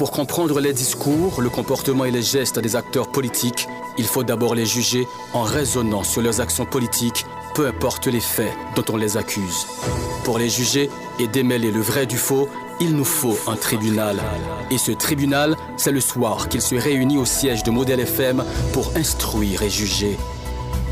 [0.00, 3.68] Pour comprendre les discours, le comportement et les gestes des acteurs politiques,
[3.98, 8.50] il faut d'abord les juger en raisonnant sur leurs actions politiques, peu importe les faits
[8.76, 9.66] dont on les accuse.
[10.24, 10.88] Pour les juger
[11.18, 12.48] et démêler le vrai du faux,
[12.80, 14.22] il nous faut un tribunal.
[14.70, 18.42] Et ce tribunal, c'est le soir qu'il se réunit au siège de Modèle FM
[18.72, 20.16] pour instruire et juger.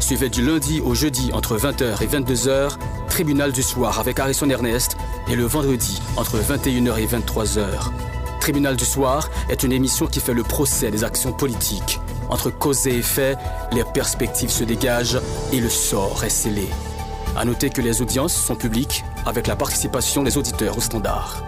[0.00, 2.72] Suivez du lundi au jeudi entre 20h et 22h,
[3.08, 4.98] Tribunal du soir avec Harrison Ernest,
[5.30, 7.90] et le vendredi entre 21h et 23h.
[8.48, 12.00] Tribunal du soir est une émission qui fait le procès des actions politiques.
[12.30, 13.36] Entre cause et effet,
[13.72, 15.20] les perspectives se dégagent
[15.52, 16.66] et le sort est scellé.
[17.36, 21.44] À noter que les audiences sont publiques avec la participation des auditeurs au standard.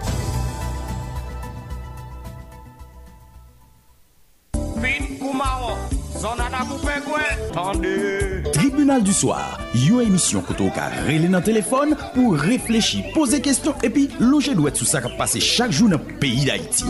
[8.53, 14.09] Tribunal du soir, Yo emisyon koto ka rele nan telefon pou reflechi, pose kestyon, epi
[14.19, 16.83] loje dwet sou sa ka pase chak jou nan peyi da iti.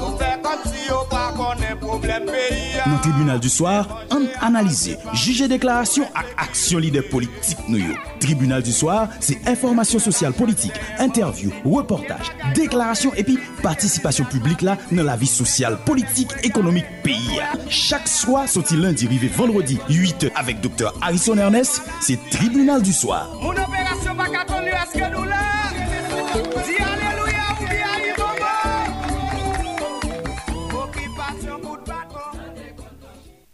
[2.82, 8.00] Nan tribunal du soar, an analize, juje deklarasyon ak aksyon lider politik nou yo.
[8.24, 15.04] Tribunal du soar, se informasyon sosyal politik, interview, reportaj, deklarasyon epi participation publique là dans
[15.04, 17.40] la vie sociale, politique, économique pays.
[17.70, 20.94] Chaque soir, sorti lundi, arrivé vendredi, 8 avec Dr.
[21.02, 23.30] Harrison Ernest, c'est Tribunal du soir.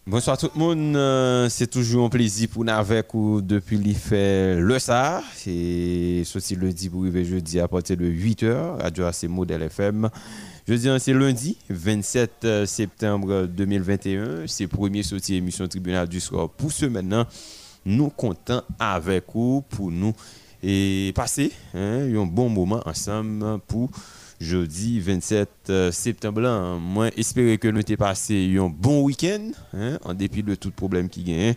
[0.10, 4.12] Bonsoir tout le monde, euh, c'est toujours un plaisir pour nous avec ou depuis l'IFE
[4.12, 5.22] le SAR.
[5.36, 10.08] C'est ceci lundi pour arriver jeudi à partir de 8h, Radio AC Modèle FM.
[10.66, 14.48] Jeudi, c'est lundi 27 euh, septembre 2021.
[14.48, 17.26] C'est premier sortie émission Tribunal du soir pour ce maintenant.
[17.86, 20.14] Nous comptons avec vous pour nous
[20.64, 23.90] et passer hein, un bon moment ensemble pour
[24.40, 26.78] jeudi 27 euh, septembre.
[26.80, 31.10] Moi, espérer que nous t'ai passé un bon week-end, hein, en dépit de tout problème
[31.10, 31.56] qui gagne.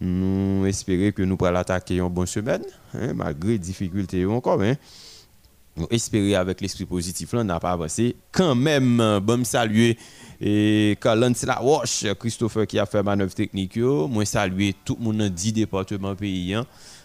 [0.00, 2.62] Nous espérons que nous pourrons attaquer une bonne semaine,
[2.94, 4.62] hein, malgré difficultés encore.
[4.62, 4.74] Hein.
[5.76, 8.16] Nous espérons avec l'esprit positif, là, on n'a pas avancé.
[8.32, 9.96] Quand même, bon saluer
[10.40, 15.18] et Colin la Wash, Christopher qui a fait manœuvre technique, moi saluer tout le monde
[15.18, 16.56] dans 10 départements pays.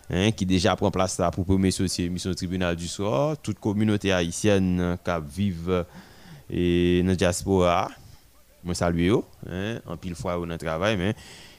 [0.07, 4.97] Hein, qui déjà prend place pour premier société mission tribunal du soir, toute communauté haïtienne
[5.03, 5.83] qui vivent
[6.47, 7.89] et dans la diaspora.
[8.63, 9.11] Moi salue
[9.49, 11.15] hein, en pile fois dans le travail mais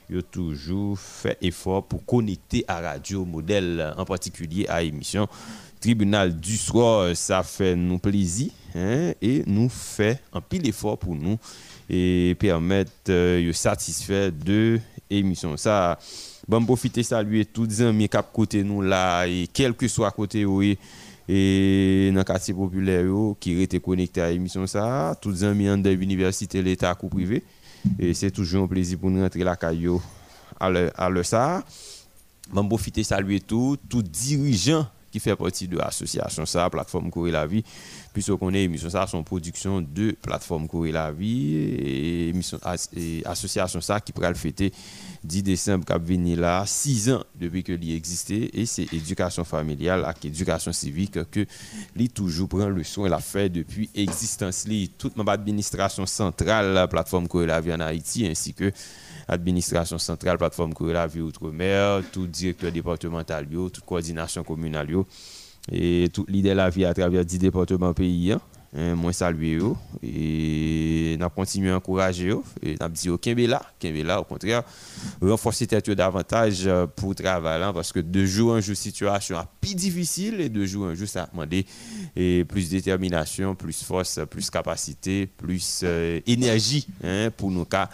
[0.08, 5.26] ils toujours fait effort pour connecter à radio modèle en particulier à l'émission
[5.80, 11.14] tribunal du soir, ça fait nous plaisir hein, et nous fait un pile effort pour
[11.14, 11.38] nous
[11.88, 14.80] et permettre euh, de satisfaire de
[15.10, 15.56] l'émission.
[15.56, 15.98] Ça
[16.48, 20.44] Bon, profiter saluer tous les amis qui côté nous là et quel que soit côté
[20.44, 20.78] oui
[21.28, 23.04] et dans le quartier populaire
[23.40, 27.42] qui étaient connectés à l'émission ça, tous les amis de l'université l'état ou privé
[27.98, 30.00] et c'est toujours un plaisir pour nous rentrer la caillou
[30.60, 31.64] à à ça.
[32.52, 37.46] Bon, profiter saluer tous tous dirigeants qui fait partie de l'association ça, plateforme Courir la
[37.46, 37.64] vie
[38.12, 42.58] puisque qu'on est émission ça son production de plateforme Courir la vie et émission
[42.94, 44.72] et association ça qui pourra le fêter
[45.24, 50.06] 10 décembre qui venu là, 6 ans depuis que l'y existait, et c'est éducation familiale
[50.22, 51.46] et éducation civique que
[51.94, 54.66] l'y toujours prend le soin la fait depuis existence.
[54.68, 58.70] Li toute ma administration centrale la plateforme Courir la vie en Haïti ainsi que
[59.28, 64.88] administration centrale plateforme Courir la vie outre-mer, tout directeur départemental toute coordination communale
[65.70, 68.40] et toute l'idée de la vie à travers 10 départements pays hein.
[68.78, 69.72] Hein, moi saluer eux
[70.02, 74.64] et n'a continué à encourager eux et n'a dit aucun là là au contraire.
[75.22, 79.46] Renforcer tête davantage euh, pour travailler hein, parce que de jour en jour situation a
[79.62, 81.64] plus difficile et de jour en jour ça a demandé
[82.14, 87.88] et plus détermination plus force plus capacité plus euh, énergie hein, pour nous cas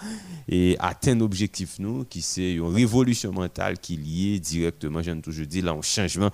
[0.49, 5.47] et atteindre l'objectif nous qui c'est une révolution mentale qui est liée directement j'aime toujours
[5.47, 6.31] dire là un changement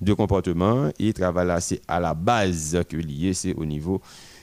[0.00, 4.00] de comportement et travail là à la base que lié c'est au niveau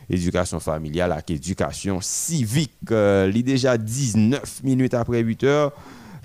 [0.09, 2.73] éducation familiale et éducation civique.
[2.91, 5.72] Euh, il est déjà 19 minutes après 8 heures.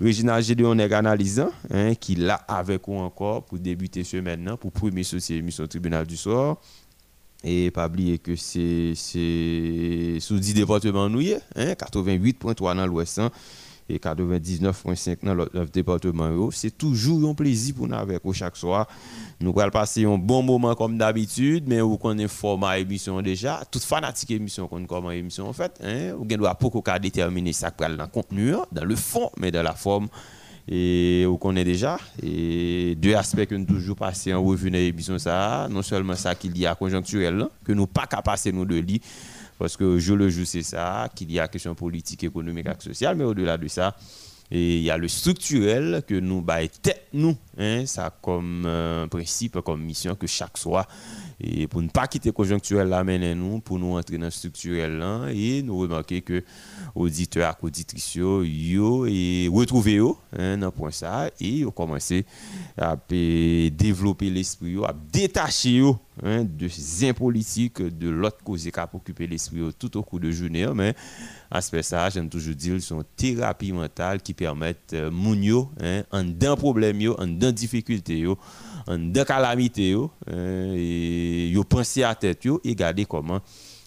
[0.00, 4.70] Régina Gédéon est analysant hein, qui l'a avec vous encore pour débuter ce maintenant pour
[4.70, 6.58] premier société émission tribunal du soir
[7.42, 11.22] et pas oublier que c'est sous 10 départements nous
[11.54, 13.30] hein, 88.3 dans l'ouest hein
[13.88, 16.50] et 99,5 dans le département.
[16.50, 18.88] C'est toujours un plaisir pour nous avec vous chaque soir.
[19.40, 23.62] Nous allons passer un bon moment comme d'habitude, mais vous connaissez format émission déjà.
[23.70, 25.80] Toute fanatique émission qu'on comment émission en fait.
[25.82, 26.14] Hein?
[26.18, 29.74] Vous ne pas déterminer ça dans le contenu, hein, dans le fond, mais dans la
[29.74, 30.08] forme.
[30.68, 31.98] Et vous connaissez déjà.
[32.22, 35.68] Et deux aspects que nous toujours passer en revue dans l'émission, ça.
[35.70, 39.00] Non seulement ça qu'il y a conjoncturel, que nous pas qu'à passer nous de lit
[39.58, 43.16] Parce que je le joue, c'est ça, qu'il y a question politique, économique et sociale,
[43.16, 43.96] mais au-delà de ça,
[44.50, 49.60] il y a le structurel que nous baillons tête nous, hein, ça comme euh, principe,
[49.60, 50.86] comme mission que chaque soir
[51.38, 53.04] et pour ne pas quitter conjoncturel là
[53.34, 55.04] nous pour nous entrer dans le structurel
[55.34, 56.42] et nous remarquer que
[56.94, 62.24] auditeurs et auditrices yo et retrouver yo hein, point ça et ont commencé
[62.78, 68.88] à développer l'esprit à détacher yo hein, de ces politiques de l'autre cause qui a
[68.92, 70.94] occupé l'esprit tout au cours de journée hein, mais
[71.50, 76.24] aspect ça j'aime toujours dire sont thérapies mentales qui permettent euh, moun yo hein, en
[76.24, 78.38] d'un problème yo en d'un difficulté yo
[78.86, 83.40] en deux calamités yo hein, et yo penser à tête yo et regarder comment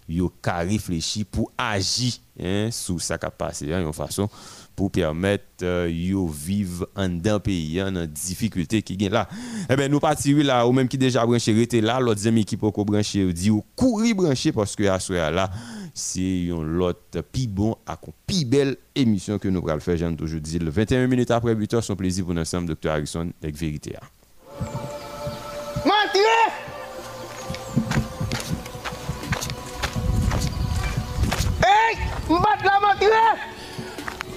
[0.07, 4.29] yo ka réfléchi pour agir hein, sur ça qui a passé hein, façon
[4.75, 9.27] pour permettre euh, yo vivre en d'un pays en difficulté qui gagne là.
[9.69, 12.55] Eh ben nous partir là ou même qui déjà branché rester là l'autre amis qui
[12.55, 15.49] peut brancher dit ou courir brancher parce que à ce là
[15.93, 20.39] c'est une l'autre plus bon à plus belle émission que nous allons faire j'aime toujours
[20.39, 20.61] dire.
[20.63, 23.95] 21 minutes après 8 heures son plaisir pour nous ensemble docteur Harrison avec vérité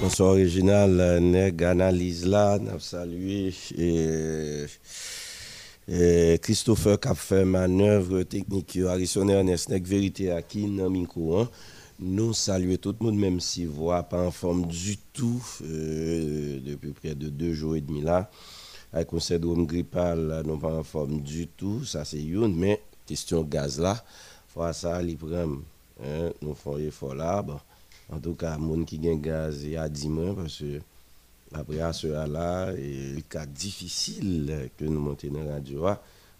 [0.01, 4.67] Bonsoir original, nèg analyse là, n'a salué et,
[6.39, 11.47] Christopher qui a fait manœuvre technique, Harrison Ernest, nèg vérité à qui dans micro.
[12.01, 16.91] Nous saluons tout le monde, même si voix pas en forme du tout euh, depuis
[16.91, 18.29] près de deux jours et demi là
[18.93, 23.43] avec un syndrome grippal, nous pas en forme du tout, ça c'est une, mais question
[23.43, 24.03] gaz là,
[24.49, 25.17] faut ça, les
[26.05, 27.59] hein, nous faisons effort là, bon.
[28.13, 30.81] En tout cas, les qui gagne gaz, il y a 10 mois, parce que
[31.55, 35.87] après à ce là, il cas difficile que nous montions dans la radio,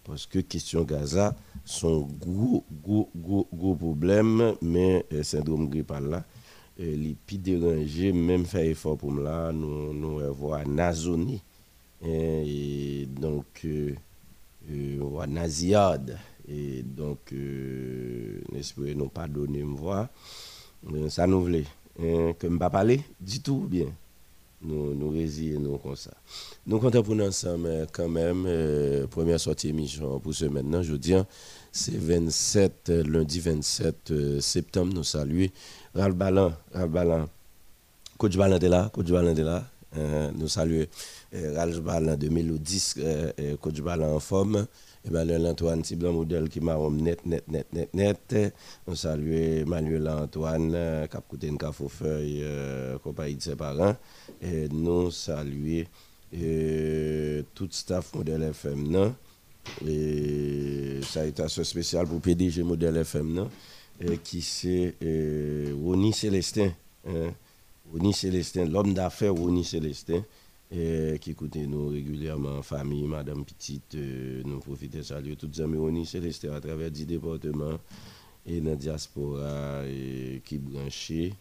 [0.03, 1.35] parce que question gaz là,
[1.65, 6.23] sont gros, gros, gros, gros problème, mais le syndrome grippal là,
[6.77, 11.41] les plus dérangés, même faire effort pour là, nous, nous voir nasonie
[12.05, 13.93] et donc euh,
[14.69, 16.17] euh, naziade
[16.49, 20.07] et donc euh, n'espérons nous pas donner me voir
[21.09, 21.65] ça nous voulait
[21.99, 23.87] hein, que me pas parler du tout bien
[24.65, 25.11] nous nous
[25.59, 26.11] nous comme ça.
[26.65, 28.47] Nous comptons pour nous ensemble quand même
[29.09, 31.13] première sortie émission pour ce maintenant je dis
[31.71, 35.51] c'est 27 lundi 27 septembre nous saluer
[35.95, 37.29] Ralph Balan Ralph Balan
[38.17, 39.65] coach Balan est là coach Balan est là
[40.33, 40.89] nous saluer
[41.33, 42.93] Ralph Balan de Mélodis,
[43.59, 44.67] coach Balan en forme.
[45.05, 48.53] Emmanuel Antoine, petit blanc modèle qui m'a net, net, net, net, net.
[48.87, 53.97] On salue Emmanuel Antoine, a coûté une compagnie de ses parents.
[54.41, 55.87] Et nous saluer
[57.53, 58.87] tout staff modèle FM.
[58.87, 59.15] Non?
[59.85, 63.33] Et ça a été assez spécial pour PDG modèle FM.
[63.33, 63.49] Non?
[63.99, 64.95] Et qui c'est
[65.83, 66.71] Ronnie Célestin.
[67.07, 67.33] Hein?
[67.91, 70.23] Ronnie Célestin, l'homme d'affaires Ronnie Célestin
[70.73, 76.05] qui écoutent nous régulièrement, famille, Madame Petite, euh, nous profitons de saluer toutes les amis
[76.05, 77.77] Céleste à travers 10 départements
[78.45, 81.33] et dans la diaspora et, qui branché.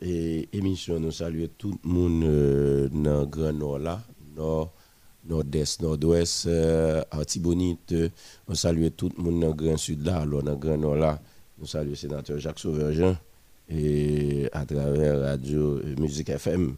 [0.00, 4.00] Et émission, nous saluons tout le monde euh, dans le Grand Nord là,
[4.36, 4.72] Nord,
[5.24, 7.94] Nord-Est, Nord-Ouest, euh, Artibonite.
[8.46, 10.96] On salue tout le monde dans le Grand Sud là, alors dans le Grand Nord
[10.96, 11.20] là.
[11.58, 13.16] Nous saluons le sénateur Jacques Sauvergent
[13.68, 16.76] et à travers Radio Musique FM.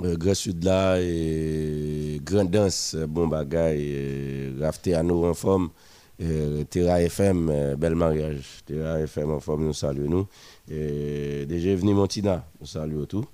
[0.00, 5.70] Euh, Grand Sud là, et Grand Danse, bon bagay, rafté à nous en forme,
[6.68, 10.26] Terra FM, euh, bel mariage, Terra FM en forme, nous saluons nous.
[11.46, 13.24] Déjà venu Montina, nous saluons tout.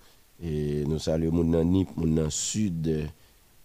[0.42, 3.06] Et nous saluons mon Nip, mon Sud,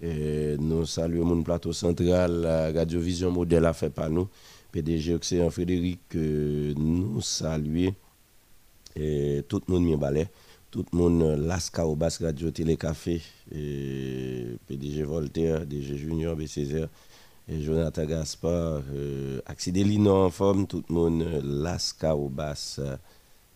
[0.02, 4.28] nous saluons mon plateau central, Radio Vision Modèle a fait par nous.
[4.72, 7.94] PDG Océan Frédéric, euh, nous saluons.
[8.94, 10.28] Tout le monde balai
[10.76, 16.90] tout le monde, euh, Lasca au Radio Télécafé, et PDG Voltaire, DG Junior, BCZ,
[17.48, 22.82] et Jonathan Gaspard, euh, en forme, tout le monde, euh, Lasca au Basque,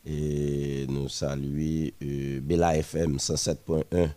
[0.05, 4.11] et nous saluons euh, Bella FM 107.1.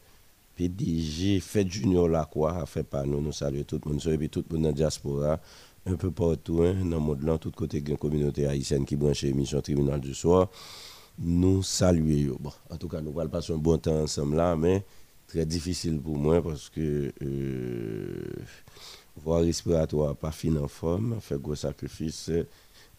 [0.55, 4.45] PDG Fête Junior Lacroix a fait par nous, nous saluons tout le monde, et tout
[4.49, 5.41] le monde dans la diaspora,
[5.87, 9.23] un peu partout, hein, dans le monde, tout côté de la communauté haïtienne qui branche
[9.23, 10.49] l'émission Tribunal du Soir
[11.19, 12.31] nous saluer.
[12.39, 14.85] Bon, en tout cas, nous allons passer un bon temps ensemble là, mais
[15.27, 18.35] très difficile pour moi parce que euh,
[19.17, 22.31] voie respiratoire pas fin en forme, fait gros sacrifice,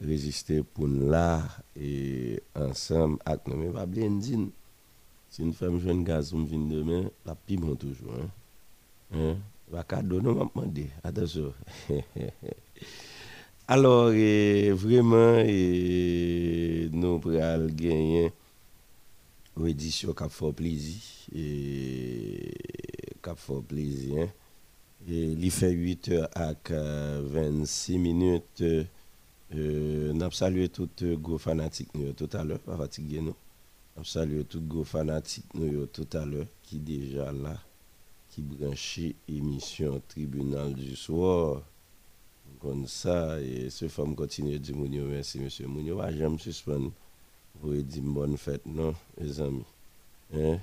[0.02, 1.42] résister pour là
[1.76, 3.58] et ensemble avec nous.
[3.58, 4.50] Mais pas blendine.
[5.30, 8.14] Si une femme jeune gaz me vient demain, la piment toujours.
[8.14, 9.18] Hein?
[9.18, 9.38] Hein?
[9.72, 10.64] Va cadeau, non, m'a.
[11.04, 11.54] Attention.
[13.66, 15.42] Alors, vraiment,
[16.92, 18.32] nous pourrons gagner
[19.58, 21.02] une édition qui fait plaisir.
[21.34, 22.52] Et
[23.24, 24.28] qui fait plaisir.
[25.08, 26.54] Et il fait 8 heures à
[27.22, 28.64] 26 minutes.
[29.56, 33.36] Euh, nous salué tous les gros fanatiques tout à l'heure, pas fatigué nous.
[33.96, 35.46] Nous salué tous les gros fanatiques
[35.94, 37.58] tout à l'heure qui déjà là,
[38.30, 41.62] qui branché émission tribunal du soir.
[42.62, 46.00] Comme ça, et ce femme continue de dire merci, monsieur Mounio.
[46.00, 46.92] Ah, j'aime suspendre.
[47.62, 49.66] Vous dire bonne fête, non, les amis.
[50.34, 50.58] Hein?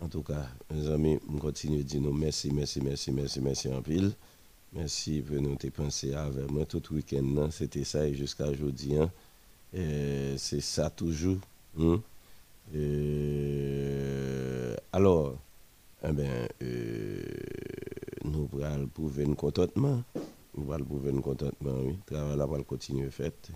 [0.00, 3.82] En tout cas, mes amis, je continue de dire merci, merci, merci, merci, merci en
[3.82, 4.12] pile.
[4.72, 7.48] Merci pour nous penser avec moi tout week-end.
[7.50, 8.96] C'était ça et jusqu'à aujourd'hui.
[8.96, 9.10] Hein.
[9.72, 11.38] C'est ça toujours.
[11.78, 12.00] Hein.
[14.92, 15.34] alors,
[16.02, 17.22] eh ben, euh,
[18.24, 20.02] nous allons prouver un contentement.
[20.56, 21.98] Nous allons prouver contentement, oui.
[22.06, 23.50] Travail va continuer fait.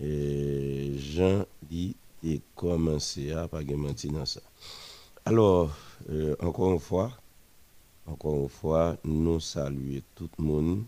[0.00, 4.40] Et Jean dit et commencer à pas dans ça.
[5.24, 5.76] Alors,
[6.40, 7.12] encore une fois,
[8.06, 10.84] encore une fois, nous saluons tout le monde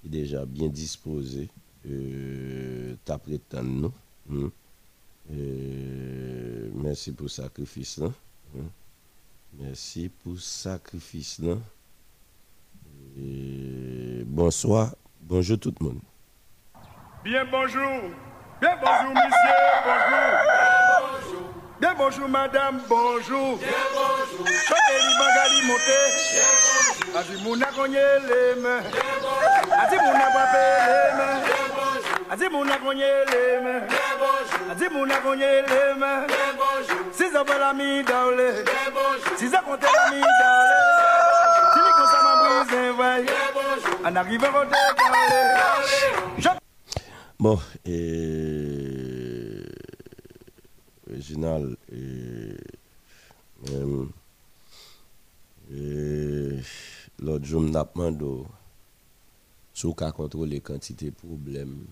[0.00, 1.48] qui est déjà bien disposé
[1.86, 2.94] euh,
[3.62, 3.92] nous.
[4.30, 4.50] Hein.
[5.32, 8.12] Euh, merci pour le sacrifice là.
[8.56, 8.64] Hein.
[9.58, 11.56] Merci pour le sacrifice là.
[14.26, 16.00] Bonsoir, bonjour tout le monde.
[17.24, 18.02] Bien bonjour,
[18.60, 21.42] bien bonjour monsieur, bonjour.
[21.80, 23.58] Bien bonjour madame, bonjour.
[23.58, 24.44] Bien bonjour.
[24.44, 24.54] Bien
[26.78, 27.18] bonjour.
[27.18, 28.80] Adi mouna konye les mains.
[28.80, 29.74] Bien bonjour.
[29.82, 30.64] Adi mouna wape.
[32.30, 33.10] Adi mouna konye.
[34.70, 36.26] Adi mouna konye les mains.
[36.26, 37.02] Bien bonjour.
[37.12, 39.36] Si ça va la mi bonjour.
[39.36, 40.22] Si ça compte la mi.
[44.04, 46.48] En arrivant au décalé.
[47.38, 49.64] Bon, et
[51.10, 52.56] original et,
[53.68, 54.10] même
[55.72, 56.58] et
[57.18, 58.44] l'autre jour m'a demandé
[59.74, 61.84] sous qu'à contrôler quantité de problèmes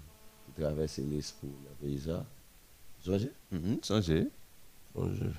[0.47, 2.25] qui traversent l'esprit dans le pays ça.
[3.05, 3.33] Songez.
[3.51, 4.29] Mm songez.
[4.95, 5.33] Songez.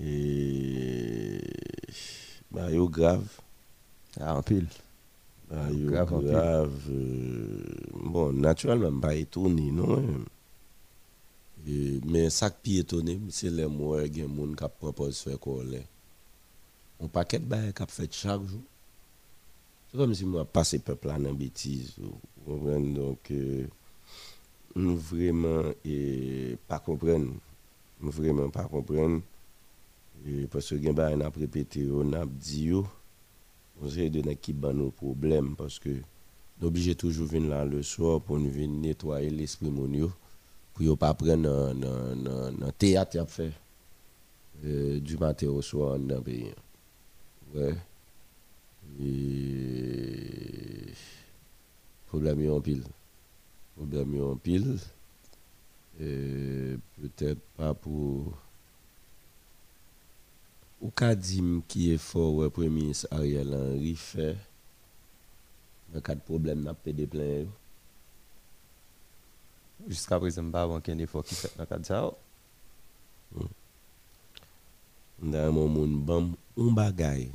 [0.00, 1.40] Et
[2.50, 3.28] bah yo grave
[4.18, 4.66] An pil.
[5.54, 5.94] A yo
[6.26, 6.74] grav.
[8.10, 10.26] Bon, naturalman ba etoni non.
[12.10, 15.82] Men sak pi etoni, se le mwen gen moun kap propos fè kolè.
[17.00, 18.62] On paket baye kap fèt chak jou.
[19.90, 21.94] Se kom si mwen pase pepla nan betiz.
[22.46, 23.30] Ou ven donk,
[24.76, 27.28] nou vreman e pa kompren.
[28.00, 29.20] Nou vreman pa kompren.
[30.20, 32.84] E pwese gen baye nan prepete yo, nan ap di yo.
[33.82, 35.90] On sait de qui ban nos problèmes parce que
[36.60, 39.88] nous obligé toujours venir là le soir pour nous venir nettoyer l'esprit mon
[40.74, 43.52] pour ne pas prendre un théâtre a fait
[44.64, 46.52] euh, du matin au soir dans pays.
[47.54, 47.74] Ouais.
[49.00, 50.92] Et
[52.06, 52.84] problème en pile.
[53.76, 54.78] Problème en pile.
[55.98, 58.32] Peut-être pas pour.
[60.80, 64.36] Ou Kadim qui est fort, le Premier ministre Ariel Henry fait.
[65.92, 67.44] Dans cas de problème, n'a pas de plein.
[69.88, 72.12] Jusqu'à présent, je n'ai pas effort qui fait dans le cadre de ça.
[75.22, 77.28] Dans un moment, un bagage,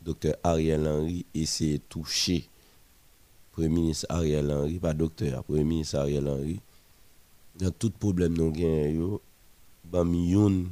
[0.00, 2.48] docteur Ariel Henry essaie de toucher
[3.52, 6.60] Premier ministre Ariel Henry, pas docteur, Premier ministre Ariel Henry.
[7.56, 9.20] Dans tout problème nous avons,
[9.84, 10.66] bam yon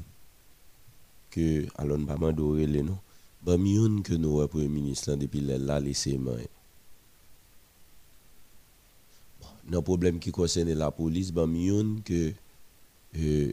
[1.36, 2.98] que alors pas m'adorer les non?
[3.42, 6.38] Bam yon que nous premier ministre depuis là laissé main
[9.68, 12.32] dans problème qui concerne la police, ben, mieux que
[13.18, 13.52] euh,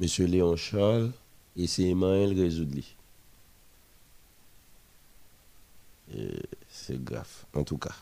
[0.00, 0.26] M.
[0.26, 1.12] Léon Charles
[1.56, 2.82] et c'est Emmanuel résoudre.
[6.68, 7.94] C'est grave, en tout cas.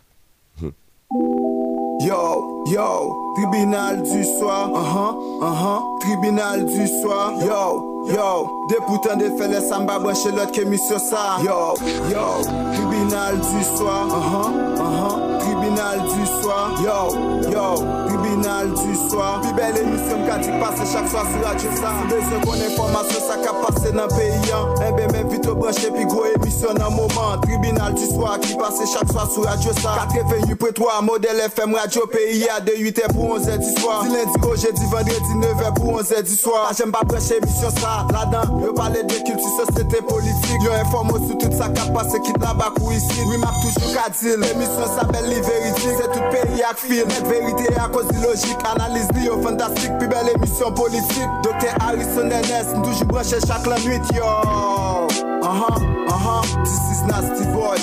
[2.01, 8.77] Yo, yo, tribunal du soir, uh -huh, uh -huh, tribunal du soir, yo, yo, de
[8.87, 11.75] putain de fait les samba brancher l'autre que sur ça, yo,
[12.09, 18.08] yo, tribunal du soir, uh -huh, uh -huh, tribunal du soir, yo, yo,
[18.49, 19.41] du soir.
[19.43, 21.93] Pi belle émission qui passe chaque soir sur Radio Ça.
[22.01, 24.53] Si besoin qu'on information, ça qui passe dans le pays.
[24.89, 27.39] Eh ben, même vite au branché, puis gros émission dans moment.
[27.43, 30.07] Tribunal du soir qui passe chaque soir sur Radio Ça.
[30.11, 34.03] 88 près 3, modèle FM, Radio Pays, à de 8h pour 11h du soir.
[34.03, 36.69] Du lundi au jeudi, vendredi, 9h pour 11h du soir.
[36.71, 38.63] Ah, j'aime pas brancher émission ça, là-dedans.
[38.65, 40.63] Je parler de culture, société, politique.
[40.65, 43.21] Yo informe sur tout ça qui passe, qui là-bas ici.
[43.29, 44.39] Oui, m'a toujours qu'à dire.
[44.39, 47.09] L'émission s'appelle Les Vérités, c'est tout pays à film.
[47.29, 49.09] Vérité à cause de analyse
[49.43, 51.29] fantastique, plus belle émission politique.
[51.43, 54.23] Docteur Harrison Ernest, toujours branché chaque la nuit, yo.
[54.23, 57.79] Uh -huh, uh -huh, this is Nasty Boy.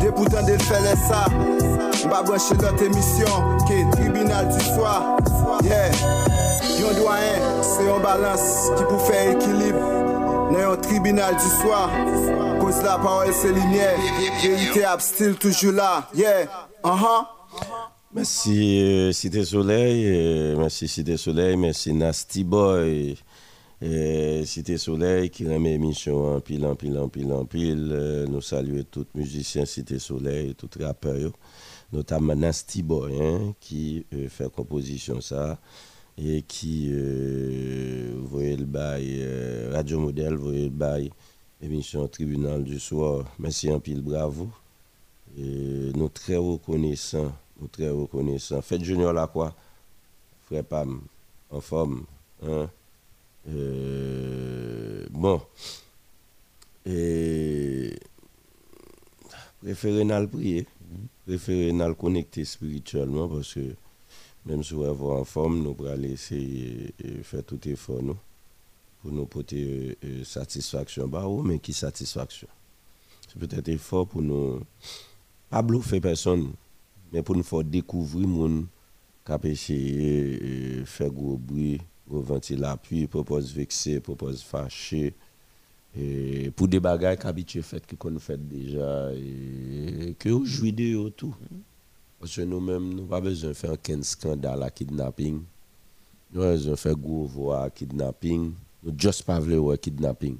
[0.00, 1.26] Députant de faire ça.
[2.08, 3.32] M'a branché notre émission,
[3.66, 5.02] qui est tribunal du soir.
[5.62, 5.90] Yeah.
[6.80, 9.80] Yon doyen, c'est un balance qui peut faire équilibre.
[10.52, 11.90] Dans un tribunal du soir.
[12.60, 13.98] Cause la parole c'est lumière.
[14.42, 16.04] Vérité still toujours là.
[16.14, 16.44] Yeah.
[16.84, 17.24] Uh -huh.
[18.14, 23.16] Merci euh, Cité Soleil, euh, merci Cité Soleil, merci Nasty Boy,
[23.82, 28.26] euh, Cité Soleil qui remet émission en pile, en pile, en pile, en pile.
[28.30, 31.32] Nous saluons tous les musiciens Cité Soleil, tous les rappeurs,
[31.92, 35.58] notamment Nasty Boy hein, qui euh, fait composition ça
[36.16, 39.22] et qui euh, voyait le bail
[39.70, 41.10] Radio Modèle, voyait le bail
[41.60, 43.26] émission Tribunal du soir.
[43.38, 44.48] Merci en pile, bravo.
[45.36, 47.32] Nous très reconnaissants,
[47.66, 48.62] très reconnaissants.
[48.62, 49.54] Faites Junior là quoi,
[50.46, 51.00] frère Pam,
[51.50, 52.04] en forme.
[52.42, 52.70] Hein?
[53.48, 55.40] Euh, bon.
[56.86, 57.98] Et
[59.62, 60.66] préférez le prier,
[61.26, 63.74] préférez le connecter spirituellement parce que
[64.46, 68.16] même si vous êtes en forme, nous allons essayer de faire tout effort nous,
[69.02, 71.06] pour nous porter euh, satisfaction.
[71.06, 72.48] Bah, oui, mais qui satisfaction?
[73.26, 74.62] C'est peut-être effort pour nous,
[75.50, 76.52] pas bluffer personne,
[77.12, 78.66] mais pour nous faire découvrir mon
[79.24, 85.14] cap essayer de faire gros bruit, gros ventiler l'appui, propose vexer, propose fâcher.
[85.96, 91.34] Et pour des bagages qu'habitué fait que qu'on fait déjà et que jouez de tout.
[92.20, 95.40] Parce que nous-mêmes, nous n'avons pas besoin de faire un scandale à kidnapping.
[96.32, 98.52] Nous avons besoin de faire gros voix à kidnapping.
[98.82, 100.36] Nous juste pas voulu kidnapping.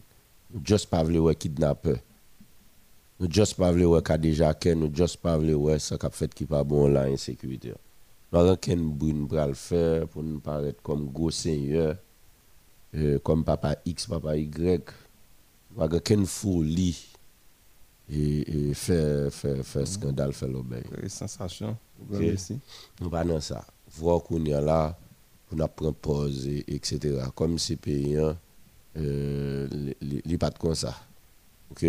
[0.52, 1.96] Nous juste pas voulu kidnapper.
[3.20, 6.32] Nous ne juste pas voulu qu'il déjà nous ne juste pas voulu ça qui fait
[6.32, 7.72] qui pas bon la insécurité.
[8.32, 11.96] Nous avons qu'un bout pour le faire pour nous paraître comme gros seigneur,
[12.94, 14.82] euh, comme papa X, papa Y.
[15.74, 17.06] Nous avons qu'une folie
[18.10, 20.84] et, et faire, faire, faire scandale, faire l'obéir.
[21.08, 21.76] Sensation.
[22.10, 22.22] Ok.
[23.00, 23.64] Nous pas dans ça.
[23.96, 24.96] Voir qu'on est là,
[25.50, 27.18] on apprend pause, et- etc.
[27.34, 28.36] Comme ces pays, hein,
[28.96, 29.66] euh,
[30.00, 30.94] les les pas comme ça.
[31.70, 31.84] Ok?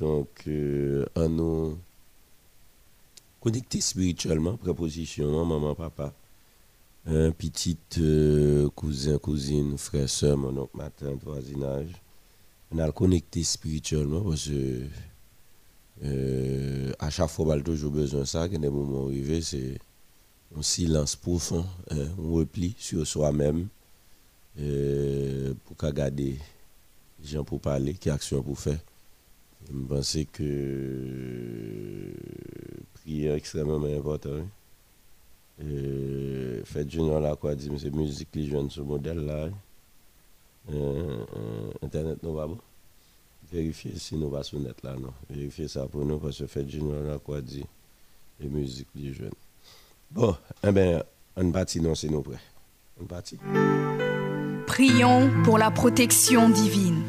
[0.00, 1.78] Donc, euh, en nous
[3.38, 6.14] connecter spirituellement, préposition, maman, papa,
[7.06, 10.90] un petit euh, cousin, cousine, frère, soeur, mon oncle, ma
[11.22, 11.92] voisinage.
[12.72, 14.86] On a connecté spirituellement parce que
[16.02, 18.48] euh, à chaque fois, on a toujours besoin de ça.
[18.48, 19.10] Quand des moments
[19.42, 19.78] c'est
[20.56, 23.68] un silence profond, hein, un repli sur soi-même
[24.58, 26.38] euh, pour garder
[27.22, 28.78] les gens pour parler, quelle action pour faire.
[29.72, 32.12] Je pense que euh,
[32.94, 34.30] prière extrêmement important.
[34.30, 34.46] hein.
[35.62, 39.48] Euh, faites junior là quoi dit c'est musique les jeunes ce modèle là.
[40.72, 41.24] Euh,
[41.82, 42.58] internet non pas bon
[43.52, 46.68] vérifier si nous pas sur net là non vérifier ça pour nous parce que faites
[46.70, 47.64] junior là quoi dit
[48.42, 49.34] et musique les jeunes
[50.10, 50.34] bon
[50.66, 51.02] eh ben
[51.36, 52.40] on partit non c'est nous prêts
[53.00, 53.38] on partit
[54.66, 57.02] Prions pour la protection divine.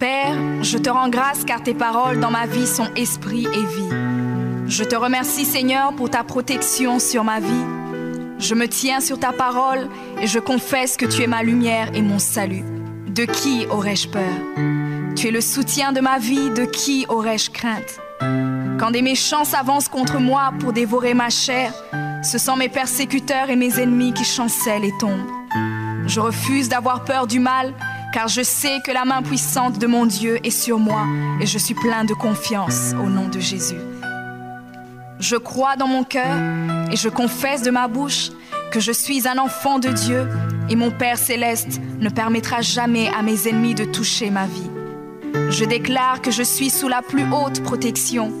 [0.00, 4.66] Père, je te rends grâce car tes paroles dans ma vie sont esprit et vie.
[4.66, 7.66] Je te remercie Seigneur pour ta protection sur ma vie.
[8.38, 12.00] Je me tiens sur ta parole et je confesse que tu es ma lumière et
[12.00, 12.64] mon salut.
[13.08, 15.14] De qui aurais-je peur?
[15.16, 18.00] Tu es le soutien de ma vie, de qui aurais-je crainte?
[18.78, 21.74] Quand des méchants s'avancent contre moi pour dévorer ma chair,
[22.22, 25.30] ce sont mes persécuteurs et mes ennemis qui chancellent et tombent.
[26.06, 27.74] Je refuse d'avoir peur du mal,
[28.12, 31.04] car je sais que la main puissante de mon Dieu est sur moi
[31.40, 33.80] et je suis plein de confiance au nom de Jésus.
[35.18, 36.36] Je crois dans mon cœur
[36.90, 38.30] et je confesse de ma bouche
[38.72, 40.28] que je suis un enfant de Dieu
[40.68, 44.70] et mon Père céleste ne permettra jamais à mes ennemis de toucher ma vie.
[45.50, 48.32] Je déclare que je suis sous la plus haute protection,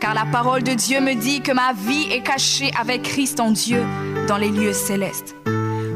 [0.00, 3.50] car la parole de Dieu me dit que ma vie est cachée avec Christ en
[3.50, 3.82] Dieu
[4.28, 5.34] dans les lieux célestes.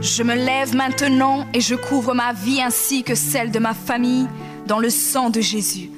[0.00, 4.28] Je me lève maintenant et je couvre ma vie ainsi que celle de ma famille
[4.66, 5.90] dans le sang de Jésus.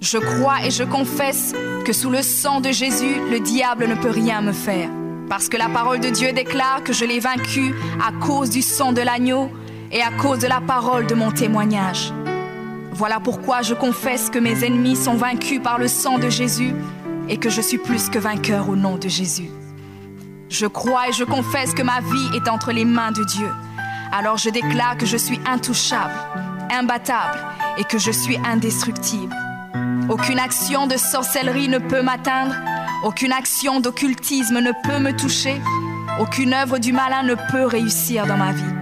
[0.00, 4.10] Je crois et je confesse que sous le sang de Jésus, le diable ne peut
[4.10, 4.88] rien me faire.
[5.28, 8.92] Parce que la parole de Dieu déclare que je l'ai vaincu à cause du sang
[8.92, 9.50] de l'agneau
[9.90, 12.12] et à cause de la parole de mon témoignage.
[12.92, 16.74] Voilà pourquoi je confesse que mes ennemis sont vaincus par le sang de Jésus
[17.28, 19.50] et que je suis plus que vainqueur au nom de Jésus.
[20.50, 23.50] Je crois et je confesse que ma vie est entre les mains de Dieu.
[24.12, 26.14] Alors je déclare que je suis intouchable,
[26.70, 27.38] imbattable
[27.76, 29.34] et que je suis indestructible.
[30.08, 32.54] Aucune action de sorcellerie ne peut m'atteindre,
[33.04, 35.60] aucune action d'occultisme ne peut me toucher,
[36.18, 38.74] aucune œuvre du malin ne peut réussir dans ma vie.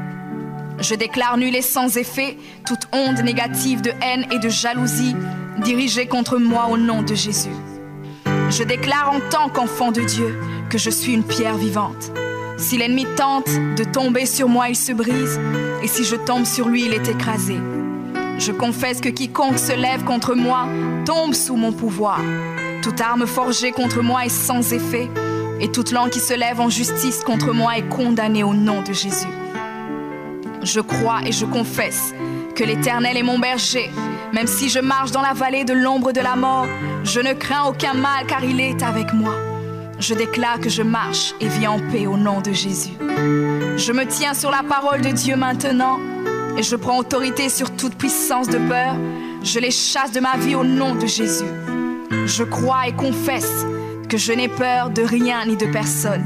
[0.79, 5.16] Je déclare nul et sans effet toute onde négative de haine et de jalousie
[5.59, 7.50] dirigée contre moi au nom de Jésus.
[8.50, 12.12] Je déclare en tant qu'enfant de Dieu que je suis une pierre vivante.
[12.59, 15.38] Si l'ennemi tente de tomber sur moi, il se brise,
[15.83, 17.57] et si je tombe sur lui, il est écrasé.
[18.38, 20.66] Je confesse que quiconque se lève contre moi
[21.05, 22.20] tombe sous mon pouvoir.
[22.83, 25.11] Toute arme forgée contre moi est sans effet,
[25.61, 28.92] et toute langue qui se lève en justice contre moi est condamnée au nom de
[28.92, 29.26] Jésus.
[30.62, 32.14] Je crois et je confesse
[32.55, 33.90] que l'Éternel est mon berger.
[34.33, 36.66] Même si je marche dans la vallée de l'ombre de la mort,
[37.05, 39.35] je ne crains aucun mal car il est avec moi.
[39.98, 42.92] Je déclare que je marche et vis en paix au nom de Jésus.
[42.98, 45.98] Je me tiens sur la parole de Dieu maintenant
[46.59, 48.94] et je prends autorité sur toute puissance de peur.
[49.42, 51.44] Je les chasse de ma vie au nom de Jésus.
[52.26, 53.64] Je crois et confesse
[54.09, 56.24] que je n'ai peur de rien ni de personne.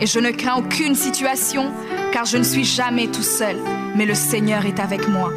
[0.00, 1.72] Et je ne crains aucune situation
[2.12, 3.56] car je ne suis jamais tout seul,
[3.96, 5.32] mais le Seigneur est avec moi.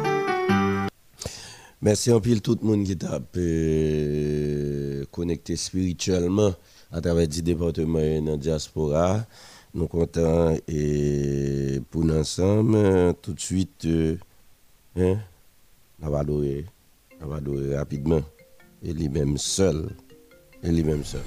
[1.80, 3.20] Merci en pile tout le monde qui t'a
[5.12, 6.52] connecté spirituellement
[6.90, 9.26] à travers 10 départements dans la diaspora.
[9.74, 14.16] Nous comptons et pour nous ensemble, tout de suite, euh,
[14.96, 15.18] hein,
[16.02, 16.64] on va adorer,
[17.76, 18.22] rapidement.
[18.82, 19.90] Et lui-même seul,
[20.62, 21.20] et lui-même seul.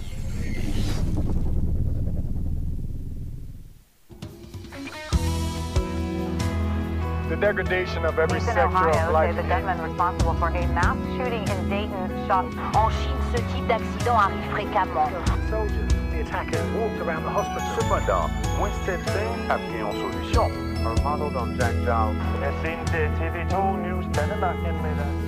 [7.32, 9.34] The degradation of every sector Ohio of life.
[9.34, 12.44] say the gunman responsible for a mass shooting in Dayton shot.
[12.76, 15.10] En Chine, ce type d'accident arrive fréquemment.
[15.50, 17.72] Soldiers, the attackers walked around the hospital.
[17.80, 19.00] Cependant, Winston
[19.48, 20.52] après une solution.
[20.86, 22.17] Armando Don Jack Jones.
[22.62, 24.58] SND TV2 News, Telemark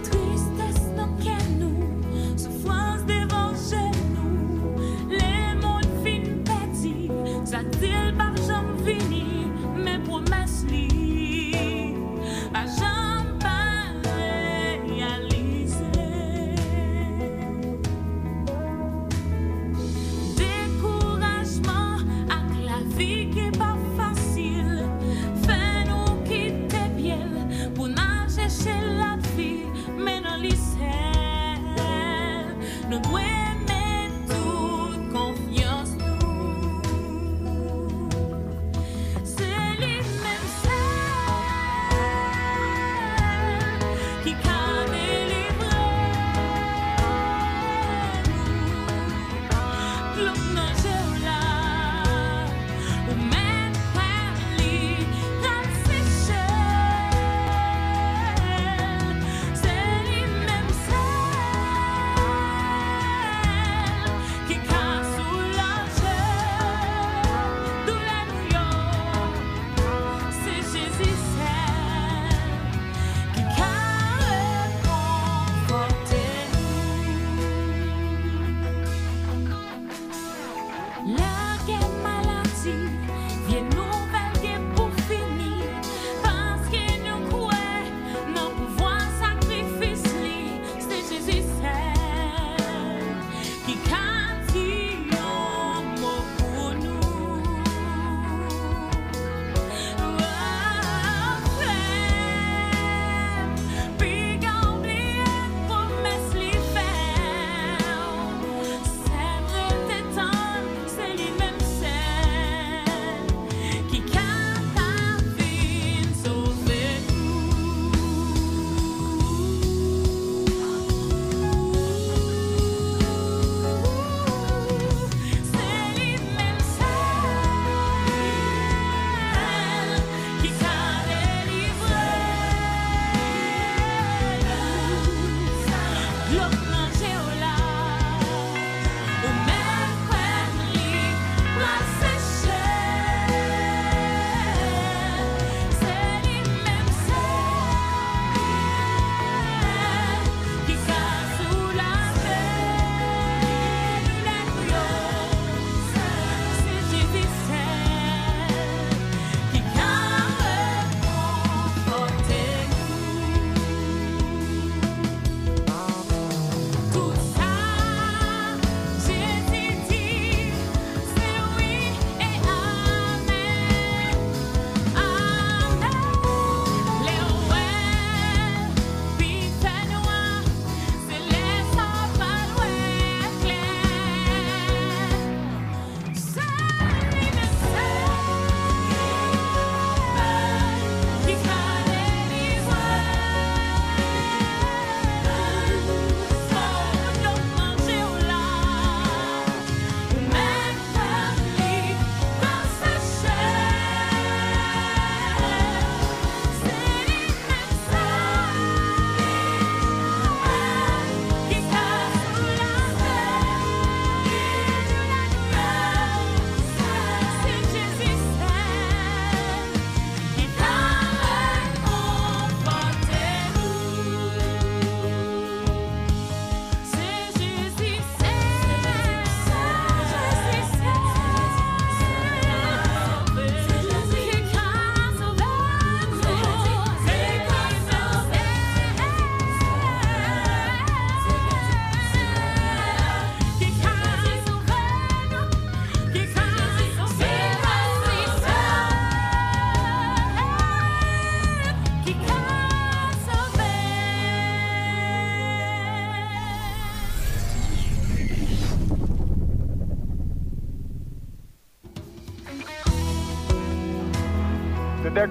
[0.04, 0.23] Tristesse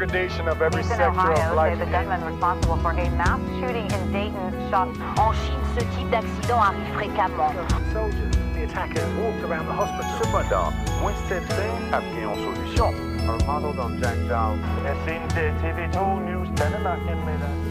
[0.06, 1.78] degradation of every Police in sector Ohio of life.
[1.78, 4.88] the gunman responsible for a mass shooting in Dayton shot.
[5.18, 7.54] En Chine, ce type d'accident arrive fréquemment.
[7.92, 10.10] Soldiers, the attackers walked around the hospital.
[10.18, 13.12] Cependant, Winston Singh a pris en solution.
[13.28, 14.60] Armando Don Jack Jones.
[15.06, 17.62] SND TV2 News 10 American Tristesse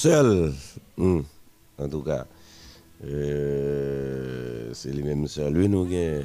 [0.00, 0.54] seul.
[0.96, 1.20] Hmm.
[1.78, 2.26] En tout cas,
[3.04, 5.52] euh, c'est lui-même seul.
[5.52, 5.86] Lui, nous,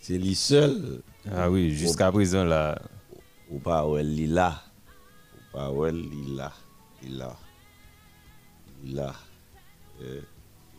[0.00, 1.02] c'est lui seul.
[1.32, 2.80] Ah oui, jusqu'à présent, là.
[3.50, 4.60] Ou pas, ouais, il là.
[5.34, 6.52] Ou pas, ouais, il là.
[7.02, 7.36] Il là.
[8.84, 9.14] Il là.
[10.02, 10.20] Euh,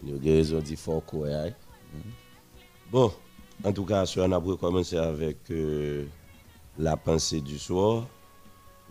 [0.03, 1.29] Nous avons raison d'y faire quoi.
[2.91, 3.11] Bon,
[3.63, 6.05] en tout cas, on a commencer avec euh,
[6.77, 8.05] la pensée du soir.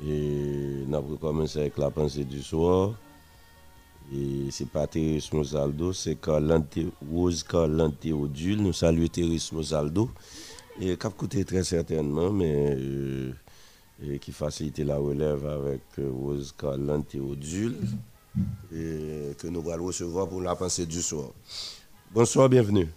[0.05, 2.95] Et on a commencer avec la pensée du soir.
[4.13, 6.19] Et c'est pas Thérèse Mosaldo, c'est
[7.11, 8.63] Rose Carlante Odule.
[8.63, 10.11] Nous saluons Thérèse Mosaldo.
[10.81, 13.33] Et a coûté très certainement, mais euh,
[14.21, 17.77] qui facilite la relève avec euh, Rose Carlante Odule.
[18.73, 21.31] Et que nous allons recevoir pour la pensée du soir.
[22.13, 22.89] Bonsoir, bienvenue.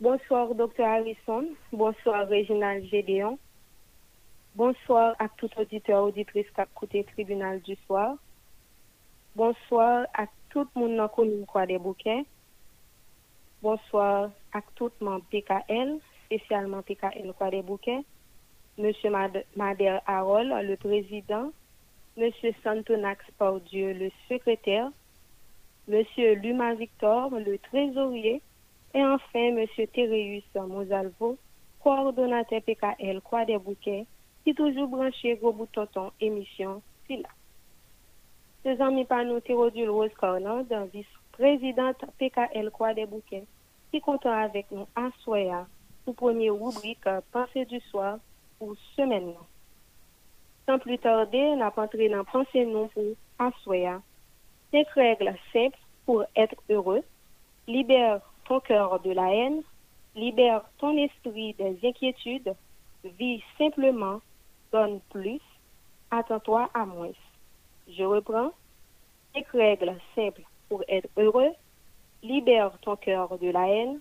[0.00, 0.84] Bonsoir, Dr.
[0.84, 1.46] Harrison.
[1.72, 3.38] Bonsoir, Réginald Gédéon.
[4.56, 6.60] Bonsoir à tout auditeur, auditrice qui
[7.00, 8.14] a tribunal du soir.
[9.34, 12.24] Bonsoir à tout le monde dans la commune Croix des Bouquets.
[13.60, 18.04] Bonsoir à tout le monde PKL, spécialement PKL Croix des Bouquets.
[18.78, 21.50] Monsieur Mad- Madère Harold, le président.
[22.16, 24.88] Monsieur Santonax Pardieu, le secrétaire.
[25.88, 28.40] Monsieur Luma Victor, le trésorier.
[28.94, 31.38] Et enfin, Monsieur Théréus Mosalvo,
[31.82, 34.06] coordonnateur PKL Croix des Bouquets,
[34.44, 37.28] qui toujours branché Gros Bout Tonton émission, là.
[38.62, 43.46] Ses amis par nous, Théodule Rose Corland, vice-présidente PKL Croix des Bouquets,
[43.90, 45.66] qui compte avec nous à Soya
[46.04, 48.18] pour première rubrique euh, Pensée du soir
[48.58, 49.34] pour semaine.
[50.66, 53.04] Sans plus tarder, on a entré dans Pensée nous pour
[53.38, 54.00] Assoya.
[54.70, 57.02] Cinq règles simples pour être heureux.
[57.66, 59.62] Libère ton cœur de la haine.
[60.14, 62.54] Libère ton esprit des inquiétudes.
[63.18, 64.20] Vis simplement.
[64.72, 65.40] Donne plus.
[66.10, 67.12] Attends-toi à moins.
[67.88, 68.50] Je reprends.
[69.34, 71.52] Cinq règles simples pour être heureux.
[72.22, 74.00] Libère ton cœur de la haine.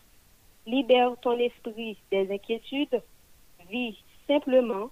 [0.66, 3.02] Libère ton esprit des inquiétudes.
[3.70, 3.98] Vis
[4.28, 4.90] simplement.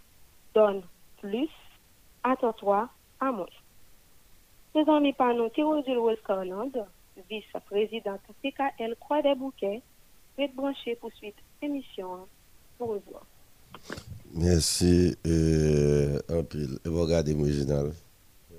[0.54, 0.84] Donne
[1.20, 1.50] plus.
[2.24, 3.46] Attends-toi à moins.
[4.74, 6.86] Nous amis par nous, Théodule Westcarland,
[7.30, 9.82] vice-présidente PKL Croix des Bouquets,
[10.38, 12.28] être branché pour suite émission.
[12.80, 13.26] Au revoir.
[14.34, 15.16] Merci.
[15.28, 16.78] Euh, un pile.
[16.86, 17.92] Et vous regardez mon original.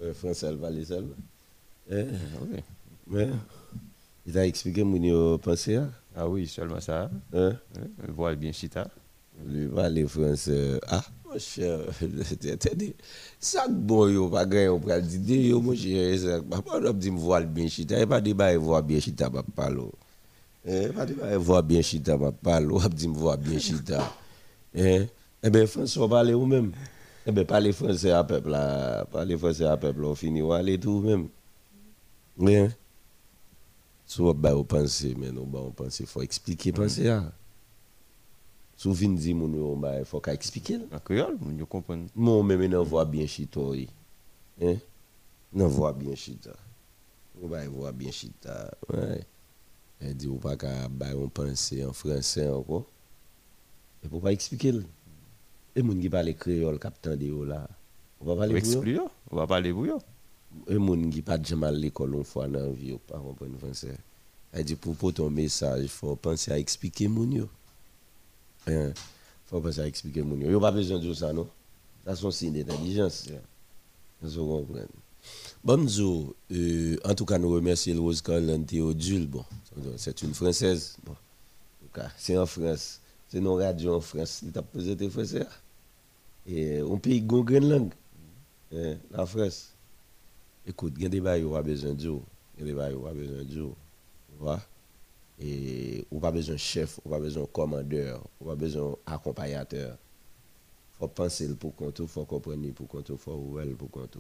[0.03, 1.07] Euh, Français, elle va les seuls.
[1.91, 2.05] Eh,
[2.43, 2.61] oui.
[3.09, 3.29] mais,
[4.27, 5.77] il a expliqué mon pensée.
[5.77, 5.91] hein?
[6.15, 7.11] Ah oui, seulement ça.
[7.33, 7.53] Hein?
[8.15, 8.89] Voilà bien Chita?
[9.47, 10.79] Lui parler français.
[10.87, 11.81] Ah, mon cher,
[12.53, 12.95] attendez.
[13.41, 17.43] Ça bon yo pas gagné on pral dire yo mon cher, papa on dit voir
[17.43, 19.81] bien chita, et pas débat voir bien chita pas parler.
[20.67, 24.13] Eh, pas débat voir bien chita pas parler, on dit voir bien chita.
[24.75, 25.07] Eh,
[25.43, 26.73] eh ben François parler ou même.
[27.27, 30.79] Eh ben parler français à peuple là, parler français à peuple, on finit ou aller
[30.79, 31.29] tout même.
[32.39, 32.69] Oui.
[34.07, 37.33] Soit bah on pense mais non bah on pense faut expliquer penser à.
[38.83, 40.81] Sou vin di moun yo ba faut ka expliquer.
[40.91, 42.09] En créole, vous comprenez.
[42.17, 43.89] Mon même nan voit bien chita oui.
[44.61, 44.77] Hein?
[45.53, 46.51] Nan voit bien chita.
[47.41, 48.73] On va voir bien chita.
[48.93, 49.25] Ouais.
[50.01, 52.87] Elle dit ou pas ka ba on penser en français encore.
[54.03, 54.73] Et pour pas expliquer.
[55.75, 57.67] Et moun qui parle créole captain de yo là.
[58.21, 59.09] On va parler pour yo.
[59.31, 59.99] On va parler pour yo.
[60.69, 63.97] Et moun qui pas jamais à l'école une fois dans vie, pas comprendre français.
[64.53, 67.49] Elle dit pour pour ton message, il faut penser à expliquer moun yo.
[68.67, 68.93] Il
[69.47, 70.51] faut penser à expliquer moun yo.
[70.51, 71.49] Yo pas besoin de ça non?
[72.05, 73.29] Ça son signe d'intelligence.
[74.21, 74.87] Vous comprenez?
[75.63, 79.29] Bon, zo, euh, en tout cas, nous remercions Rose Carlin Théodule.
[79.29, 79.45] Bon,
[79.97, 80.97] c'est une Française.
[81.05, 81.15] Bon,
[82.17, 83.01] c'est en France.
[83.29, 84.41] C'est nos radios en France.
[84.43, 85.47] Il t'a posé tes français?
[86.47, 87.93] Et on pays qui a une langue.
[88.73, 89.75] Eh, la France.
[90.67, 92.09] Écoute, il y a des bails où on a besoin de.
[92.09, 93.69] Il y a des bails où on a besoin de?
[95.41, 98.51] Et on n'a pas besoin de chef, on n'a pas besoin de commandeur, on n'a
[98.53, 99.97] pas besoin d'accompagnateur.
[100.95, 104.19] Il faut penser pour compte, il faut comprendre pour compte, il faut ouvrir pour compte.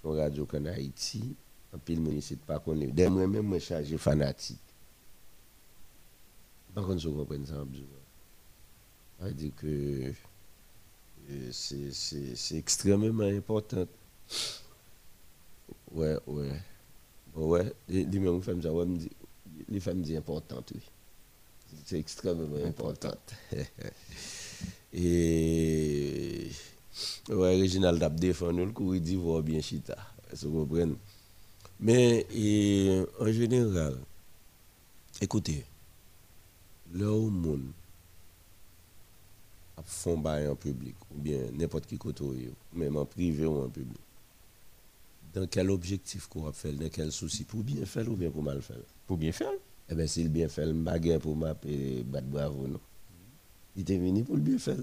[0.00, 1.34] Son radio qu'en Haïti,
[1.74, 2.92] en pile municipal pas connu.
[2.92, 4.58] Dès moi même moi chargé fanatique.
[6.74, 7.64] Par contre, je comprends ça.
[9.18, 10.12] Ça veut dire que
[11.52, 13.86] c'est- extrêmement important.
[15.92, 16.60] Ouais, ouais.
[17.34, 18.04] Ouais, les
[18.40, 18.60] femmes,
[19.68, 20.80] les femmes disent importante, oui.
[21.84, 23.14] C'est extrêmement important.
[24.92, 26.48] Et.
[27.28, 29.96] Ouais, Réginald a défendu le coup, il dit, voir bien chita.
[30.42, 30.96] Vous comprenez?
[31.80, 33.98] Mais, et, en général,
[35.20, 35.64] écoutez,
[36.94, 37.12] là
[39.84, 42.24] font bail en public, ou bien n'importe qui côté,
[42.72, 43.98] même en privé ou en public,
[45.34, 48.42] dans quel objectif qu'on va faire, dans quel souci, pour bien faire ou bien pour
[48.42, 48.76] mal faire?
[49.06, 49.52] Pour bien faire.
[49.90, 52.80] Eh bien, s'il bien fait, le baguette pour m'a et battre bravo, non.
[53.76, 54.76] Il était venu pour le bien faire.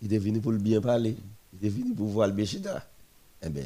[0.00, 1.16] Il était venu pour le bien parler.
[1.52, 2.86] Il était venu pour voir le bien chita.
[3.42, 3.64] Eh bien,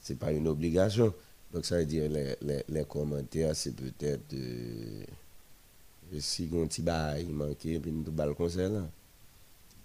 [0.00, 1.14] ce n'est pas une obligation.
[1.52, 5.04] Donc, ça veut dire les, les, les commentaires, c'est peut-être euh,
[6.18, 8.86] si on petit bail il manquait, puis nous conseil là.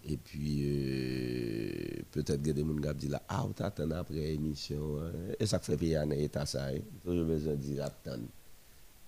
[0.09, 4.99] Et puis, euh, peut-être que des gens qui disent ah, on t'attend après l'émission.
[5.01, 5.11] hein.
[5.39, 6.67] Et ça fait payer un état ça.
[6.67, 6.79] hein.
[7.03, 8.23] Toujours besoin de dire attendre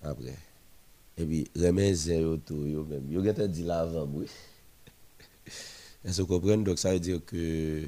[0.02, 0.36] après.
[1.16, 3.10] Et puis, remet zéro tout, yo même.
[3.10, 4.26] Yo gete dit là avant, oui.
[6.04, 6.64] Est-ce que vous comprenez?
[6.64, 7.84] Donc, ça veut dire que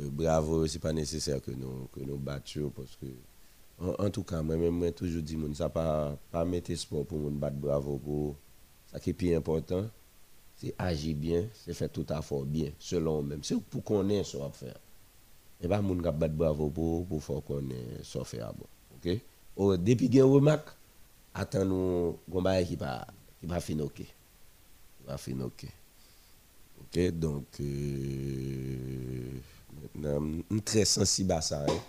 [0.00, 3.06] euh, bravo, c'est pas nécessaire que nous, que nous battions parce que,
[3.78, 7.30] en, en tout cas, moi-même, moi, toujours dit, ça pas, pas mettre espoir pour nous
[7.30, 8.36] battre bravo pour.
[8.90, 9.88] Ça qui est plus important,
[10.56, 13.42] c'est agir bien, c'est faire tout à fait bien, selon même.
[13.42, 14.76] C'est pour qu'on ait ce à faire.
[15.60, 17.62] Et pas moun qui battre bravo pour, pour faire qu'on
[18.02, 18.52] ce faire.
[18.54, 18.66] Bon.
[18.96, 19.20] OK?
[19.56, 20.70] Oh, depuis une remarque,
[21.34, 23.06] attends nous gomba qui va
[23.40, 24.02] qui va finir ok
[25.06, 25.66] va finir ok
[26.80, 29.40] ok donc euh,
[30.64, 31.80] très sensible à ça hein,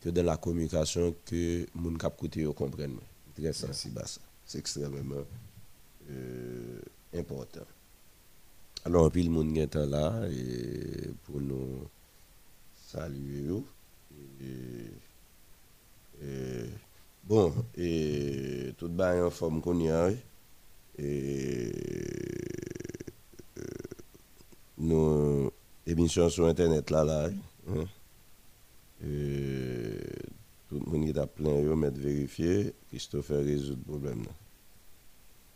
[0.00, 2.96] que dans la communication que mon cap côté yo comprenne
[3.34, 5.24] très sensible à ça c'est extrêmement
[6.10, 6.80] euh,
[7.14, 7.60] important
[8.86, 11.88] alors le monde est là et pour nous
[12.86, 13.50] saluer
[17.24, 20.10] Bon, et tout bas en forme qu'on y a.
[20.96, 21.72] Et
[23.58, 23.62] euh,
[24.78, 25.52] nos
[25.84, 27.28] émissions sur Internet là, là.
[27.68, 27.84] hein.
[30.68, 32.72] Tout le monde qui est plein, yo, mettre vérifier.
[32.88, 34.22] Christopher résout le problème.
[34.22, 34.30] là.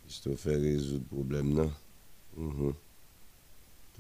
[0.06, 1.56] Christopher résout le problème.
[1.56, 1.66] là.
[2.36, 2.74] Mhm.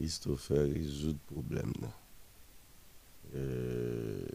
[0.00, 1.72] Christopher résout le problème.
[1.82, 1.88] là.
[3.36, 4.26] Euh,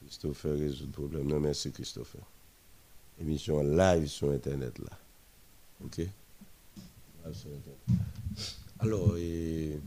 [0.00, 1.28] Christopher résout le problème.
[1.28, 2.22] Non, merci Christopher.
[3.20, 4.98] Émission live sur Internet là.
[5.84, 6.00] OK?
[8.78, 9.78] Alors, et,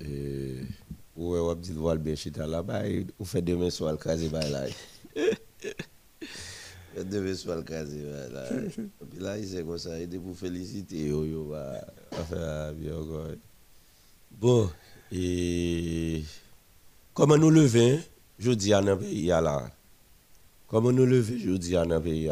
[0.00, 0.60] et,
[1.16, 2.84] ouais, on dit voir bien chita là-bas,
[3.18, 4.68] vous faites demain soir le crasé là.
[6.96, 8.52] Le crasé par là.
[8.52, 11.52] Et puis là, il c'est comme ça, il est pour féliciter, yo,
[12.28, 12.72] faire.
[14.30, 14.70] Bon,
[15.10, 16.22] et
[17.12, 17.98] comment nous lever,
[18.38, 19.32] je dis à un pays.
[20.68, 22.30] Comment nous lever, je dis à un pays.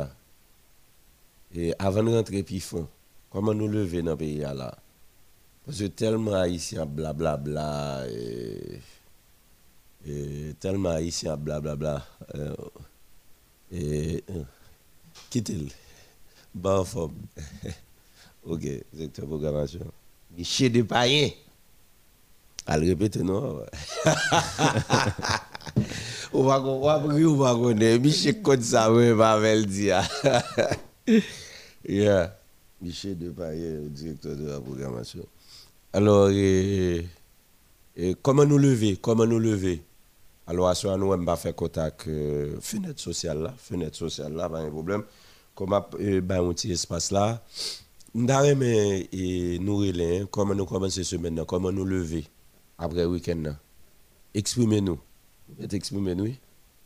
[1.55, 2.63] Et avant de rentrer puis
[3.31, 4.45] comment nous lever le pays.
[5.65, 8.81] Parce que tellement haïtien blablabla et,
[10.07, 12.05] et tellement haïtien blablabla
[13.73, 14.43] et euh,
[15.31, 15.69] quittez-le.
[16.55, 17.15] Bonne forme.
[18.45, 18.61] ok,
[18.93, 19.81] directeur de programmation.
[20.37, 21.31] Michel de païen.
[22.67, 23.61] À le répéter, non?
[26.33, 28.03] on va comprendre, on va connaître.
[28.03, 30.03] Michel comme ça, oui, va le dire.
[31.89, 32.39] yeah.
[32.81, 35.25] Michel de païen, directeur de la programmation.
[35.93, 37.07] Alors, et,
[37.97, 38.97] et comment nous lever?
[38.97, 39.83] Comment nous lever?
[40.47, 43.55] Alors, à ce on va faire contact euh, fenêtre sociale là.
[43.57, 45.05] Fenêtre sociale là, pas un problème.
[45.55, 47.43] Comment euh, ben, un petit espace là.
[48.15, 52.27] Nous et nous relais, hein, comment nous commencer ce semaine, comment nous lever
[52.77, 53.41] après le week-end.
[53.43, 53.57] là.
[54.35, 54.99] Exprimez-nous.
[55.71, 56.25] Exprimez-nous.
[56.25, 56.39] oui.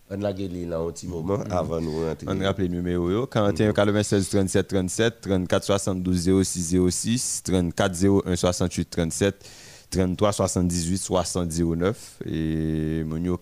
[0.09, 2.27] On a gagné là un petit moment avant nous rentrer.
[2.29, 8.37] On rappelle le numéro yo, 41 96 37 37 34 72 06 06 34 01
[8.37, 9.51] 68 37
[9.97, 13.37] 33 78 60 09 et mon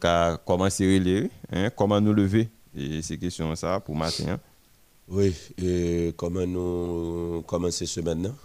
[0.46, 2.48] commencer relire hein, comment nous lever?
[2.76, 4.24] Et c'est question ça pour matin.
[4.34, 4.40] hein?
[5.08, 8.36] Oui, et comment nous commencer ce maintenant?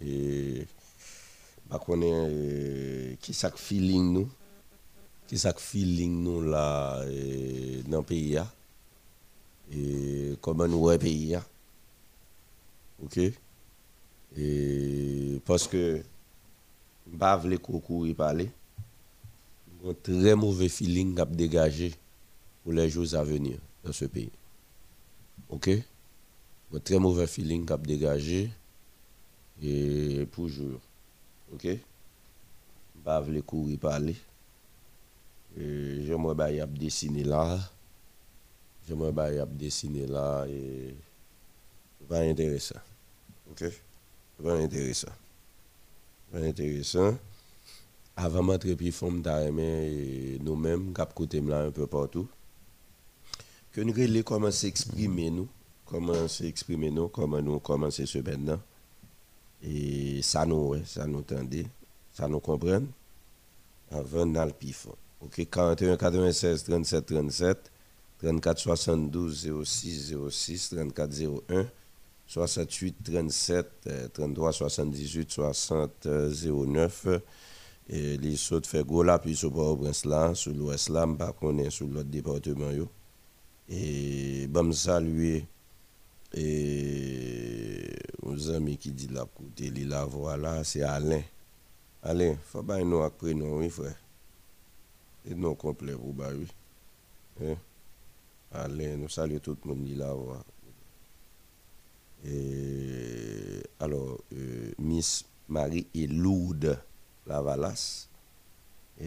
[0.00, 0.66] Et
[1.68, 4.28] bah, est, euh, qui ça feeling nous?
[5.26, 7.02] Qui ça feeling nous là
[7.88, 8.46] dans le pays là
[9.72, 11.42] Et comment nous le pays là
[13.02, 13.18] Ok?
[14.36, 16.00] Et parce que
[17.08, 18.50] ne veux pas courir parler.
[19.84, 21.94] Un très mauvais feeling à dégager
[22.62, 24.30] pour les jours à venir dans ce pays.
[25.48, 25.70] Ok?
[26.74, 28.50] Un très mauvais feeling qu'a dégagé
[29.62, 30.80] et pour jour.
[31.52, 31.68] OK?
[33.04, 34.16] Pas les courir parler.
[35.56, 37.58] Et j'aimerais bien y a dessiné là.
[38.86, 40.94] J'aimerais bien y a dessiné là et
[42.08, 42.80] va intéressant.
[43.50, 43.64] OK?
[44.40, 45.08] Va intéressant.
[46.34, 47.16] Intéressant.
[48.16, 52.28] Avant d'entrer puis forme d'armée nous-mêmes cap côté un peu partout.
[53.72, 55.48] Que nous les comment s'exprimer nous?
[55.86, 58.60] Comment s'exprimer nous, comment nous commencer ce maintenant.
[59.62, 61.66] Et ça nous, ouais, ça nous tendait,
[62.12, 62.42] ça nous.
[63.90, 64.88] Avant dans pif.
[65.20, 67.72] OK, 41 96 37 37
[68.20, 71.66] 34 72 06 06 34 01
[72.28, 77.06] 68 37 33 78 60 09
[77.90, 81.70] et les autres fait gros là puis sur Port-au-Prince là sur l'ouest là pas connaît
[81.70, 82.70] sur l'autre département
[83.70, 85.46] et bon saluer
[86.34, 91.22] et aux amis qui dit la côté la voilà c'est Alain.
[92.02, 93.96] Alain faut pas nous après oui frère.
[95.24, 96.46] Et non complet pour bah oui
[97.40, 97.56] Hein?
[98.52, 100.44] Alain nous saluons tout le monde la voix
[102.26, 106.78] et alors euh, Miss Marie et Lourdes
[107.26, 108.08] Lavalas
[109.00, 109.04] et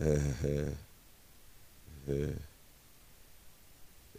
[0.00, 0.70] euh, euh,
[2.08, 2.30] euh,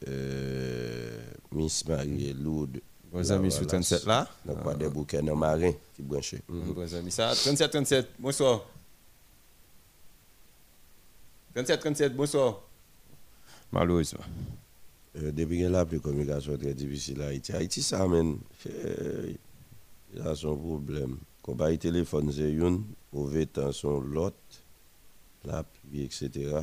[0.08, 1.20] euh,
[1.52, 2.82] Miss Marie Lourdes.
[3.12, 4.28] Bons amis sur 37 là?
[4.46, 6.36] Donc, pas des bouquets dans marin qui branchent.
[6.98, 8.62] Amis, ça 37 37, bonsoir.
[11.54, 12.62] 37 37, bonsoir.
[13.72, 14.24] Malheureusement.
[15.18, 17.52] Euh, depuis que la communication très difficile à Haïti.
[17.52, 18.38] Haïti, ça amène.
[18.68, 19.34] euh,
[20.14, 21.18] Il a son problème.
[21.42, 24.38] Compagnie téléphone, c'est une, mauvais temps, son l'autre,
[25.44, 26.62] la pluie, etc.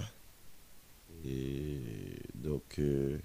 [1.27, 1.81] Et
[2.35, 3.19] donc, euh,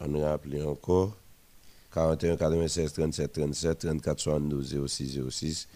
[0.00, 1.16] on a appelé encore
[1.92, 5.68] 41 96 37 37 34 72 06 06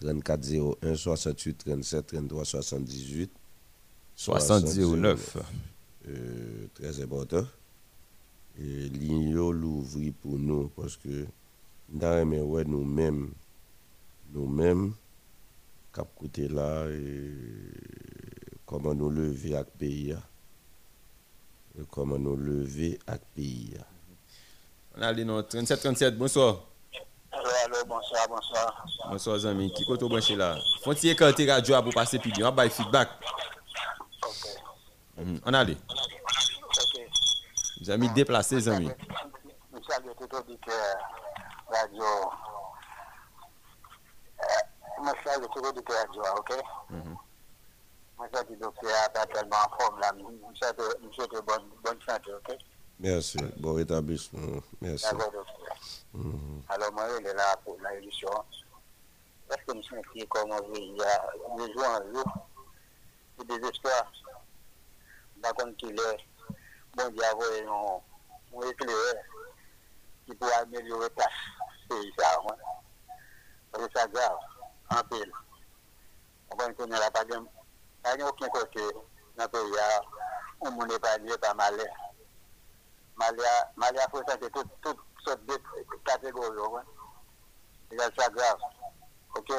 [0.00, 3.30] 34 01 68 37 33 78
[4.16, 5.36] 79.
[6.08, 7.44] Euh, très important.
[8.58, 11.26] Et l'igno l'ouvrir pour nous parce que
[11.92, 13.30] ouais nous-mêmes
[14.32, 14.92] nous-mêmes
[15.92, 17.32] cap côté là et
[18.66, 20.22] comment nous lever avec pays là.
[21.78, 23.74] et comment nous lever à pays.
[24.96, 26.69] On a les noms 37-37, bonsoir.
[27.86, 28.84] Bonsoir, bonsoir.
[29.08, 29.72] Bonsoir, Zami.
[29.72, 30.56] Qui côté branché là?
[30.82, 33.08] Faut-il écarter radio pour passer plus bien On va feedback.
[35.16, 35.40] Mhm.
[35.46, 35.74] On a les.
[35.74, 37.08] Ok.
[37.82, 38.08] Zami.
[38.08, 38.12] Euh,
[39.76, 40.96] Je salue tout auditeur
[45.98, 46.50] radio, ok?
[46.90, 47.16] Mhm.
[52.36, 52.56] Ok?
[53.00, 53.38] Merci.
[53.56, 54.60] Bon rétablissement.
[54.80, 55.06] Merci.
[56.12, 56.62] Mhm.
[56.68, 58.28] Alors, moi, il est là pour la édition.
[59.50, 62.24] Est-ce que nous qui, comme on il y a des jours en jour,
[63.38, 64.12] c'est désespoir.
[65.40, 66.18] Par contre, qu'il est,
[66.94, 68.02] bon Dieu, avoir
[68.52, 69.14] un, un éclaireur
[70.26, 71.32] qui pourra améliorer la tâche.
[71.90, 73.14] C'est ça, ouais.
[73.72, 74.36] Parce que ça grave,
[74.90, 75.32] en pile.
[76.50, 77.36] On va connaître la pas de,
[78.02, 78.82] pas de aucun côté
[79.36, 79.80] dans le pays,
[80.60, 81.86] on ne pas lié par malheur.
[83.20, 85.56] Mali a fosante tout sot de
[86.04, 86.82] kategori yo wè.
[87.90, 88.58] E jan sa grav.
[89.36, 89.50] Ok?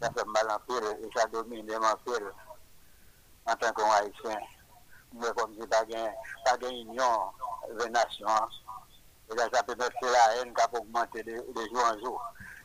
[0.00, 2.28] Jan se malan pil, e sa domine man pil.
[3.46, 4.44] An tan kon Haitien.
[5.12, 6.12] Mwen kon di bagen
[6.68, 7.32] union
[7.78, 8.52] ve nasyon.
[9.30, 12.20] E jan sa pepe se la en kap augmente de jou an jou.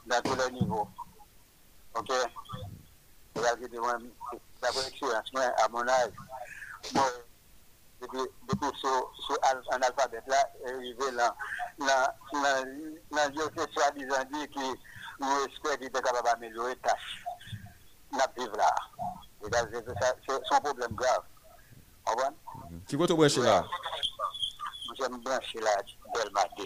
[0.05, 0.87] Dan tout le nivou.
[1.95, 2.11] Ok?
[2.11, 4.11] E jan ki di mwen,
[4.59, 6.11] sa pou eksiyans mwen, a moun aj,
[6.91, 7.28] mwen
[8.01, 8.19] depuis,
[9.71, 11.35] un alphabet là, arrivé là,
[13.29, 14.73] Dieu fait soi-disant dit qu'il
[15.19, 17.23] nous espère qu'il est capable d'améliorer la tâche.
[18.11, 18.73] N'a vivre là.
[19.41, 21.23] C'est ça- c'est son problème grave.
[22.07, 22.31] Au revoir.
[22.87, 23.63] Qui côté branché là?
[24.89, 25.75] Nous sommes branchés là,
[26.15, 26.63] Delma 2.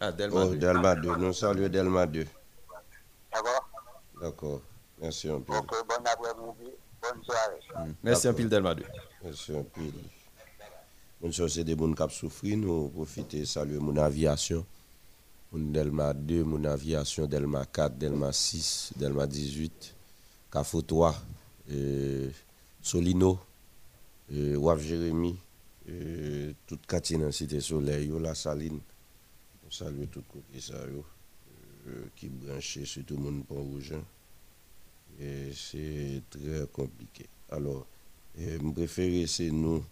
[0.00, 0.40] Ah, Delma.
[0.44, 1.16] Oh, Delma 2.
[1.16, 2.26] Nous saluons Delma 2.
[3.32, 3.68] D'accord?
[4.20, 4.60] D'accord.
[4.98, 5.56] Merci un peu.
[5.56, 6.70] Ok, bon après-midi,
[7.02, 7.60] bonne soirée.
[8.02, 8.84] Merci un pile Delma 2.
[9.22, 9.80] Merci un peu.
[11.24, 12.46] Nous sommes des gens qui souffrent.
[12.46, 14.66] Nous profitons saluer mon aviation.
[15.52, 19.94] Mon Delma 2, mon aviation Delma 4, Delma 6, Delma 18,
[20.50, 21.14] Cafo 3,
[21.70, 22.30] euh,
[22.82, 23.38] Solino,
[24.32, 25.36] euh, Waf Jérémy,
[25.90, 28.80] euh, toute quartier dans Cité Soleil, la Saline.
[29.70, 33.94] Saluons tout côté ça, euh, qui branché sur tout le monde pont rouge.
[35.54, 37.26] c'est très compliqué.
[37.50, 37.86] Alors,
[38.36, 39.84] je préfère c'est nous,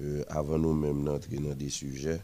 [0.00, 2.20] euh, avant nous-mêmes d'entrer dans des sujets,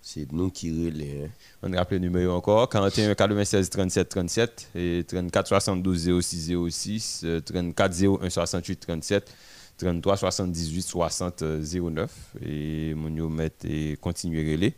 [0.00, 1.24] c'est nous qui relais.
[1.24, 1.30] Hein.
[1.62, 7.40] On rappelle le numéro encore 41 96 37 37 et 34 72 06 06 euh,
[7.40, 9.34] 34 01 68 37
[9.78, 12.10] 33 78 60 euh, 09
[12.46, 14.74] et mon yo met et continuer relais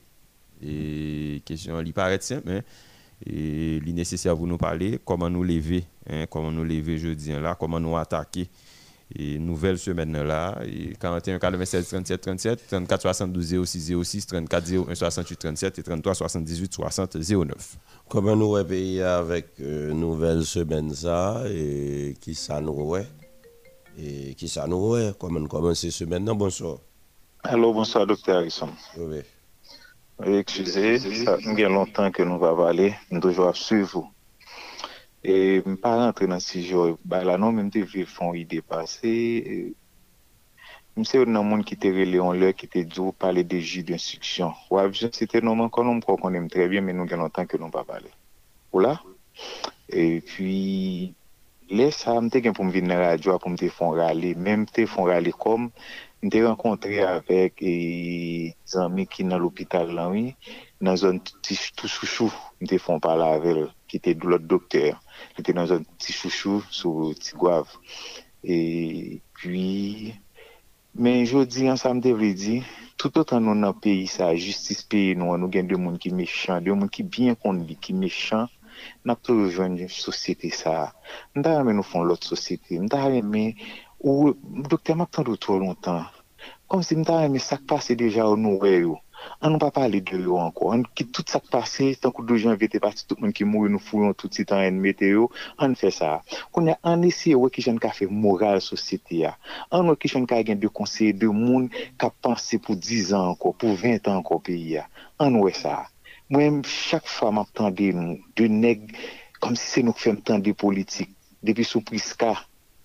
[0.62, 2.62] et question il paraît simple hein,
[3.26, 7.54] et il nécessaire pour nous parler comment nous lever hein, comment nous lever jeudi là
[7.54, 8.48] comment nous attaquer
[9.16, 14.94] et nouvelle semaine là et 41 96 37 37 34 72 06 06 34 01
[14.94, 17.76] 68 37 et 33 78 60 09
[18.08, 23.06] Comment nous pays avec euh, nouvelle semaine ça et qui ça nous ouais
[23.98, 26.78] et qui ça nous ouais comment nous commencer semaine non bonsoir.
[27.44, 28.68] Allô, bonsoir, docteur Harrison.
[28.96, 29.20] Oui.
[30.24, 34.10] Excusez, ça fait longtemps que nous va parler, nous toujours suivre.
[35.22, 38.60] E m pa rentre nan si joy, ba la nan menm te ve fon ide
[38.62, 39.10] pase,
[40.94, 43.82] m se yon nan moun ki te releon lè, ki te djou pale de ji
[43.82, 44.54] d'instruksyon.
[44.70, 47.50] Wav, jen se te nan man konon m kwa konem trebyen, men nou gen lontan
[47.50, 48.12] ke nou pa pale.
[48.70, 48.94] Ou la?
[49.90, 50.52] E pi,
[51.74, 54.36] lè sa, m te gen pou m vin nan radyo, pou m te fon rale,
[54.38, 55.66] menm te fon rale kom,
[56.22, 57.74] m te renkontre avèk e
[58.70, 60.24] zanmi ki nan l'opital lan wè,
[60.78, 62.30] nan zon touchouchou,
[62.62, 64.94] m te fon pale avèl, ki te l'ot doktèr.
[65.38, 67.68] Était dans un petit chouchou sur Tigouave.
[68.44, 70.14] Et puis,
[70.94, 72.64] mais je dis ensemble, devrait dire,
[72.96, 76.16] tout autant nous dans le pays, ça, justice nous, nous avons des gens qui sont
[76.16, 77.36] méchants, des gens qui bien
[77.92, 78.48] méchants,
[79.04, 80.94] nous avons toujours une société, ça.
[81.34, 82.78] Nous avons nous font l'autre société.
[82.78, 83.52] Nous avons
[84.00, 84.34] ou
[84.68, 86.04] docteur m'a attendu trop longtemps.
[86.68, 88.58] Comme si m'ta aimé ça qui passé déjà au nous
[89.40, 92.40] an nou pa pale de yo anko, an ki tout sak pase, tan kou 2
[92.44, 95.28] janvye te pase, tout moun ki mou nou fouyon tout si tan en meteo,
[95.62, 96.18] an fè sa.
[96.54, 99.36] Koun ya an esi wè ki jen ka fè moral sositi ya,
[99.74, 101.68] an wè ki jen ka gen de konsey de moun
[102.00, 104.88] ka panse pou 10 an anko, pou 20 an anko peyi ya,
[105.22, 105.84] an wè sa.
[106.34, 108.90] Mwen chak fwa m ap tande nou, de neg,
[109.40, 111.14] kom si se nou fèm tande politik,
[111.46, 112.34] depi sou priska,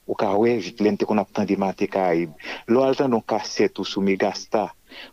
[0.08, 2.32] ou ka wè, jit lente kon ap tande mate ka aib.
[2.72, 4.70] Lo al tan don kaset ou sou megasta,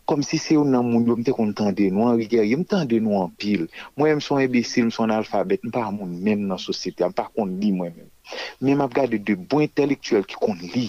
[0.08, 3.00] Kom si se yo nan moun yo mte kon tende nou an riger, yo mtende
[3.04, 3.66] nou an pil.
[3.96, 8.08] Mwen mson ebesil, mson alfabet, mpa moun men nan sosyete, mpa kon li mwen men.
[8.60, 10.88] Men map gade de bon intelektuel ki kon li.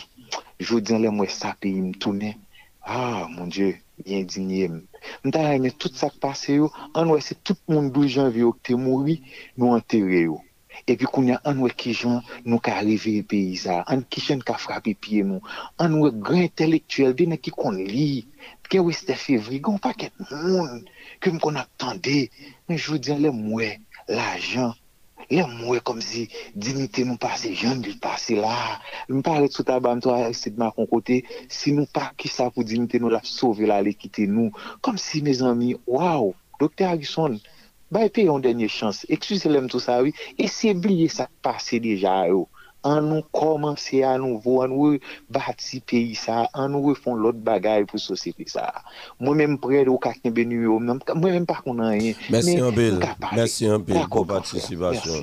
[0.62, 2.38] Jodin le mwen sa peyi mtounen.
[2.82, 3.76] Ah, mon dieu,
[4.10, 4.78] yon dinye m.
[5.26, 8.78] Mta ranyen tout sak pase yo, an wè se tout moun dou janvi yo kte
[8.78, 9.20] mouri,
[9.58, 10.40] nou anterre yo.
[10.88, 14.42] epi koun ya an wè ki jan nou ka arrive peyi sa, an ki jen
[14.48, 15.42] ka frapi piye nou,
[15.84, 18.26] an wè gran intelektuel, dene ki kon li,
[18.80, 20.86] wè c'était février, gon paquet monde
[21.20, 22.30] que m'kon attendait,
[22.70, 24.74] mais je vous dis le mouais, l'argent
[25.32, 26.26] Lè mwen kom si
[26.60, 28.82] dignité nou pase, jan li pase la.
[29.08, 32.50] Mwen pale tout abam to a ese d'ma kon kote, si nou pa ki sa
[32.52, 34.52] pou dignité nou la sauve la le kite nou.
[34.84, 36.90] Kom si me zanmi, waw, Dr.
[36.90, 37.38] Harrison,
[37.92, 39.06] ba e pe yon denye chans.
[39.08, 42.50] Eksus lèm tout wè, e se bliye sa pase deja yo.
[42.88, 44.98] An nou komanse a nouvo, an nou
[45.30, 48.70] bati peyi sa, an nou fon lot bagay pou sosete sa.
[49.22, 52.18] Mwen menm pre ou kakne benu yo, mwen menm pa konan yon.
[52.30, 55.22] Merci un un pile pour participation.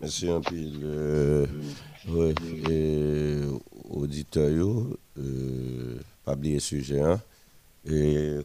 [0.00, 0.80] Merci un pile.
[0.82, 1.46] Euh,
[2.08, 2.34] ouais,
[2.70, 3.38] et,
[3.88, 7.20] auditeur, yo, euh, pas oublier sujet, hein,
[7.86, 8.38] et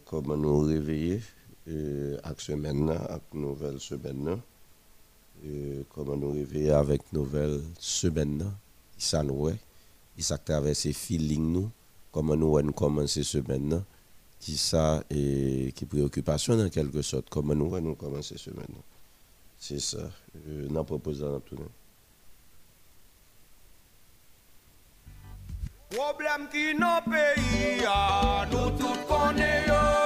[5.45, 8.51] Et comment nous réveiller avec nouvelle semaine,
[8.97, 9.59] ça nous est,
[10.19, 11.69] ça traverse feeling nous,
[12.11, 13.83] comment nous nous commencer semaine,
[14.39, 18.65] qui ça et qui préoccupation en quelque sorte, comment nous nous commencer semaine.
[19.59, 20.09] C'est ça,
[20.47, 21.57] je n'en propose dans tout.
[25.89, 26.73] Problème qui
[27.09, 27.81] pays,
[28.51, 29.96] nous tous connaissons,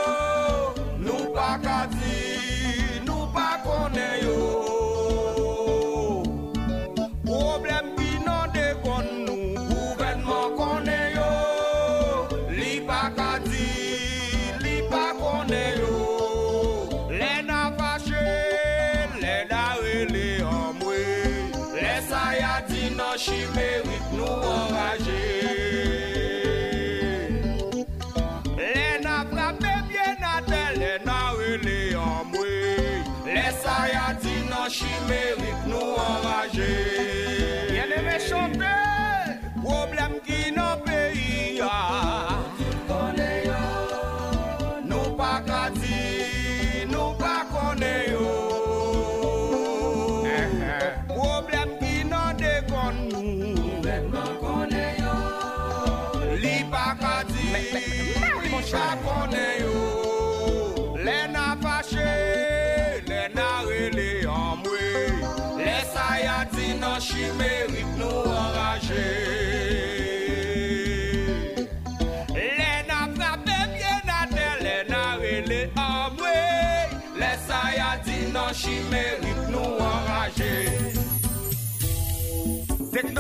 [36.54, 37.21] J.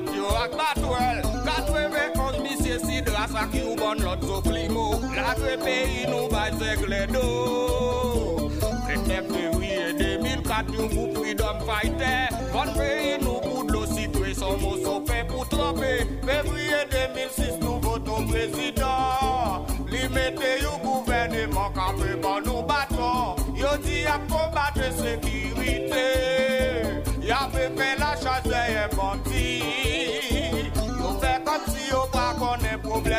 [0.00, 4.22] Bat yo ak bat wel Katwe ve konj misye si drasa ki ou bon lot
[4.24, 4.96] so plimo.
[5.12, 7.24] La kwe peyi nou bay segle do.
[8.86, 14.80] Pretep fevriye 2004 yo mou freedom fighter Bon peyi nou koud lo sitwe son mou
[14.80, 15.92] sope pou trope.
[16.24, 19.68] Fevriye 2006 nou voton prezident.
[19.92, 23.36] Li mette yo gouvernement kape ban nou baton.
[23.58, 25.50] Yo di ap kombate se ki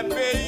[0.10, 0.41] connaît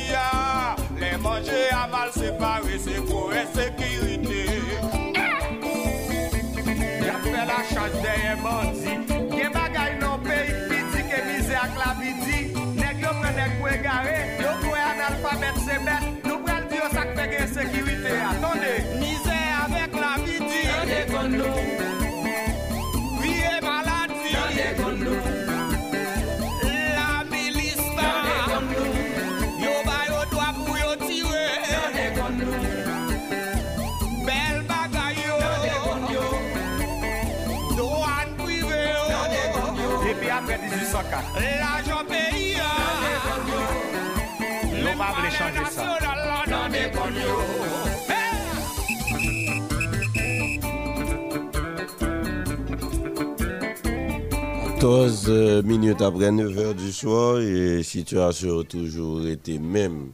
[54.84, 60.12] 14 euh, minutes après 9 h du soir et situation a toujours été même.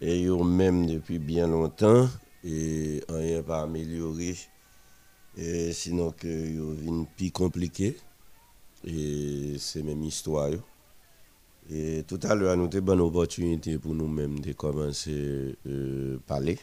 [0.00, 2.08] Et yo même depuis bien longtemps
[2.44, 4.36] et rien pas amélioré.
[5.36, 7.96] Et sinon que yo vin plus compliqué.
[8.84, 10.52] Et c'est même histoire.
[11.68, 16.56] Et tout à l'heure, nous avons une bonne opportunité pour nous-mêmes de commencer à parler.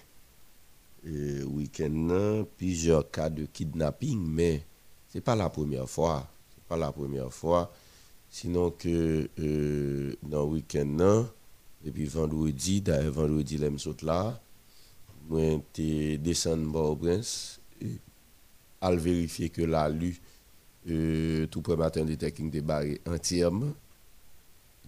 [1.06, 4.64] Et week-end, plusieurs cas de kidnapping, mais
[5.10, 6.30] ce n'est pas la première fois.
[6.68, 7.72] Pas la première fois.
[8.30, 11.26] Sinon que euh, dans le week-end, là,
[11.84, 14.40] depuis vendredi, d'ailleurs vendredi, je suis là,
[15.30, 18.00] je descendu au Prince, et
[18.82, 20.20] le vérifier que la lu,
[20.90, 23.74] euh, tout premier matin, techniques de barré entièrement.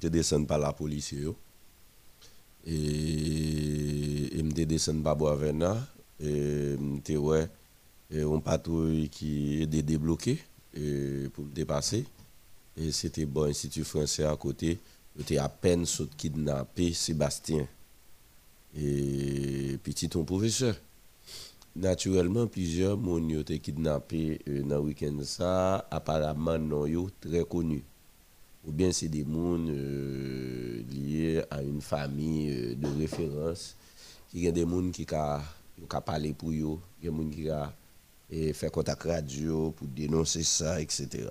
[0.01, 1.13] Je descends par la police.
[1.13, 1.23] Et
[4.35, 5.77] je me descends par Boisvena.
[6.19, 6.75] Et
[7.07, 7.47] je ouais,
[8.11, 10.39] et on patrouille qui est débloqué
[11.33, 12.05] pour me dépasser.
[12.77, 14.77] Et c'était bon institut français à côté.
[15.17, 17.67] J'étais à peine saut kidnappé Sébastien.
[18.75, 20.75] Et petit ton professeur.
[21.75, 25.87] Naturellement, plusieurs moun ont été kidnappés euh, dans le week-end ça.
[25.89, 27.83] Apparemment, non, yo très connus.
[28.65, 33.75] Ou bien c'est des gens liés à une famille euh, de référence.
[34.33, 36.79] Il y a des gens qui ont parlé pour eux.
[37.01, 37.69] Il y a des gens qui ont
[38.29, 41.29] eh, fait contact radio pour dénoncer ça, etc.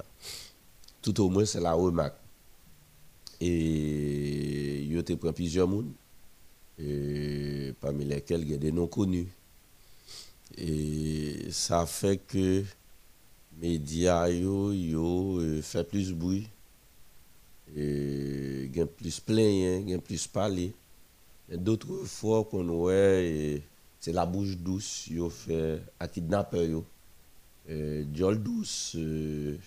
[1.03, 2.17] Tout au moins, c'est la remarque.
[3.41, 5.69] Et il y a pris plusieurs
[6.79, 9.29] et parmi lesquels il y a des non connus.
[10.57, 12.63] Et ça fait que
[13.61, 16.49] les médias yo, yo, euh, fait plus bruit,
[17.75, 20.73] et plus plaint, gen plus parler.
[21.51, 23.63] Et D'autres fois qu'on ouais, et
[24.07, 26.85] c'est la bouche douce yo fait à kidnapper yo.
[27.69, 28.05] Euh,
[28.37, 29.59] douce, euh,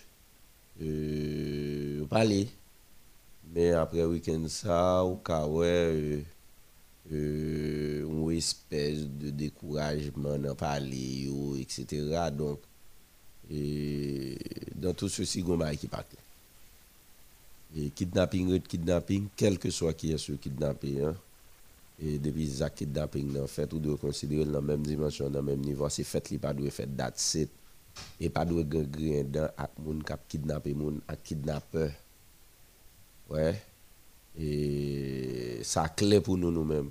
[0.81, 2.05] euh.
[3.53, 5.19] Mais après week-end ça, ou
[5.49, 6.21] ouais, euh,
[7.11, 11.29] euh, une espèce de découragement dans parler,
[11.59, 12.29] etc.
[12.31, 12.59] Donc,
[13.51, 14.37] et
[14.73, 16.05] dans tout ceci, il y a qui clair.
[17.75, 21.15] Et kidnapping, kidnapping, quel que soit qui est ce kidnappé, hein,
[22.01, 25.45] et depuis ça kidnapping, en fait, ou doit considérer dans la même dimension, dans le
[25.45, 27.49] même niveau, c'est fait, il pas doit faire date set,
[28.19, 31.33] et pas doit gagner dans ak moun kap kidnappé moun ak.
[33.29, 33.61] Ouais.
[34.37, 36.89] Et ça clair pour nous nous-mêmes.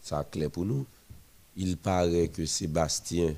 [0.00, 0.86] Ça clair pour nous.
[1.56, 3.34] Il paraît que Sébastien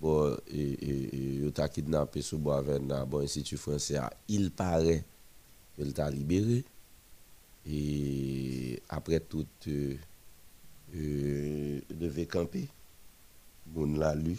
[0.00, 5.04] bon et, et, et, kidnappé sous Boisvena, bon institut français, il paraît
[5.76, 6.64] qu'il t'a libéré.
[7.72, 9.94] Et après tout, euh,
[10.96, 12.66] euh, devait camper.
[13.72, 14.36] Moun l'a lu.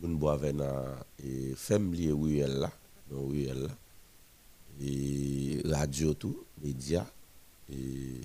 [0.00, 2.72] Moun Boisvena et femme lié ruelle là,
[3.10, 3.76] dans ruelle là.
[4.80, 7.04] Et radio tout, média
[7.72, 8.20] et,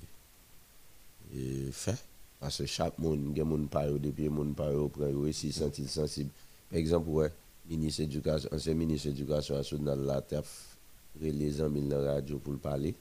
[1.34, 1.98] et fait.
[2.38, 6.30] Parce que chaque monde, a moun parle depuis moun parle prend aussi sentir sensible.
[6.70, 7.32] Par exemple, ouais,
[7.68, 10.76] ministre éducation, ancien ministre éducation nationale taf
[11.20, 12.94] les amis dans la radio pour le parler.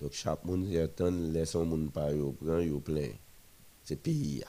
[0.00, 3.10] Donc chaque monde y attend laisse son monde parler au prend yo plein.
[3.84, 4.48] C'est pays ya.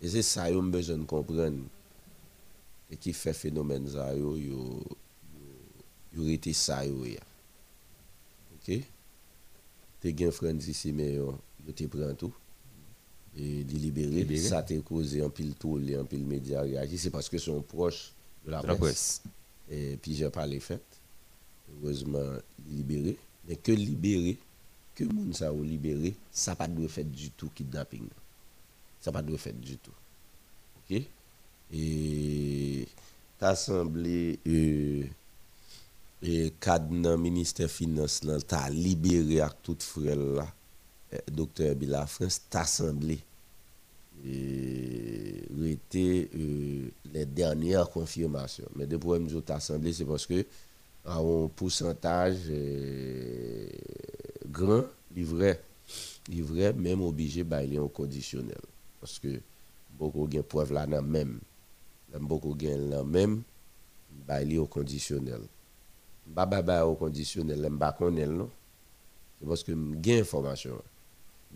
[0.00, 1.64] Et c'est ça yo besoin de comprendre.
[2.90, 4.82] Et qui fait phénomène ça yo yo
[6.14, 7.04] yo été ça yo.
[8.54, 8.80] OK?
[10.00, 12.34] T'es gen frère ici mais yo yo te prend tout
[13.36, 14.10] et de libérer.
[14.10, 14.42] Libérer.
[14.42, 16.98] Ça t'a causé un pile tout, un pile média réagi.
[16.98, 18.12] C'est parce que sont proches
[18.44, 19.22] de la De la presse.
[19.70, 20.82] Et puis j'ai pas les fait.
[21.72, 22.38] Heureusement,
[22.68, 23.16] libéré.
[23.46, 24.36] Mais que libérer,
[25.00, 28.06] que moun ça ou libéré, ça pas doit fait du tout kidnapping.
[29.00, 29.92] Ça pas doit fait du tout.
[30.90, 31.02] OK?
[31.72, 32.86] Et
[33.38, 35.04] t'as semblé euh,
[36.22, 40.46] et cadre ministère finance là, t'as libéré avec tout frère là
[41.14, 43.18] euh, docteur Bila France t'a semblé
[44.26, 50.44] et était euh, les dernières confirmations mais de problème t'as semblé c'est parce que
[51.06, 53.68] à un pourcentage euh,
[54.50, 54.84] grand
[55.14, 55.60] livret
[56.28, 58.60] livret même obligé bailler en conditionnel.
[59.00, 59.40] Parce que
[59.98, 61.40] beaucoup de preuve là dans même.
[62.20, 63.42] Beaucoup gen là même
[64.26, 65.40] bailler au conditionnel.
[66.26, 68.50] Ba ba ba au conditionnel lèm ba connaît non?
[69.40, 70.82] C'est parce que gen information.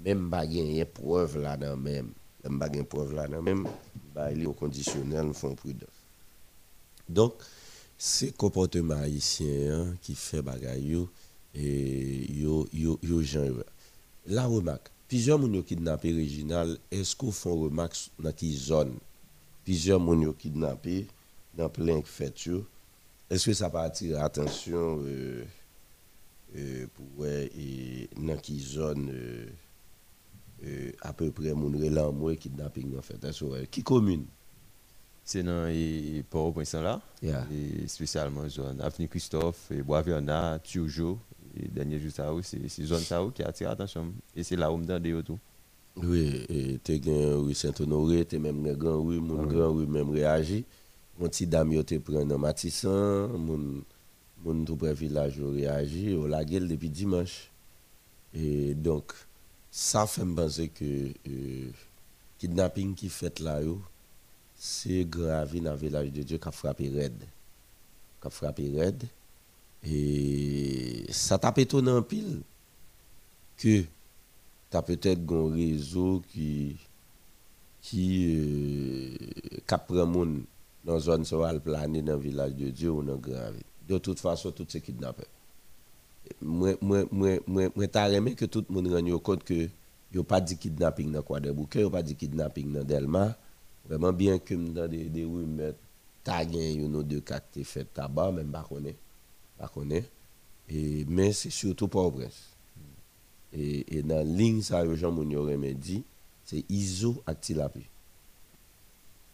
[0.05, 2.11] Même pas gen preuve là dans même.
[2.43, 3.67] Même pas gen preuve là dans même
[4.15, 5.89] bailler au conditionnel font prudence.
[7.09, 7.35] Donc
[7.99, 11.07] c'est comportement haïtien hein, qui fait et
[11.55, 13.63] yo yo yo jan yo.
[14.27, 16.11] La remarque, plusieurs moun yo kidnappé
[16.91, 18.95] est-ce qu'on font remarque dans qui zone?
[19.65, 21.07] Plusieurs moun yo kidnappé
[21.57, 22.67] dans plein fête yo.
[23.31, 25.45] Est-ce que ça va attirer attention euh,
[26.57, 28.09] euh, pour et
[28.43, 29.47] qui zone euh,
[30.65, 33.19] euh, à peu près moun relan moi kidnapping en fait?
[33.71, 34.27] Qui commune?
[35.27, 37.47] C'est dans les Port-au-Prince là, Yeah.
[37.51, 38.79] et spécialement zone.
[38.83, 41.19] Avenue Christophe, et Bois-Verna, Turgeau,
[41.57, 44.13] et dernier jour ça, c'est c'est zone ça qui attire l'attention.
[44.35, 45.39] Et c'est là où me donne tout.
[45.97, 50.65] Oui, et t'es rue Saint-Honoré, t'es même grand rue, mon grand rue même réagi.
[51.19, 53.85] Mon petit dame yo te prend dans Matissan, mon
[54.45, 57.51] mon tout près village réagi, au la gueule depuis dimanche.
[58.35, 59.13] Et donc
[59.71, 61.71] ça fait me penser que euh,
[62.39, 63.81] kidnapping qui fait là yo,
[64.57, 67.23] c'est grave dans le village de Dieu qui a frappé raide.
[68.21, 69.05] Qui a frappé raide.
[69.87, 72.41] Et ça t'a étonné en pile
[73.57, 76.77] que tu as peut-être un réseau qui
[77.83, 80.45] qui euh, moun
[80.85, 83.63] dans zone sur le planer dans le village de Dieu ou dans grand ville.
[83.87, 85.25] De toute façon, tout c'est kidnappé.
[86.41, 87.05] Moi moi
[88.11, 89.69] aimé que tout le monde rende compte que
[90.13, 93.37] yo pas dit kidnapping dans quoi de bouquet, yo pas dit kidnapping dans Delma.
[93.87, 95.75] Vraiment bien que dans des des rumeurs
[96.23, 98.67] t'a gagné une ou deux cas qui fait tabac même pas.
[99.59, 100.05] Pas connaît.
[100.69, 102.51] Et mais c'est surtout pas au prince.
[103.57, 106.03] Et, dans la ligne, ça, Jean Mounio dit,
[106.45, 107.85] c'est ISO ak Tilapi.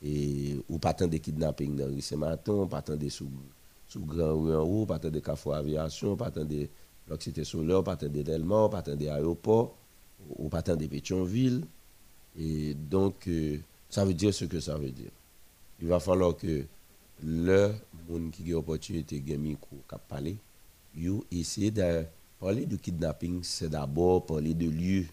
[0.02, 3.28] Et ou pas tant de kidnapping dans Rue Saint-Martin, pas tant de sous,
[3.96, 6.68] Grand Rue en haut, pas tant de Carrefour Aviation, pas tant de
[7.08, 9.74] l'Occité Solaire, pas tant de Delmont, pas tant d'aéroports,
[10.38, 11.64] ou pas tant de Pétionville.
[12.38, 13.58] Et donc, euh,
[13.88, 15.10] ça veut dire ce que ça veut dire.
[15.80, 16.64] Il va falloir que
[17.22, 17.74] le
[18.08, 19.76] monde qui a opportunité de micro
[20.08, 20.36] parler,
[20.94, 22.04] you essayer de
[22.38, 25.06] parler de kidnapping, c'est d'abord parler de lieu,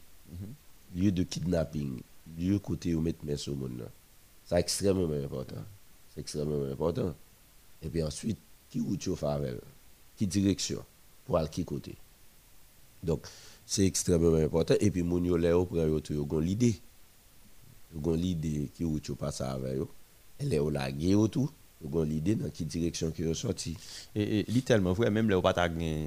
[0.95, 1.99] lieu de kidnapping,
[2.38, 3.89] lieu côté où mettre mes monde.
[4.45, 5.64] C'est extrêmement important.
[6.14, 7.14] C'est extrêmement important.
[7.82, 8.38] Et puis ensuite,
[8.70, 9.55] qui route tu faire avec
[10.18, 10.84] Qui direction?
[11.26, 11.95] Pour aller qui côté?
[13.03, 13.28] Donc,
[13.66, 14.76] c'est extrêmement important.
[14.80, 16.80] Et puis, mon yo là, prend l'idée.
[17.93, 19.89] Yo gon l'idée qui route tu passe avec yo.
[20.39, 21.28] Elle est au lagué ou
[21.82, 21.88] tout.
[21.88, 23.78] Gon l'idée dans quelle direction qui est sorti.
[24.15, 25.43] Et, et même là, on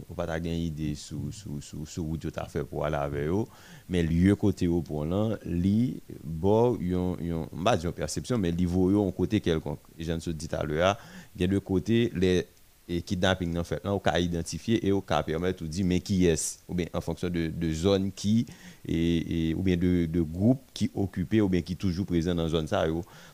[0.08, 3.44] on pas gen idée sous sous sous route tu as fait pour aller avec eux,
[3.88, 9.06] mais lieu côté au pour là, li bon yon pas dire perception, mais li voyo
[9.06, 9.80] un côté quelconque.
[9.98, 10.96] Et j'en se dit tout à l'heure,
[11.34, 12.46] il y a deux côtés les
[12.91, 13.82] et kidnapping en fait.
[13.84, 16.86] Là on peut identifier et on peut permettre de dire mais qui est ou bien
[16.93, 18.47] en fonction de, de zone qui
[18.86, 22.66] et, ou bien de, de groupe qui occupé ou bien qui toujours présent dans zone
[22.66, 22.84] ça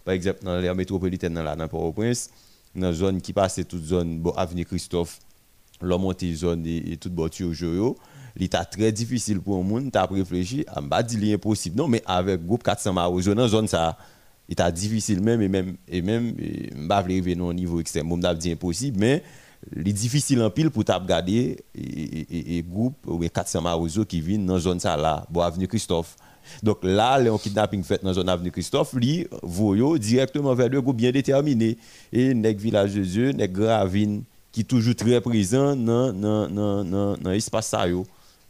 [0.04, 2.30] par exemple dans l'aire métropolitaine dans la Port-au-Prince
[2.74, 5.18] dans zone qui passe toute zone bon avenue Christophe
[5.80, 7.96] l'on monte zone et, et toute voiture yo.
[8.38, 11.76] Il très difficile pour un monde t'a réfléchi à pas dire impossible.
[11.76, 13.96] Non mais avec groupe 400 Marozo dans zone ça
[14.48, 18.12] il était difficile même et même et même et, vle arriver non au niveau extrême.
[18.12, 19.22] On dit impossible mais
[19.74, 24.46] il est difficile en pile pour regarder et, groupe ou bien 400 Marozo qui viennent
[24.46, 26.16] dans zone ça là bon avenue Christophe
[26.62, 30.80] donc là, le kidnapping fait dans la zone avenue Christophe, lui, voyo directement vers deux
[30.80, 31.76] groupes bien déterminés.
[32.12, 37.16] Et nèg village de Dieu, nèg Gravine, qui toujours très présent dans dans dans dans
[37.16, 38.06] dans espace ça yo,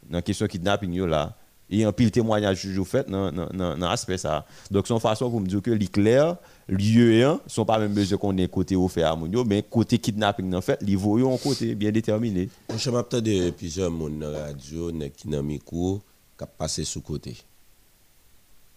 [0.09, 1.35] dans question kidnapping yo là.
[1.69, 4.47] Et un pile témoignage toujours fait dans dans dans aspect ça.
[4.71, 6.37] Donc son façon pour me dire que l'éclair
[6.69, 9.99] lieu un sont pas même besoin qu'on ait côté fait à moun yo, mais côté
[9.99, 12.49] kidnapping en fait, li voyo un côté bien déterminé.
[12.77, 16.03] Je m'attends de plusieurs monde dans la radio, qui dans micro,
[16.37, 17.37] qui a passé sous côté.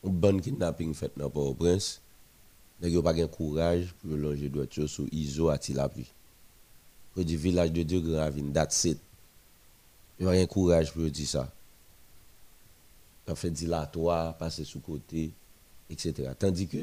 [0.05, 1.99] Un bon kidnapping fait dans Port-au-Prince,
[2.81, 6.05] nèg yo pas gen courage pour longer droit sous ISO à Tilapi.
[7.13, 8.99] Pour du village de Dieu Gravine, that's it.
[10.19, 11.51] Yo pas gen courage pour dire ça.
[13.27, 15.31] Yo fait dilatoire, passer sous côté,
[15.89, 16.31] etc.
[16.37, 16.77] Tandis que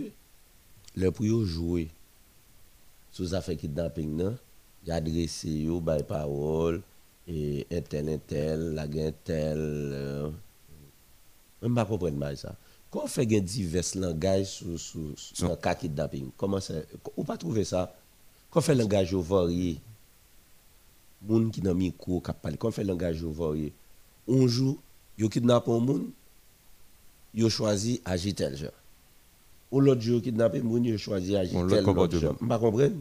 [0.96, 1.88] le pour yo jouer
[3.12, 4.36] sous affaire kidnapping nan,
[4.86, 6.80] y adressé yo bay parole
[7.28, 10.30] et un tel un tel, la gen tel euh,
[11.60, 12.54] même pas comprendre mal ça.
[12.90, 16.74] Quand on fait gen divers langages sous sous sur cas kidnapping, comment ça
[17.16, 17.94] ou pas trouver ça?
[18.50, 19.78] Quand on fait langage au varié
[21.22, 23.34] moun qui dans micro qui parle, quand on fait langage au
[24.28, 24.78] un jour
[25.18, 26.10] yo kidnappe un moun,
[27.34, 28.85] yo choisi agir tel genre.
[29.72, 32.36] Ou l'autre jour kidnappé moun, yo choisi agir tel genre.
[32.40, 32.94] M'pas comprendre?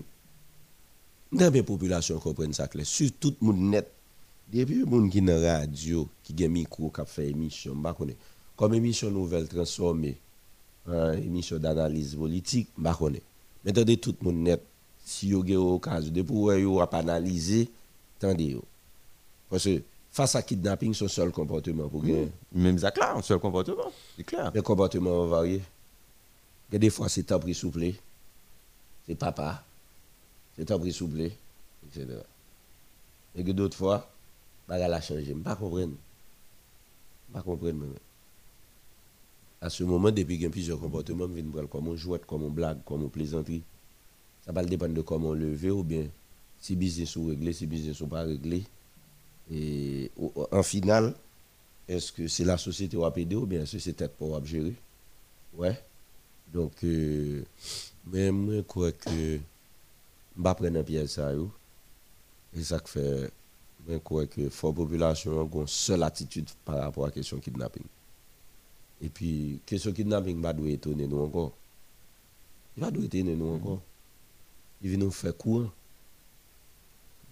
[1.32, 3.92] Dans la population comprenne ça clair, surtout tout monde net.
[4.52, 8.16] Depuis monde qui dans radio, qui a micro, qui fait émission, je connais.
[8.56, 10.18] Comme émission nouvelle transformée,
[10.88, 13.22] en émission d'analyse politique, je connais.
[13.64, 14.62] Mais attendez tout le monde net,
[15.04, 17.70] si vous avez l'occasion de pouvoir yo analyser,
[18.18, 18.64] attendez yo.
[19.50, 22.32] Parce que face à kidnapping, son seul comportement pour gagner.
[22.54, 24.52] Même ça, là, un seul comportement, c'est clair.
[24.54, 25.62] Les comportements varient.
[26.76, 27.94] A des fois, c'est temps pris souple,
[29.08, 29.64] c'est papa,
[30.58, 32.06] c'est temps pris souple, etc.
[33.34, 34.12] Et que d'autres fois,
[34.68, 35.24] bagarre a changé.
[35.24, 35.94] Je ne pas comprendre.
[37.32, 37.74] Je ne comprendre.
[37.78, 37.98] moi-même.
[39.62, 42.44] À ce moment, depuis qu'il y a plusieurs comportements, je viens comme on jouette, comme
[42.44, 43.64] on blague, comme on plaisanterie.
[44.46, 46.08] Ça va dépendre de comment on lever ou bien
[46.60, 48.64] si business ou réglé, si business ou pas réglé.
[49.50, 50.12] Et
[50.52, 51.16] en finale,
[51.88, 54.76] est-ce que c'est la société qui ou bien est-ce que c'est tête pour gérer?
[55.54, 55.82] Ouais.
[56.54, 57.44] Donc, euh,
[58.14, 59.40] je crois que je
[60.38, 61.32] vais prendre un piège ça.
[62.56, 63.30] Et ça fait,
[63.90, 67.84] je crois que la population a une seule attitude par rapport à la question kidnapping.
[69.02, 71.52] Et puis, question kidnapping va doit étonner nous encore.
[72.78, 73.82] Il va doit étonner nous encore.
[74.82, 75.70] Il va nous faire courant.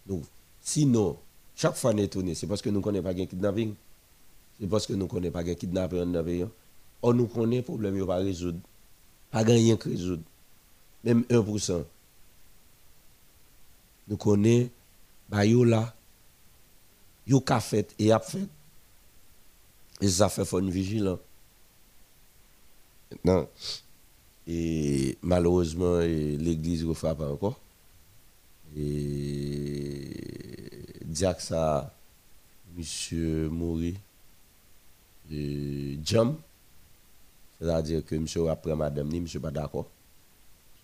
[0.05, 0.23] Donc,
[0.61, 1.17] sinon,
[1.55, 3.73] chaque fois nous étonné, c'est parce que nous ne connaissons pas un kidnapping.
[4.59, 6.45] C'est parce que nous ne connaissons pas kidnapping le pays.
[7.01, 8.59] On nous connaît, le problème n'est pas résoudre.
[9.33, 10.21] Pas rien que résoudre.
[11.03, 11.83] Même 1%.
[14.07, 14.69] Nous connaissons,
[15.27, 15.95] bah, yo là,
[17.25, 18.47] yo ka fait et a fait.
[20.01, 21.17] Et ça fait une vigilant.
[23.11, 23.49] Maintenant,
[24.45, 27.59] et malheureusement, l'église ne fait pas encore.
[28.77, 30.11] Et
[31.09, 31.91] que ça,
[32.75, 33.95] monsieur Moury,
[35.31, 36.35] et Jam,
[37.59, 39.87] c'est-à-dire que monsieur après madame, ni monsieur pas d'accord.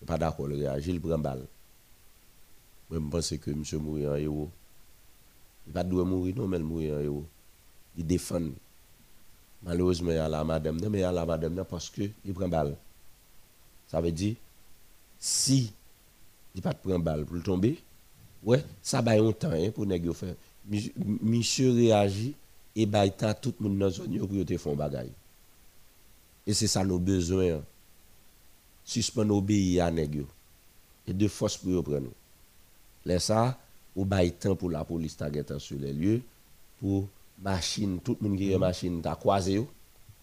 [0.00, 1.46] Je pas d'accord, il réagit, il prend balle.
[2.90, 4.50] Je pense que monsieur Moury en héros.
[5.66, 7.24] Il pas doit mourir, non, mais il mourir en héros.
[7.96, 8.40] Il défend.
[9.62, 11.90] Malheureusement, il y a la madame, non, mais il y a la madame non, parce
[11.90, 12.76] que il prend balle.
[13.88, 14.36] Ça veut dire,
[15.18, 15.72] si
[16.54, 17.78] il pas prendre balle pour tomber,
[18.42, 19.86] ouais, ça va un temps hein, pour.
[19.86, 20.92] Mi-
[21.22, 22.34] Monsieur réagit
[22.76, 25.10] et bah il tout le monde dans la zone pour te faire bagaille.
[26.46, 27.60] Et c'est ça nos besoins.
[28.84, 30.24] Suspendre obéir à nèg.
[31.06, 32.10] Et de force pour prendre.
[33.04, 33.58] Laisse ça
[33.96, 35.28] ou bail temps pour la police ta
[35.58, 36.22] sur les lieux
[36.80, 37.08] pour
[37.42, 39.68] machine tout le monde qui a machine ta croiser yo.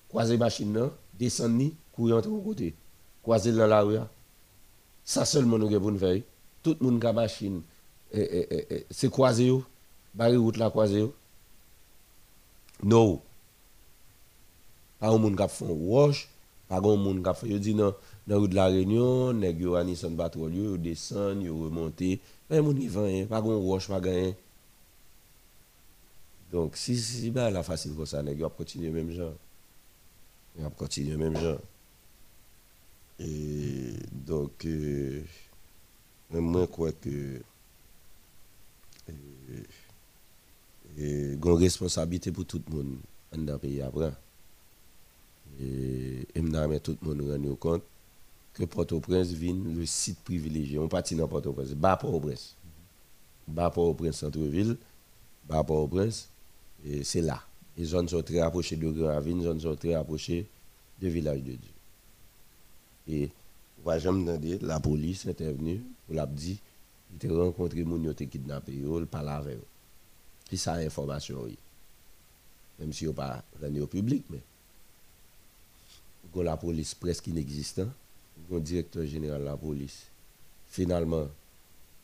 [0.10, 0.90] Croiser machine là,
[1.20, 2.74] descendre ni, courir entre côté.
[3.22, 3.98] Croiser dans la rue.
[5.04, 6.22] Ça seulement nous nous faire.
[6.64, 7.62] Tout le monde qui a machine,
[8.12, 9.52] eh, eh, eh, c'est croisé
[10.14, 11.06] barri route la croisé.
[12.84, 13.22] Non.
[15.00, 16.30] Pas un monde qui a fait un wash,
[16.68, 17.94] pas un monde qui a fait, yo dit non,
[18.28, 22.58] dans rue de la Réunion, nèg yo a Nissan Patrol yo, descend, yo remonté, pas
[22.58, 24.34] un monde qui fait, pas un wash, pas rien.
[26.52, 29.34] Donc si si bah la facile comme ça, nèg yo continuer même genre.
[30.60, 31.60] Yo continuer même genre.
[33.20, 35.24] Et donc, euh,
[36.30, 37.10] mais moi, je crois que
[39.10, 39.64] euh,
[41.00, 42.98] euh, une responsabilité pour tout le monde
[43.34, 44.12] dans le pays après.
[45.60, 47.84] Et je tout le monde rendre compte
[48.54, 50.80] que Port-au-Prince vient le site privilégié.
[50.80, 52.56] On partit dans Port-au-Prince, bas Port-au-Prince.
[53.48, 54.78] Bas Port-au-Prince, centre-ville,
[55.48, 56.30] bas Port-au-Prince,
[57.04, 57.42] c'est là.
[57.78, 60.46] Les zones sont très approchées de Grand Ravine, les zones sont très approchées
[61.02, 61.60] de Village de Dieu.
[63.08, 63.30] Et
[63.82, 66.60] on va jamais la police est intervenue, on l'a dit,
[67.24, 69.66] il a rencontré moun yo te kidnappé, il parle avec eux.
[70.48, 71.58] Puis ça information oui.
[72.80, 74.42] Même si on pas rendu au public mais
[76.44, 77.88] la police presque inexistant,
[78.52, 80.08] on directeur général de la police.
[80.68, 81.28] Finalement,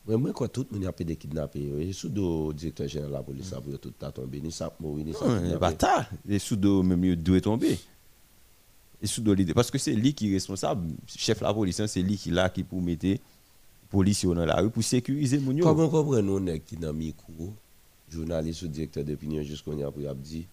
[0.06, 3.16] moi moi quand tout le monde a été kidnappé, et sous le directeur général de
[3.16, 5.26] la police ça tout a tombé ni ça mourir ni ça.
[5.26, 6.06] Non, bâtard.
[6.26, 7.78] Les sous même il doit tomber.
[9.02, 11.86] Et sous l'idée parce que c'est lui qui est responsable, chef de la police, hein,
[11.86, 13.20] c'est lui qui là qui pour mettre
[13.90, 15.56] police dans la rue pour sécuriser mon.
[15.58, 17.52] Comment comprenons nous qui dans micro,
[18.10, 20.46] journaliste ou directeur d'opinion jusqu'on y a pour dit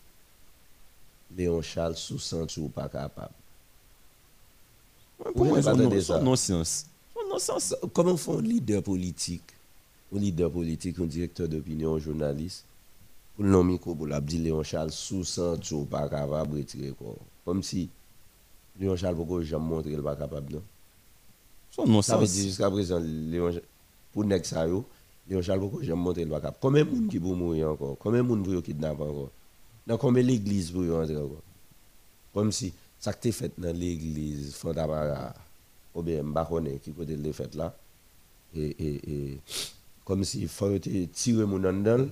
[1.37, 3.33] Léon Charles sous centre ou pas capable.
[5.35, 6.85] Pour moi, c'est c'est non-sens.
[7.29, 7.75] Non-sens.
[7.93, 9.43] Comment font un leader politique,
[10.13, 12.65] un leader politique, un directeur d'opinion, un journaliste,
[13.35, 15.23] pour le micro pour la dire Léon Charles sous
[15.71, 17.15] ou pas capable de retirer quoi.
[17.45, 17.89] Comme si
[18.79, 20.63] Léon Charles pourquoi jamais montré qu'il pas capable non?
[21.71, 22.05] C'est non-sens.
[22.05, 23.51] Ça veut dire jusqu'à présent Léon
[24.11, 24.83] pour nek ça yo,
[25.29, 26.57] Léon Charles pourquoi jamais montré qu'il pas capable?
[26.59, 27.95] Combien de monde qui pour mourir encore?
[27.97, 29.29] Combien de monde pour kidnapper encore?
[29.87, 31.43] Dans combien l'église pour entrer encore?
[32.33, 35.33] Comme si ça que t'es fait dans l'église Fondamara
[35.93, 37.75] ou bien Mbakone qui côté de fait là
[38.55, 39.39] et, et, et
[40.05, 42.07] comme si faut tirer mon dedans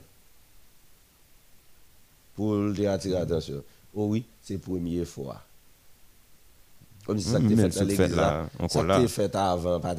[2.36, 2.56] pour
[2.88, 3.64] attirer attention.
[3.94, 5.42] Oh oui, c'est la première fois.
[7.06, 9.96] Comme si ça mais fait dans l'église là, ça t'es fait avant, pas.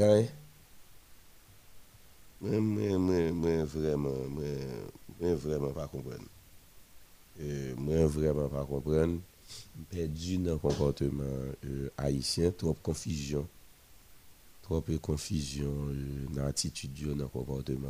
[2.41, 2.59] Moi,
[3.33, 6.25] moi, vraiment, moi, vraiment pas comprendre.
[7.77, 9.21] moi vraiment pas comprendre
[9.89, 11.23] perdu dans le comportement
[11.65, 13.47] euh, haïtien trop confusion.
[14.63, 17.89] Trop de confusion euh, dans l'attitude dans le comportement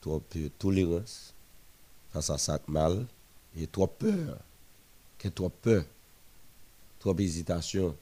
[0.00, 1.34] trop de tolérance
[2.10, 3.06] face à ça mal.
[3.56, 4.38] Et trop peur.
[5.18, 5.84] Que trop peur.
[6.98, 7.96] Trop hésitation.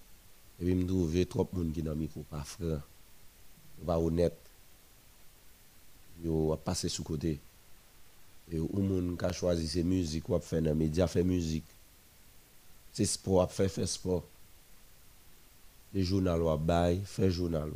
[0.61, 2.81] Et puis me trouver trop de monde qui dans le pas franc.
[3.87, 4.37] Pas honnête.
[6.23, 7.39] Yo a passé sous côté.
[8.51, 11.67] Et ou moun ka choisi ses musique ou a fait dans média fait musique
[12.99, 14.25] c'est sport fait fait sport.
[15.95, 17.71] Les journal ou a bail fait journal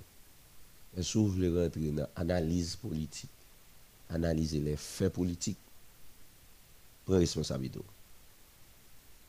[0.96, 3.30] et si vous voulez rentrer dans analyse politique
[4.10, 5.58] analyser les faits politiques
[7.06, 7.78] prends responsabilité.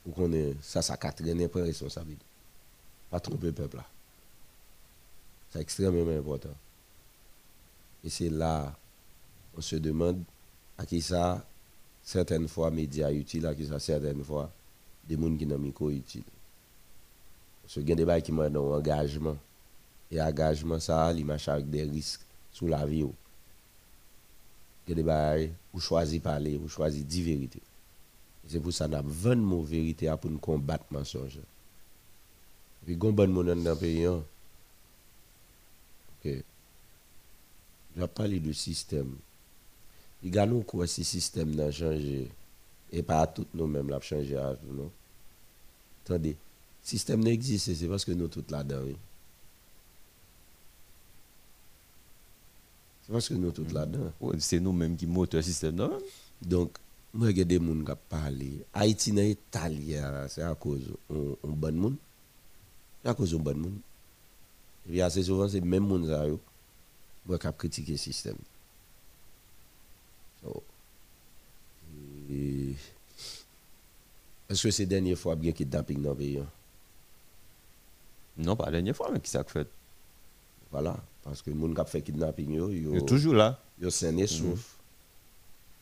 [0.07, 2.25] Ou connaît ça ça qu'a traîné prend responsabilité.
[3.11, 3.85] Pas tromper le peuple là.
[5.51, 6.55] C'est extrêmement important.
[8.03, 8.75] Et c'est là
[9.55, 10.23] on se demande
[10.75, 11.45] à qui ça
[12.03, 14.51] certaines fois médias utiles à qui ça certaines fois
[15.07, 16.23] des gens qui n'ont micro utile.
[17.61, 19.37] Parce que il y a des qui m'ont dans engagement.
[20.11, 23.05] Et engagement ça il marche avec des risques sur la vie.
[24.87, 27.61] Il y a des où choisir parler ou choisir dire vérité.
[28.47, 31.37] C'est pour ça qu'on a 20 mots vérité pour nous combattre mensonge.
[31.37, 34.23] Et puis il y a monde dans le pays hein.
[36.25, 36.31] OK.
[37.95, 39.15] Je vais parler du système.
[40.23, 42.29] Il y a nous si système n'a changé
[42.93, 44.89] et pas tout nous-mêmes l'a changé à non?
[46.05, 46.37] Attendez
[46.81, 48.95] système n'existe c'est parce que nous tous là-dedans oui.
[53.05, 54.11] c'est parce que nous tous là-dedans.
[54.21, 55.97] Ouais, c'est nous-mêmes qui moteur le système, non?
[56.41, 56.77] donc
[57.13, 59.95] moi il y a des gens qui parlé Haïti dans Italie
[60.29, 61.95] c'est à cause on bon monde.
[63.01, 63.77] C'est à cause on bon monde.
[64.87, 66.39] Et puis assez souvent c'est même monde
[67.27, 68.37] qui critiquer le système.
[70.43, 70.61] So,
[72.29, 72.75] et-
[74.49, 76.43] est-ce que c'est la dernière fois bien kidnapping dans le pays?
[78.37, 79.67] Non, pas la dernière fois, mais qui ça fait?
[80.71, 83.59] Voilà, parce que les gens qui ont fait kidnapping, yo, Yo toujours là.
[83.79, 84.77] Yo sain et sauf.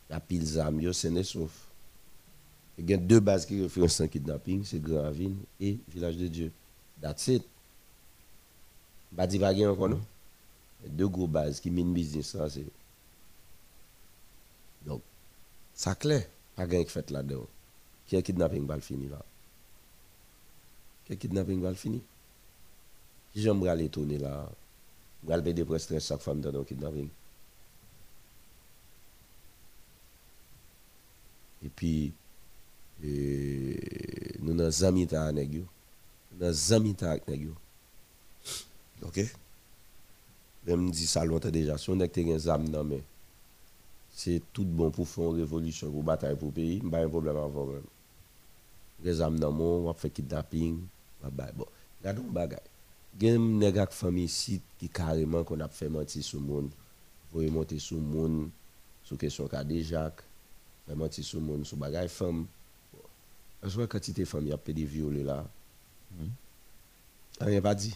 [0.08, 1.50] Il y a pile d'armes, yo sain et sauf.
[2.78, 6.26] Il y a deux bases qui référencent le kidnapping, c'est Grand Ravine et Village de
[6.26, 6.52] Dieu.
[7.00, 7.44] That's it.
[9.14, 10.00] Pas divaguer encore, non?
[10.84, 12.64] A deux gros bases qui mènent business c'est.
[14.86, 15.00] Donc,
[15.82, 17.44] ça clair, pas qui fait là-dedans.
[18.06, 19.24] Qui est kidnapping va le finir là?
[21.04, 22.00] Qui est kidnapping va le finir?
[23.34, 24.48] Si j'aimerais aller tourner là,
[25.24, 27.08] je vais payer des presque chaque femme dans le kidnapping.
[31.64, 32.12] Et puis,
[33.04, 33.74] euh,
[34.38, 35.66] nous avons des amis avec nous.
[36.38, 37.56] Nous avons des amis avec nous.
[39.02, 39.20] Ok?
[40.64, 41.76] Je me dis ça longtemps déjà.
[41.76, 43.02] Si on a des amis dans mais
[44.12, 47.86] se tout bon pou fon revolisyon pou batay pou peyi, mba yon problem avon mwen.
[49.02, 50.76] Rezam nan moun, wap fe kidnapping,
[51.22, 51.54] wap bay.
[51.56, 51.70] Bon,
[52.04, 52.62] gado bagay.
[53.18, 56.68] Gen negak fami sit ki kareman kon ap fe manti sou moun,
[57.32, 58.46] pou yon monti sou moun,
[59.08, 60.20] sou kesyon ka dejak,
[60.86, 62.44] fe manti sou moun, sou bagay fam.
[62.92, 63.08] Bon.
[63.64, 65.40] Aswa katite fami ap pe di viole la,
[66.12, 66.30] mm.
[67.48, 67.94] an yon pa di.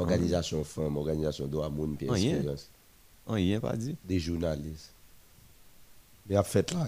[0.00, 0.72] Organizasyon mm.
[0.72, 2.68] fam, organizasyon do amoun, pi eksperyans.
[3.28, 3.56] Rien.
[3.56, 3.60] expérience.
[3.60, 3.96] Rien pas dit.
[4.04, 4.92] Des journalistes.
[6.28, 6.86] Mais a fait là,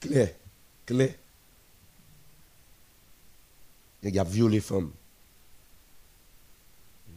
[0.00, 0.34] clair,
[0.86, 1.14] clair.
[4.02, 4.90] Il y a violé femmes.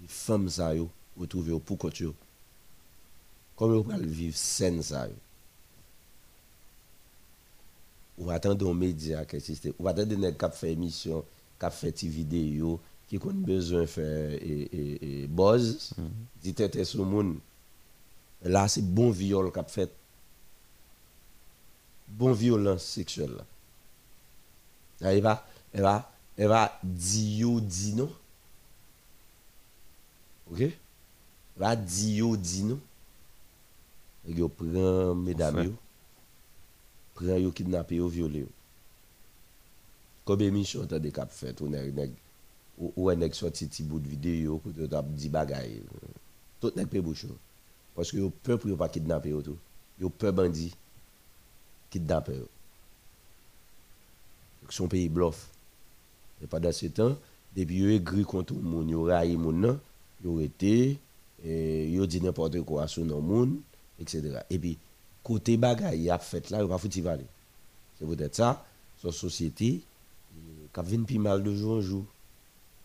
[0.02, 2.08] Les femmes, ça, yo, retrouvé au pour côté.
[3.56, 5.14] Comment vous pouvez vivre saine, ça, yo?
[8.18, 9.70] Ou attendre un média qui existe.
[9.78, 11.24] Ou attendre des gens qui fait émission,
[11.60, 15.94] qui fait des vidéos, qui ont besoin de faire et, et, et buzz,
[16.42, 17.38] dit tête sur le monde.
[18.44, 19.92] Là, c'est bon viol qu'a fait.
[22.08, 23.36] Bon violence sexuelle.
[25.02, 25.12] Là.
[25.12, 28.12] Elle va, elle va, elle va dire dit non.
[30.52, 30.62] Ok?
[30.62, 30.74] Elle
[31.58, 32.80] va dire dit non.
[34.28, 35.74] Yo prend mesdames yo.
[37.16, 38.46] Prend yo kidnappé yo, violé
[40.36, 42.12] de missions t'as des cap fait nèg nèg
[42.78, 45.82] ou un nèg sorti ti bout de vidéo ou t'as dit bagay.
[46.60, 47.26] Tout nèg pe bouche.
[47.98, 49.58] Parce que yo peur pour pas kidnapper tout.
[50.00, 50.72] Yo peur bandit
[51.90, 52.44] kidnapper
[54.70, 55.50] Son pays bluff.
[56.44, 57.18] Et pendant ce temps,
[57.56, 59.80] depuis yo aigri contre le monde, yo raille moun nan,
[60.24, 61.00] yo été
[61.44, 63.58] et yo dit n'importe quoi sur non monde,
[64.00, 64.42] etc.
[64.52, 64.78] Et puis
[65.24, 67.26] côté bagay y a fait là, yo pas fouti valer.
[67.98, 68.64] C'est peut-être ça,
[69.02, 69.82] son société
[70.72, 72.06] qui vient plus mal de jour en jour.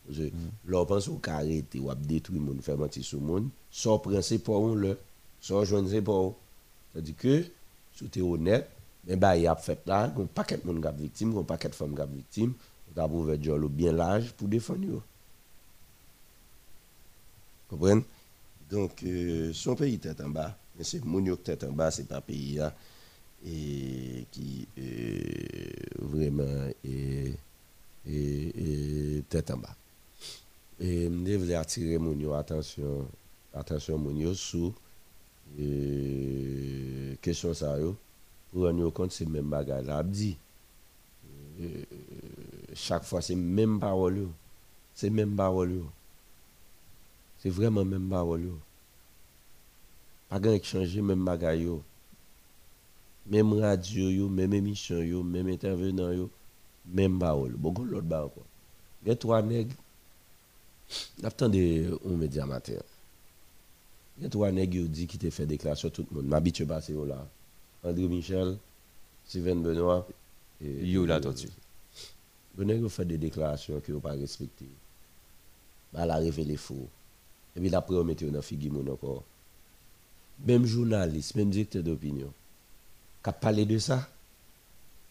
[0.06, 0.30] Parce que
[0.66, 3.48] Là, on pense au carré, ou à détruire le monde, faire mentir sur le monde,
[3.70, 4.94] sans prendre ses parents, là,
[5.40, 6.36] sans joindre ses parents.
[6.92, 7.44] C'est-à-dire que,
[7.94, 8.68] si tu es honnête,
[9.04, 11.68] Mais bah, il y a fait là, un paquet de monde qui victime, un paquet
[11.68, 12.54] de femmes qui victime,
[12.96, 14.86] on a trouvé Jolo bien large pour défendre.
[14.86, 15.02] eux.
[17.68, 18.04] Comprenez?
[18.70, 22.20] Donc, euh, son pays tête en bas, mais c'est Mounio tête en bas, c'est pas
[22.20, 22.72] pays là,
[23.44, 24.68] et qui
[30.84, 33.06] Et je voulais attirer Mounio attention,
[33.54, 34.72] attention Mounio sur
[35.60, 37.96] euh, question yo,
[38.50, 40.02] pour rendre compte c'est même bagage là
[42.74, 44.28] chaque fois c'est même parole yo.
[44.92, 45.86] C'est même parole yo.
[47.38, 48.58] C'est vraiment même parole yo.
[50.28, 51.80] Pas grand changer même bagage yo.
[53.26, 56.28] Même radio yo, même émission yo, même intervenant yo,
[56.86, 57.52] même parole.
[57.52, 58.42] Beaucoup l'autre ba encore.
[59.04, 59.76] Il y a trois nègres.
[61.22, 62.74] Attendez, on média matin.
[64.18, 66.26] Il y a trois nègres qui dit qui te fait déclaration tout le monde.
[66.26, 67.26] M'habitue pas c'est là?
[67.82, 68.56] André Michel,
[69.26, 70.06] Steven Benoît
[70.62, 71.48] et Yo la tortue.
[72.54, 74.66] Vous nègres fait des déclarations que vous pas respectées.
[75.92, 76.88] Bah la révélé faux.
[77.56, 79.24] Et puis après on mettez dans figure mon encore.
[80.46, 82.32] Même journaliste, même directeur d'opinion
[83.22, 84.08] qui a parlé de ça.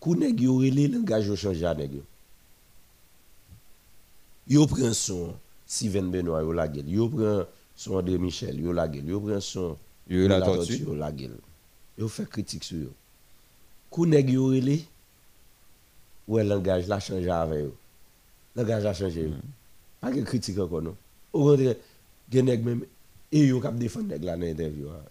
[0.02, 2.04] Kou nèg yo relé langage yo changé à nèg yo.
[4.48, 5.36] Yo prend son
[5.72, 6.90] Steven Benoît yo la gueule.
[6.90, 7.46] Yo prend
[7.78, 9.08] son André Michel yo la gueule.
[9.08, 9.78] Yo prend son
[10.10, 10.80] Yo la tortue.
[10.84, 11.38] yo la gueule.
[11.98, 12.90] Yo fait critique sur yo.
[13.90, 14.82] Kou nèg yo relé
[16.28, 17.74] ouais langage la changé avec yo.
[18.56, 19.36] Langage a changé yo.
[20.02, 20.96] Pas de critique encore non.
[21.32, 21.76] Au contraire,
[22.30, 22.84] gen nèg même
[23.32, 24.90] et yo k'ap défendre nèg la dans interview.
[24.90, 25.06] hein.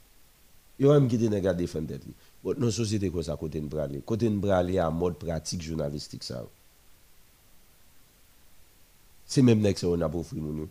[0.78, 2.02] Yo même qui nèg a défendre tête.
[2.44, 4.02] Bon, dans société comme ça côté n'bralé.
[4.04, 6.44] Côté n'bralé à mode pratique journalistique ça.
[9.30, 10.68] Se menm nek se ou nan pou fri moun yo.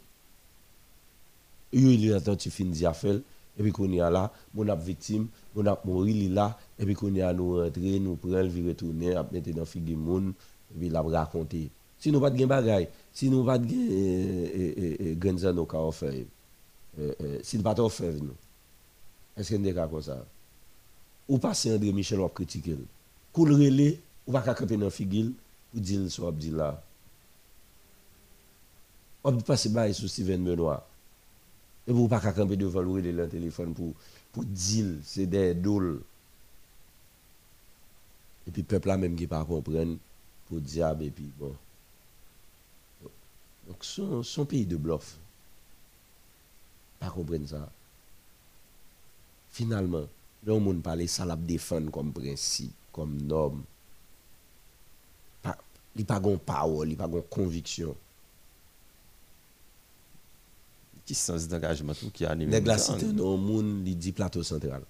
[1.71, 3.21] Yo ili nan ton ti fin di a fel,
[3.59, 4.25] epi konye a la,
[4.55, 6.49] moun ap vitim, moun ap mori li la,
[6.79, 10.33] epi konye a nou rentre, nou prel, vi retourne, ap mette nan figi moun,
[10.73, 11.67] epi la rakonte.
[11.99, 15.67] Si nou pat gen bagay, si nou pat gen e, eh, eh, eh, genza nou
[15.67, 18.35] ka ofer, e, e, si nou pat ofer nou,
[19.39, 20.15] eske nde ka kon sa?
[21.29, 22.85] Ou pase André Michel wap kritike l,
[23.35, 23.91] kou l rele,
[24.25, 25.33] ou pa kakepe nan figil,
[25.75, 26.71] ou dil sou ap di la,
[29.23, 30.87] On peut passer bail sur Steven Benoît.
[31.87, 33.93] Et vous pas camper devant le relé le téléphone pour
[34.31, 36.01] pour dire c'est des dôles.
[38.47, 39.97] Et puis peuple là même qui pas comprendre
[40.47, 41.55] pour diable et puis bon.
[43.67, 45.17] Donc son, son pays de bluff.
[46.99, 47.69] Pas comprendre ça.
[49.51, 50.05] Finalement,
[50.47, 53.63] on monde parler ça l'a défendre comme principe, comme norme.
[55.41, 55.57] Pas
[55.95, 57.95] il pas gon parole, il pas gon conviction.
[61.13, 62.49] Sens d'engagement tout qui anime.
[62.49, 63.37] Nèg la cité non?
[63.37, 64.83] moun li dit plateau central.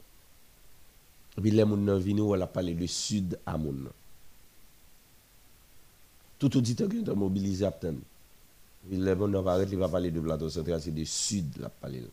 [1.38, 3.84] Et puis les moun nan vini ou la parler de sud à moun.
[3.84, 3.94] nan.
[6.40, 8.00] Tout auditeur qui est mobilisé à attendre.
[8.88, 11.58] Puis les moun nan va arrêter, il va parler de plateau central, c'est de sud
[11.60, 12.04] la parler.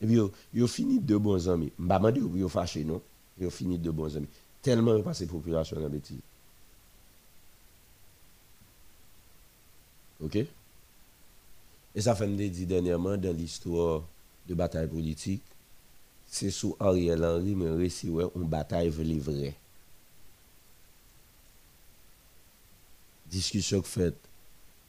[0.00, 0.18] Et puis
[0.52, 1.72] yo, fini deux bons amis.
[1.78, 3.00] M'a demandé ou yo fâché non?
[3.40, 4.28] Yo fini deux bons amis.
[4.60, 6.18] Tellement yo passé population dans bêtise.
[10.22, 10.46] OK?
[11.94, 14.02] Et ça fait me dit dernièrement dans l'histoire
[14.48, 15.42] de bataille politique,
[16.26, 19.54] c'est sous Ariel Henry, mais récit ouais, une bataille vraie.
[23.30, 24.16] Discussion faite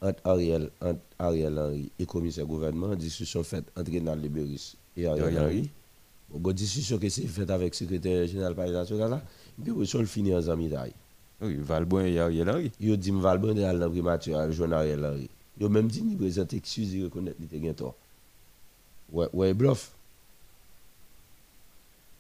[0.02, 5.38] entre Ariel, entre Ariel Henry et commissaire gouvernement, discussion faite entre Renal Liberis et Ariel
[5.40, 5.70] Henry.
[6.30, 9.22] Bon, discussion que c'est faite avec le secrétaire général par national
[9.62, 10.94] puis on finit en amis d'ailleurs.
[11.42, 12.72] Oui, Valbon et Ariel Henry.
[12.80, 15.30] Yo dit Valbon est primature à joindre Ariel Henry.
[15.60, 17.96] Yo même dit ni présente excuse il reconnaît qu'il était tort.
[19.12, 19.92] Ouais, ouais, bluff.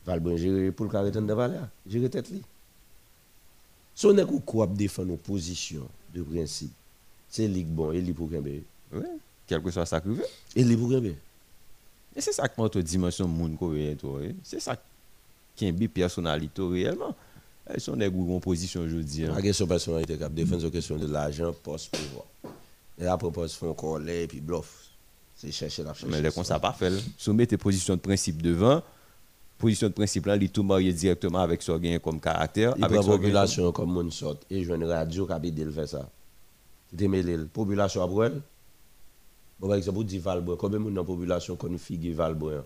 [0.06, 2.42] Valbon géré pour le carré de valeur, géré tête li.
[3.96, 6.74] Son nèg ou quoi défendre nos positions de principe?
[7.30, 8.50] C'est ligue bon et li pour kembe.
[8.92, 9.06] Oui,
[9.48, 10.26] quel que soit ça qui veut.
[10.56, 11.14] Et li pour kembe.
[12.16, 14.20] Et c'est ça qui montre dimension moun coréen toi.
[14.24, 14.36] eh.
[14.44, 14.76] C'est ça
[15.56, 17.16] qui est une personnalité réellement.
[17.74, 19.26] Ils sont des groupes en position aujourd'hui.
[19.26, 19.34] hein.
[19.34, 22.26] La question personnalité cap défendre question de l'argent, poste pouvoir.
[23.04, 24.90] Et après poste font colère et puis bluff.
[25.36, 26.10] C'est chercher la chercher.
[26.10, 26.94] Mais les comme ça pas fait.
[27.18, 28.82] Soumet tes positions de principe devant.
[29.58, 32.74] Position de principe là, il est tout marié directement avec ce gain comme caractère.
[32.78, 35.90] Il avec la population comme moun sort et joue une radio qui a le faire
[35.90, 36.10] ça.
[36.98, 38.42] La population après elle.
[39.60, 42.64] Bon, par exemple, dit Valboin, combien de la population connaît figue Valboin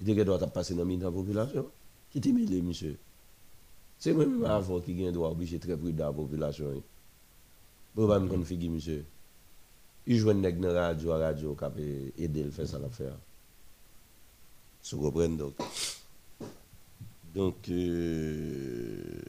[0.00, 1.66] Il dit que doit passer dans la population.
[2.10, 2.96] Qui mêlé, monsieur?
[3.98, 6.82] C'est moi-même avant qui gagne droit obligé très prudent dans la population.
[7.94, 9.04] Bon, pas me connaît figue, monsieur.
[10.10, 11.70] Il joue une nègre dans la radio, la radio qui a
[12.16, 13.12] aidé le faire ça l'affaire.
[14.90, 15.52] Vous comprenez donc?
[17.34, 19.20] Donc, euh,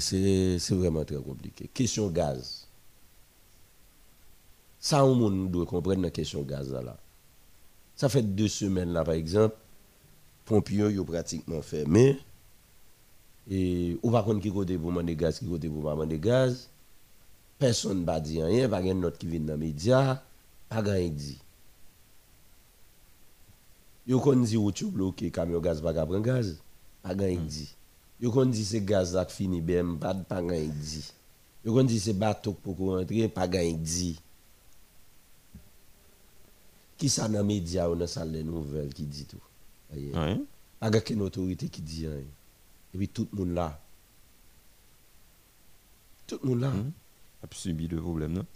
[0.00, 1.70] c'est vraiment très compliqué.
[1.72, 2.66] Question gaz.
[4.80, 6.98] Ça, on doit comprendre la question gaz là.
[7.94, 9.54] Ça fait deux semaines là, par exemple,
[10.44, 12.18] pompiers ont pratiquement fermé.
[13.48, 16.68] Et ou par contre qui côté pour demander gaz, qui côté pour demander gaz?
[17.60, 20.22] Personne ne dire rien, pas de note qui vient dans les médias,
[20.70, 21.38] pas rien dit.
[24.08, 26.56] Yo kon di ou tu bloqué camion gaz pas prendre gaz,
[27.02, 27.68] pas rien dit.
[28.18, 31.12] Yo kon di c'est gaz qui fini bien, pas pas rien dit.
[31.62, 34.18] Yo kon di c'est bateau pour rentrer, pas rien dit.
[36.96, 39.36] Qui ça dans les médias ou dans salle des nouvelles qui dit tout?
[39.92, 40.40] Ouais.
[40.80, 42.24] Pas aucune autorité qui dit rien.
[42.94, 43.78] Et puis tout le monde là.
[46.26, 46.72] Tout le monde là.
[47.42, 48.46] A subi de problème, non?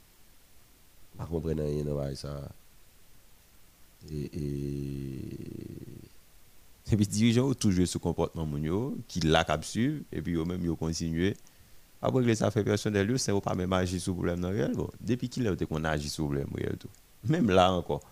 [1.16, 2.48] Pas comprendre rien dans ça.
[4.10, 5.20] Et, et...
[6.92, 8.46] Et puis, dirigeants ont toujours ce comportement
[9.08, 11.34] qui l'a cap suivre, et puis eux même yo continué.
[12.02, 14.72] Après que les affaires personnelles, c'est pas même agir sur le problème dans réel.
[14.74, 14.90] Bon.
[15.00, 16.90] Depuis qu'il a qu'on agit sur le problème réel tout.
[17.24, 18.02] Même là encore.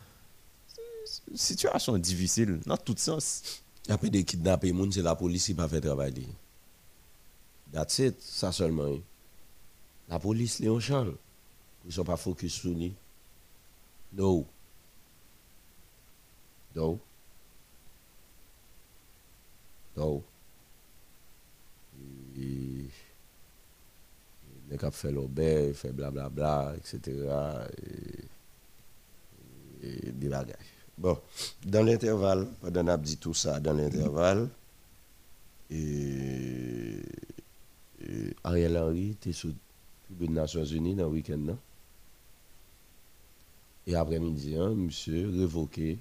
[1.04, 3.62] c'est une Situation difficile, dans tout sens.
[3.90, 6.12] Après des kidnappés, c'est la police qui pas fait travail.
[6.12, 6.28] li.
[7.72, 8.96] That's it, ça seulement.
[10.12, 11.14] La police, Léon Charles,
[11.84, 12.92] ils ne sont pas focus sur lui.
[14.12, 14.46] No.
[16.76, 17.00] No.
[19.96, 20.22] No.
[22.36, 22.84] Et,
[24.68, 27.00] les gars fait l'obé, fait blablabla, etc.
[29.82, 30.58] Et, des bagages.
[30.98, 31.18] Bon,
[31.64, 34.50] dans l'intervalle, pendant qu'on dit tout ça, dans l'intervalle,
[35.70, 37.00] et
[38.44, 39.54] Ariel Henry était sous
[40.20, 41.56] les Nations Unies dans le week-end.
[43.86, 45.98] Et après-midi, hein, monsieur révoqué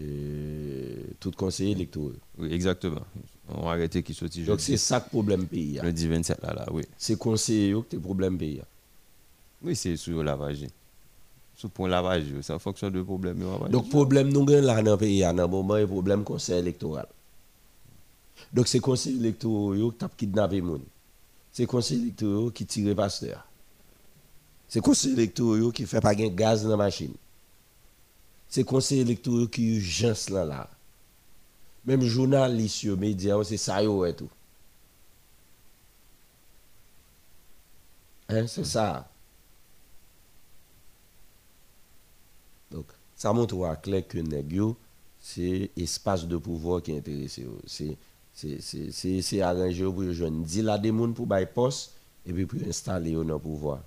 [0.00, 2.16] et tout conseiller électoral.
[2.38, 3.02] Oui, exactement.
[3.48, 5.78] On va arrêter qui sortit Donc c'est ça le problème pays.
[5.78, 5.82] hein.
[5.84, 6.82] Le 10 27 là, là, oui.
[6.96, 8.60] C'est conseiller qui est le problème pays.
[8.60, 8.66] hein.
[9.62, 10.66] Oui, c'est sur le lavage.
[11.56, 13.40] Sur le point lavage, c'est en fonction de problème.
[13.40, 13.70] lavage.
[13.70, 16.24] Donc, problème nous avons là dans le pays, à un moment, il y a problème
[16.24, 17.06] conseil électoral.
[18.52, 20.78] Donc, c'est conseil électoral qui a kidnappé les gens.
[21.52, 23.46] C'est conseil électoral qui tire pasteur.
[24.68, 27.14] C'est conseil électoral qui fait pas de gaz dans la machine?
[28.48, 30.70] C'est conseil électoral qui urgence là là?
[31.84, 34.14] Même journalistes, yo, médias, c'est ça et.
[38.28, 39.10] Hein, c'est ça.
[42.70, 44.18] Donc, ça montre à clair que
[45.20, 47.58] c'est espace de pouvoir qui yo.
[47.66, 47.96] C'est
[48.34, 51.92] c'est arrangé pour yo joindre 10 la des pour bay poste
[52.26, 53.80] et puis pour installer dans le pouvoir.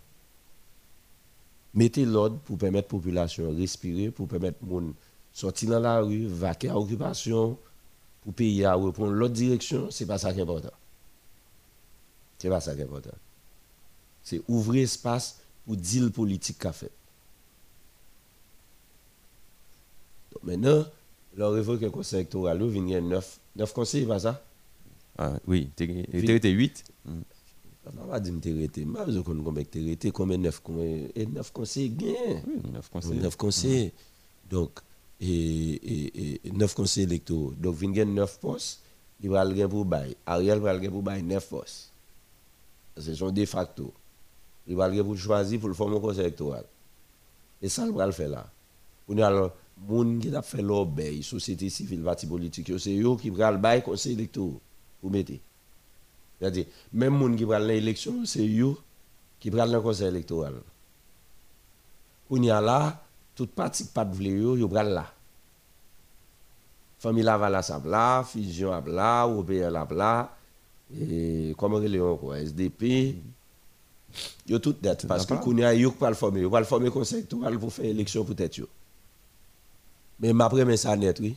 [1.74, 4.94] Mettez l'ordre pour permettre la population de respirer, pour permettre moun
[5.34, 7.58] sortir dans la rue, vaquer à occupation,
[8.24, 10.72] pour pays à reprendre l'autre direction, c'est pas ça qui est important.
[12.40, 13.12] C'est pas ça qui est important.
[14.24, 16.92] C'est ouvrir espace pour deal politique qu'a fait.
[20.32, 20.86] Donc maintenant,
[21.36, 24.44] leur révoque un conseil électoral, il vient neuf, neuf conseillers, pas ça?
[25.18, 26.84] Ah, oui, t'es t'es 8.
[27.06, 27.12] Je
[27.92, 30.38] ne vais pas dire que tu es Je ne sais pas combien tu es combien
[30.38, 32.44] neuf, combien, et neuf conseillers gagnent.
[32.48, 33.22] Oui, 9 conseillers.
[33.22, 33.94] Neuf conseillers.
[34.50, 34.80] Donc,
[35.22, 37.54] et, et, et neuf conseillers électoraux.
[37.58, 38.82] Donc, il y a neuf postes,
[39.22, 40.16] il va le pour bail.
[40.26, 41.92] Ariel va le pour bail neuf postes.
[42.98, 43.94] Ce sont de facto.
[44.68, 46.66] Il va le pour choisir pour le former un conseil électoral.
[47.62, 48.50] Et ça, il va le faire là.
[49.08, 53.30] On a alors, moun qui a fait l'obéi, société civile, parti politique, c'est eux qui
[53.30, 54.60] le bail conseil électoral.
[55.04, 55.42] Vous mettez.
[56.40, 58.76] C'est-à-dire, même moun qui prend l'élection, c'est eux
[59.40, 60.56] qui prend le conseil électoral.
[62.30, 63.04] On y a là,
[63.36, 65.12] toute partie qui pas vle yo, yo pral là.
[66.98, 70.36] Famille Laval a sa là, Fusion a là, OPL a là,
[71.00, 73.16] et comment il est encore, SDP.
[74.48, 74.76] Yo tout
[75.08, 77.86] parce que qu'on y a yo qui former, yo le former conseil électoral pour faire
[77.86, 78.68] élection peut-être yo.
[80.20, 81.36] Mais ma première ça net, oui.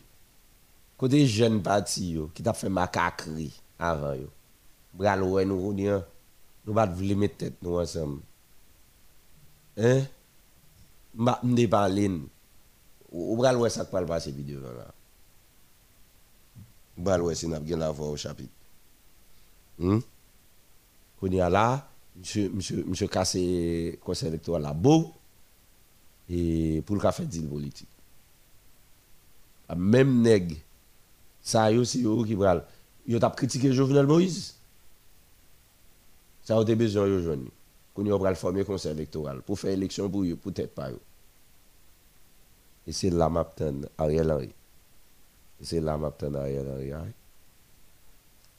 [0.96, 4.28] Côté jeune parti qui t'a fait macaquerie avant yo.
[4.94, 6.05] Bral nous y a-
[6.66, 8.20] nous pas mettre tête nous ensemble.
[9.76, 10.02] Hein?
[11.14, 12.10] Ma m'de parler.
[13.12, 14.92] Ou bral ouais ça qui parle passer vidéo là.
[16.96, 18.52] Bral ouais si n'a la voix au chapitre.
[19.80, 20.00] Hein?
[21.20, 25.12] Qu'on y a là, monsieur cassé conseil électoral là beau
[26.28, 27.88] et pour le café politique.
[29.69, 30.57] Ah, Même nèg
[31.43, 32.65] ça yo c'est yo qui bral.
[33.07, 34.55] Yo t'a critiqué Jovenel Moïse.
[36.43, 37.51] Ça a été besoin de joindre.
[37.95, 41.01] Qu'on y a le former conseil électoral pour faire élection pour eux, peut-être pas eux.
[42.86, 44.51] Et c'est là m'attend Ariel Henry.
[45.61, 46.93] Et c'est là m'attend Ariel Henry.
[46.93, 47.07] hein.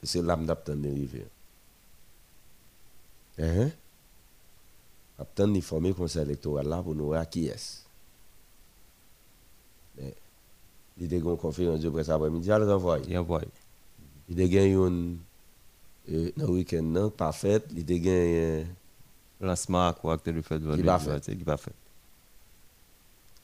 [0.02, 1.26] Et c'est là m'attend arriver.
[3.38, 3.70] Hein?
[5.18, 7.86] M'attend de former conseil électoral là pour nous voir qui est.
[9.98, 10.14] Mais
[11.00, 12.98] il a une conférence de presse après-midi, il renvoie.
[13.00, 13.18] Il.
[14.28, 15.18] Il a une
[16.10, 18.66] euh, dans le week-end non, pas fait, il a gagné
[19.40, 21.20] Lancement quoi que le fait de Qui pas fait.
[21.36, 21.72] Qui pas fait.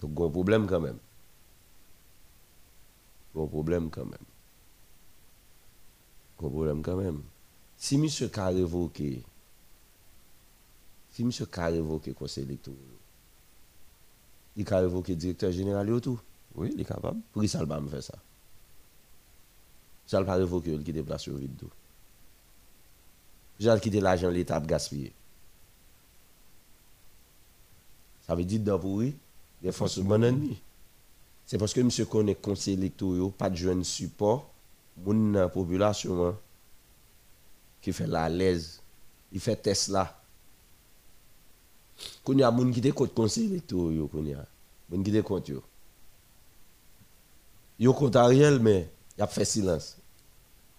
[0.00, 0.98] Donc, il un problème quand même.
[3.34, 4.14] Il y a un problème quand même.
[6.40, 7.22] Il un problème quand même.
[7.78, 8.06] Si M.
[8.34, 9.22] a révoqué,
[11.12, 11.30] si M.
[11.52, 12.78] a révoqué le conseil électoral,
[14.56, 16.20] il a révoqué le directeur général et tout.
[16.56, 17.20] Oui, il est capable.
[17.32, 18.14] Pour qui ça ne me faire ça
[20.06, 21.62] Ça ne pas révoqué, il quitte place sur vide.
[23.60, 25.12] J'ai quitté l'argent, l'État gaspillé.
[28.26, 29.16] Ça veut dire dans pour lui,
[29.62, 30.60] des forces bon ennemi.
[31.46, 34.50] C'est parce que monsieur connaît conseil électoral, pas de jeune support,
[34.96, 36.38] nan population hein,
[37.80, 38.80] qui fait la l'aise,
[39.30, 40.20] il fait Tesla.
[42.24, 44.44] Qu'on y a moun qui te contre conseil électoral, qu'on y a.
[44.90, 45.62] Moun qui te contre
[47.78, 47.92] yo.
[47.92, 49.96] Contre Ariel, mais il a fait silence.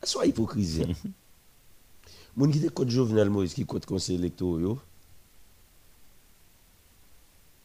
[0.03, 0.85] Soit hypocrisie.
[2.35, 4.77] moun qui te contre Jovenel Moïse, qui contre conseil électoral.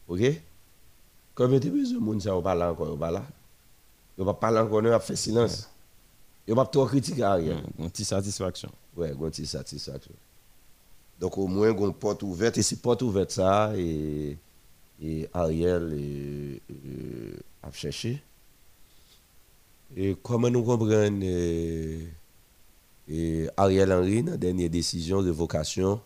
[0.07, 0.21] Ok?
[1.35, 3.23] Combien de besoin de monde ça va parler encore, va là?
[4.17, 5.69] Yo va parler encore, on a fait silence.
[6.47, 7.63] Yo va trop critiquer Ariel.
[7.79, 8.71] Une petite satisfaction.
[8.95, 10.13] Ouais, une petite satisfaction.
[11.19, 14.37] Donc au moins, une porte ouverte, et c'est porte ouverte ça, et,
[15.01, 16.59] et Ariel
[17.61, 18.21] a cherché.
[19.95, 21.99] Et comment nous comprenons et,
[23.09, 25.99] et Ariel Henry, dans la dernière décision, révocation,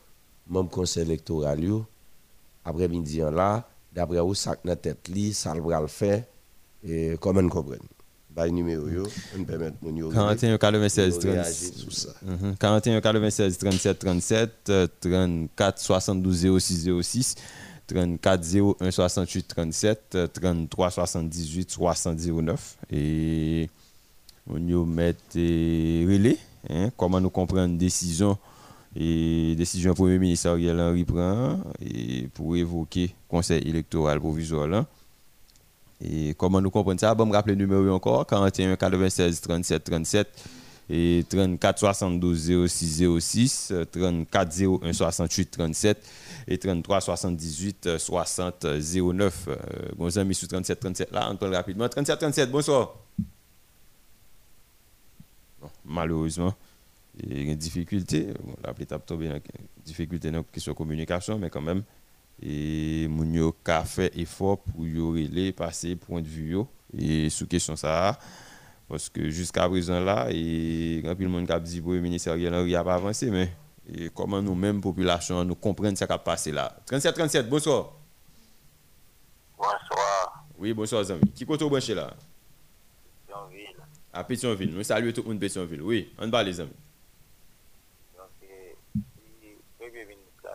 [0.47, 1.85] membre conseil électoral, yo,
[2.65, 6.27] après-midi en là, d'après où ça dans tête li, ça le bras le fait,
[6.85, 7.79] et comment nous comprenons?
[8.37, 9.03] Bah, numéro yo,
[9.35, 10.09] on permet mon yo.
[10.11, 12.09] 41 96 yo 30 réagir sur ça.
[12.21, 12.55] Mhm.
[12.59, 17.35] 41 96 37 37 euh, 34 72 06 06
[17.87, 23.69] 34 01 68 37 euh, 33 78 60 09 et
[24.49, 26.37] on y met relais
[26.69, 28.37] hein, comment nous comprendre décision.
[28.95, 34.85] Et décision premier ministre Ariel Henry prend et pour évoquer conseil électoral provisoire.
[36.01, 37.13] Et comment nous comprenons ça?
[37.13, 40.27] Bon, me rappeler le numéro encore 41 96 37 37
[40.89, 46.09] et 34 72 06 06 34 01 68 37
[46.47, 49.55] et 33 78 60 09 euh,
[49.97, 51.89] bon amis sur 37 37 là on parle rapidement.
[51.89, 52.95] 37 37 bonsoir.
[55.59, 56.53] Bon, malheureusement
[57.19, 58.27] il y a une difficulté.
[58.43, 59.41] Bon, la tape tombé dans une
[59.83, 61.83] difficulté dans question communication mais quand même
[62.41, 66.55] et moun yo ka fait effort pour relé passer point de vue
[66.95, 68.19] et sous question ça
[68.87, 72.33] parce que jusqu'à présent là et grand pile monde qui a dit pour le ministère
[72.33, 73.49] Ariel Henry a pas avancé mais
[73.89, 77.93] et comment nous mêmes population nous comprendre ça qui a passé là 37 37 bonsoir
[79.57, 82.13] Bonsoir, oui bonsoir amis qui côté branché là
[83.29, 83.75] Jean-Ville.
[84.13, 86.71] à Pétionville nous saluons tout le monde Pétionville oui on va les amis
[88.17, 88.75] Donc, eh,
[89.77, 90.47] Premier ministre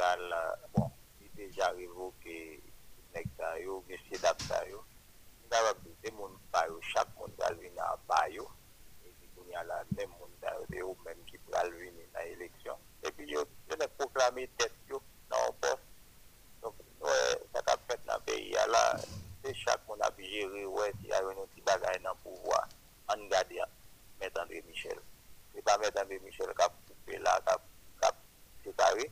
[0.00, 0.90] euh, bon,
[1.20, 2.60] il est déjà révoqué
[6.58, 6.80] sa yo.
[6.80, 8.48] Pa yo, monde va venir à ba yo.
[9.04, 11.70] Et puis, il y a la même monde sa yo, c'est eux même qui pral
[11.72, 12.76] venir dans l'élection.
[13.04, 15.78] Et puis, yo, yo ne proclamé tête yo dans un poste.
[16.62, 18.96] Donc, ouais, ça t'a fait dans le pays là,
[19.44, 22.16] c'est chaque monde a pu gérer, ouais, s'il y a un petit bagage dans le
[22.16, 22.68] pouvoir.
[23.10, 23.52] On garde,
[24.20, 24.98] mettre André Michel.
[25.54, 27.60] C'est pas mettre André Michel qui a coupé là, qui a-
[28.00, 28.12] qui a
[28.64, 29.10] séparé,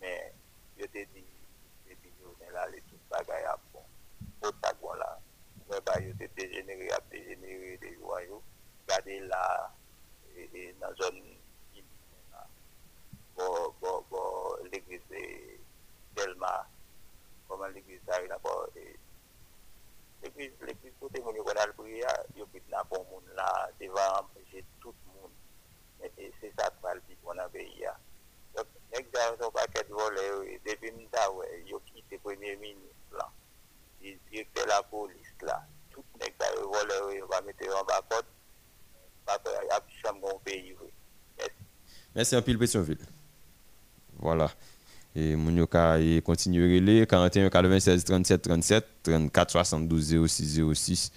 [0.00, 0.32] mais
[0.78, 3.34] je te depuis que je là, les tout tagon
[5.70, 8.42] mwen ba yo te degenere ap degenere de yo a yo.
[8.88, 9.42] Gade la
[10.34, 11.16] e, e, nan zon
[11.78, 11.86] in
[13.36, 14.22] bo, bo, bo
[14.72, 15.22] l'eglise
[16.14, 16.66] Delma.
[17.46, 18.66] Koman l'eglise sa yon apor
[20.22, 24.66] l'eglise kote moun yo kwa dal priya yo pit nan bon moun la devan empeshe
[24.82, 25.30] tout moun.
[26.02, 27.94] E, e se sa pal pi kon an beya
[28.98, 33.30] ek jan son paket vole e, depi mta we yo kite premye minis lan.
[34.02, 35.62] Et de la police là.
[35.90, 38.24] Tout yo on va mettre en bas code.
[39.26, 40.88] Pas peur, y a plus chambre mon pays, oui.
[41.36, 41.52] Merci.
[42.14, 43.06] Merci un pile Pétionville.
[44.18, 44.50] Voilà.
[45.14, 51.12] Et moun yo ka e continue relé 41 96 37 37 34 72 06 06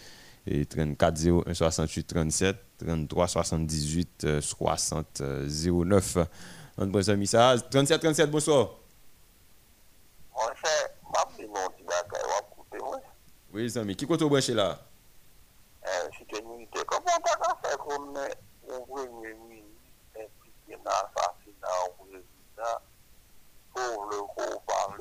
[0.47, 6.17] et 34 01 68 37 33 78 euh, 60 euh, 09.
[6.79, 8.79] On bon ami ça 37 37 bonsoir.
[10.33, 10.41] Mon
[11.11, 11.69] m'a mon
[13.53, 13.61] petit bagage, m'a coupé, ouais.
[13.61, 14.79] Oui, les amis, qui côté branché là?
[17.83, 18.33] Connaît
[18.69, 19.69] un premier ministre
[20.15, 22.77] impliqué dans l'assassinat au président,
[23.73, 24.17] pour le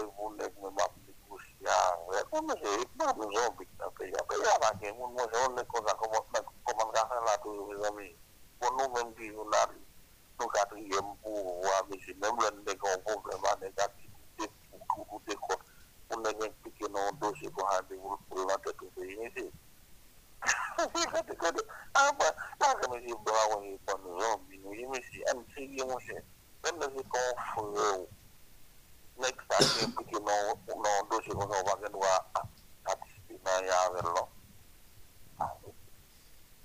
[0.07, 2.27] pour les mêmes négocier avec.
[2.33, 3.27] Mais c'est pas le
[3.57, 3.69] pays.
[3.79, 5.95] Le pays a pas de monde, moi, je ne comment
[6.65, 8.15] comment on va faire là, tous les amis.
[8.61, 9.47] Pour nous-mêmes, qui avons
[10.41, 15.72] nous quatrième pouvoir, mais c'est même le négocier un problème négatif pour tout des comptes.
[16.13, 19.49] Pour nous impliquer dans un dossier pour rendez-vous pour l'entrée du pays.
[21.95, 22.29] Apa?
[22.61, 26.21] Lah kami di bawah ini pun zombie ni mesti an sigi mo siya.
[26.61, 28.05] Dan na si kong fuyo.
[29.25, 30.37] Next time yung piki no
[30.69, 32.15] no do si kong sa wagan wa
[32.93, 33.01] at
[33.45, 34.29] na ya verlo.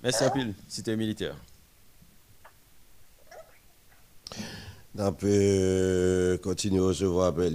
[0.04, 1.40] Merci pile, cité militaire.
[5.00, 7.54] On peut continuer à recevoir appel.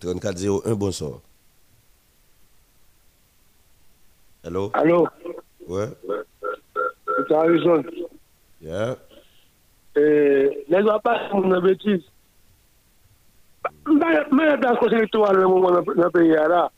[0.00, 1.20] 3401, bonsoir.
[4.42, 4.70] Allô?
[4.72, 5.06] Allô?
[5.66, 5.88] Ouais.
[7.28, 7.84] C'est Harrison.
[8.62, 8.96] Yeah.
[9.96, 12.04] Eh, les pas sont une bêtise.
[13.86, 16.70] Mais dans le conseil électoral, le moment dans le pays, là,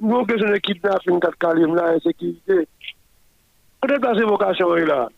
[0.00, 2.66] nous avons question de kidnapping, 4 calimes, la sécurité.
[3.80, 5.08] Peut-être que c'est vocation, là.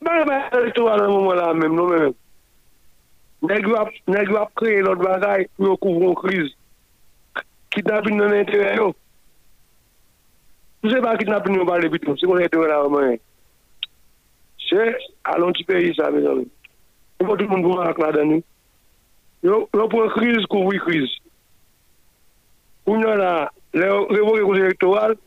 [0.00, 2.12] Mwen mwen elitouwa nan mwen la mèm, nou mèm.
[3.44, 6.54] Nèk wap kreye lot bagay pou yo kouvron kriz.
[7.74, 8.86] Kitnapin nan entere yo.
[10.80, 13.20] Mwen se pa kitnapin yo bale bitou, se kon entere la mwen.
[14.70, 14.86] Se
[15.34, 16.46] alon ti peyi sa mè zanmè.
[16.48, 18.46] Mwen pou tout moun pou ak la dan nou.
[19.44, 21.12] Yo pou kriz kouvri kriz.
[22.88, 23.34] Mwen yo la,
[23.76, 25.18] le revoke konsey elektoral,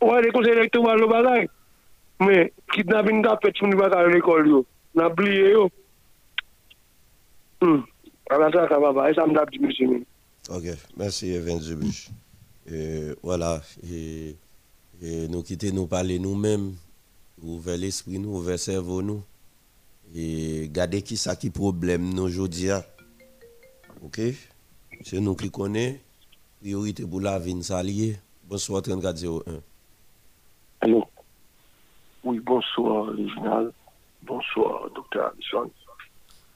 [0.00, 1.44] wè de konsey elektoral lo bagay.
[2.20, 4.64] Men, kidnapin ka pet moun ba kare l'ekol yo.
[4.94, 5.68] Na bliye yo.
[7.60, 7.82] Hmm.
[8.30, 10.04] Ala sa ka baba, e sa mdap di misi men.
[10.50, 12.08] Ok, mersi Evan Zubush.
[12.70, 13.60] Euh, voilà,
[13.90, 14.36] et,
[15.02, 16.74] et nous quitter, nous parler nous-mêmes,
[17.42, 19.22] ouvrir l'esprit nous, ouvrir le cerveau nous,
[20.14, 22.70] et garder qui ça qui problème nous aujourd'hui.
[24.02, 24.20] Ok?
[25.02, 25.98] C'est nous qui connaissons,
[26.60, 28.16] priorité pour la vie, ça lié.
[28.48, 29.42] Bonsoir 3401.
[30.80, 31.04] Allô?
[32.24, 33.70] Oui, bonsoir, Réginal.
[34.22, 35.70] Bonsoir, docteur Allison.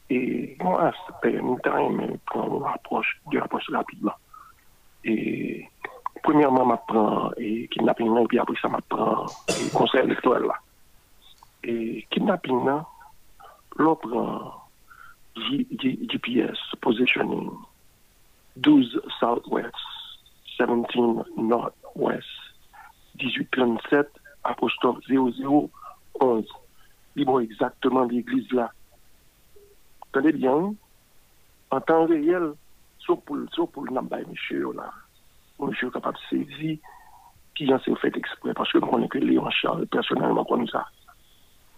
[0.09, 0.91] Et moi,
[1.23, 4.15] c'est un temps, mais prendre une approche, deux approches rapidement.
[5.05, 5.69] Et
[6.23, 10.55] premièrement, je prends et kidnapping, et puis après ça, je prends le conseil électoral là.
[11.65, 12.87] Et kidnapping, là,
[15.37, 17.51] GPS positioning
[18.57, 19.75] 12 Southwest,
[20.59, 20.71] 17
[21.37, 22.27] Northwest,
[23.21, 24.09] 1837,
[24.45, 26.45] apostrophe 0011.
[27.17, 28.71] Libre exactement l'église là.
[30.13, 30.75] Tenez bien,
[31.71, 32.53] en temps réel,
[33.01, 33.93] sauf pour, sauf pour le
[34.31, 34.91] monsieur là,
[35.59, 36.79] monsieur capable de saisir
[37.55, 40.87] qui en s'est fait exprès, parce que nous connaissons que Léon Charles personnellement comme ça,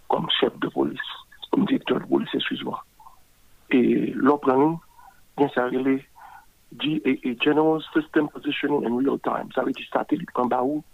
[0.08, 1.00] comme chef de police,
[1.50, 2.84] comme directeur de police, excuse-moi.
[3.70, 4.78] Et l'autre,
[5.36, 6.02] bien ça relève
[6.74, 9.50] GAA, General System Positioning in Real Time.
[9.54, 10.84] Ça veut dire satellite en bas où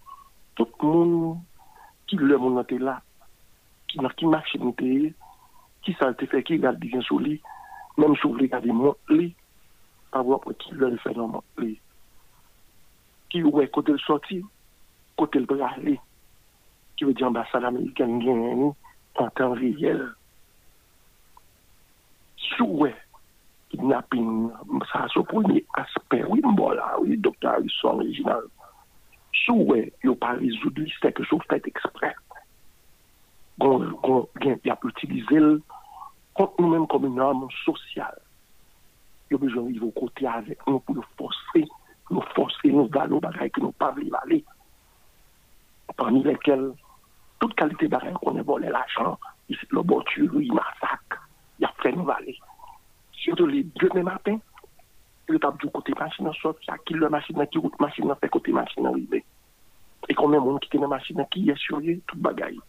[0.55, 1.39] tout le monde
[2.07, 3.01] qui le était là,
[3.87, 5.13] qui machine était,
[5.83, 7.41] qui ça te fait, qui regarde bien sur lui,
[7.97, 9.35] même sur lui, regarde monte lui,
[10.11, 11.79] pas voir qui le fait dans monte lui.
[13.29, 14.43] Qui ouais côté le sorti,
[15.17, 15.99] côté le bras aller,
[16.95, 18.73] qui veut dire ambassade américaine gagne
[19.15, 20.13] en temps réel.
[22.37, 22.95] Sous ouais,
[23.69, 24.49] kidnapping,
[24.91, 28.03] ça c'est le premier aspect, oui, là, oui, docteur original.
[28.03, 28.56] Il fait exprès.
[33.59, 35.61] Gon, gon, gen, y a utilisé le
[36.33, 38.19] contre nous-mêmes comme une arme sociale.
[39.29, 41.65] Il y a besoin de côté avec nous pour nous forcer,
[42.11, 44.45] nous forcer, nous valer bagailles que nous pas voulons aller.
[45.95, 46.71] Parmi lesquels,
[47.39, 49.17] toute qualité de bagaille qu'on a volé l'argent,
[49.49, 51.27] le voiture, il massacre,
[51.59, 52.37] il a fait nous aller.
[53.11, 54.56] Surtout les deux mêmes matins, il a du côté
[55.29, 59.25] le machine qui route machine fait côté machine arrivé.
[60.09, 62.59] Et combien de monde qui était dans la machine qui est sur lui, toute bagaille.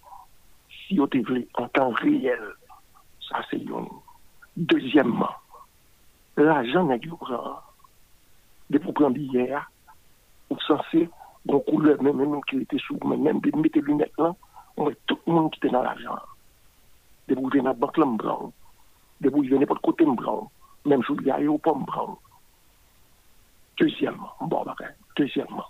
[0.86, 2.40] Si on te voulu en temps réel,
[3.28, 3.86] ça c'est une.
[4.56, 5.34] Deuxièmement,
[6.36, 7.64] l'argent n'est pas
[8.70, 9.70] de pour prendre hier,
[10.50, 11.08] ou censé,
[11.46, 14.34] donc couleur même, même qui était sous, même, même de mettre les lunettes là,
[14.76, 16.18] on voit tout le monde qui était dans l'argent.
[17.28, 18.52] De vous venir dans la banque là, m'bran.
[19.20, 20.50] De vous venir n'importe côté m'bran.
[20.86, 22.18] Même sous l'aéroport m'bran.
[23.78, 24.74] Deuxièmement, bon, bah,
[25.16, 25.64] deuxièmement.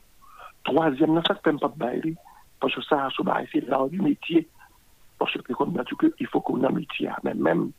[0.65, 2.17] Troisièmement, ça c'est pas bail,
[2.61, 3.09] parce que ça,
[3.53, 4.49] c'est l'art du métier.
[5.19, 7.73] Parce que comme dit que il faut qu'on ait un métier, mais même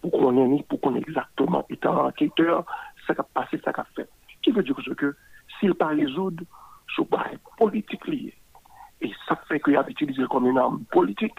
[0.00, 2.64] pour qu'on ait pour qu'on exactement étant enquêteur,
[3.06, 4.08] ça a passé, ça a fait.
[4.42, 5.16] Qui veut dire que
[5.58, 6.44] s'il pas résoudre
[6.96, 8.34] ce bail politique lié
[9.00, 11.38] Et ça fait qu'il a utilisé comme une arme politique.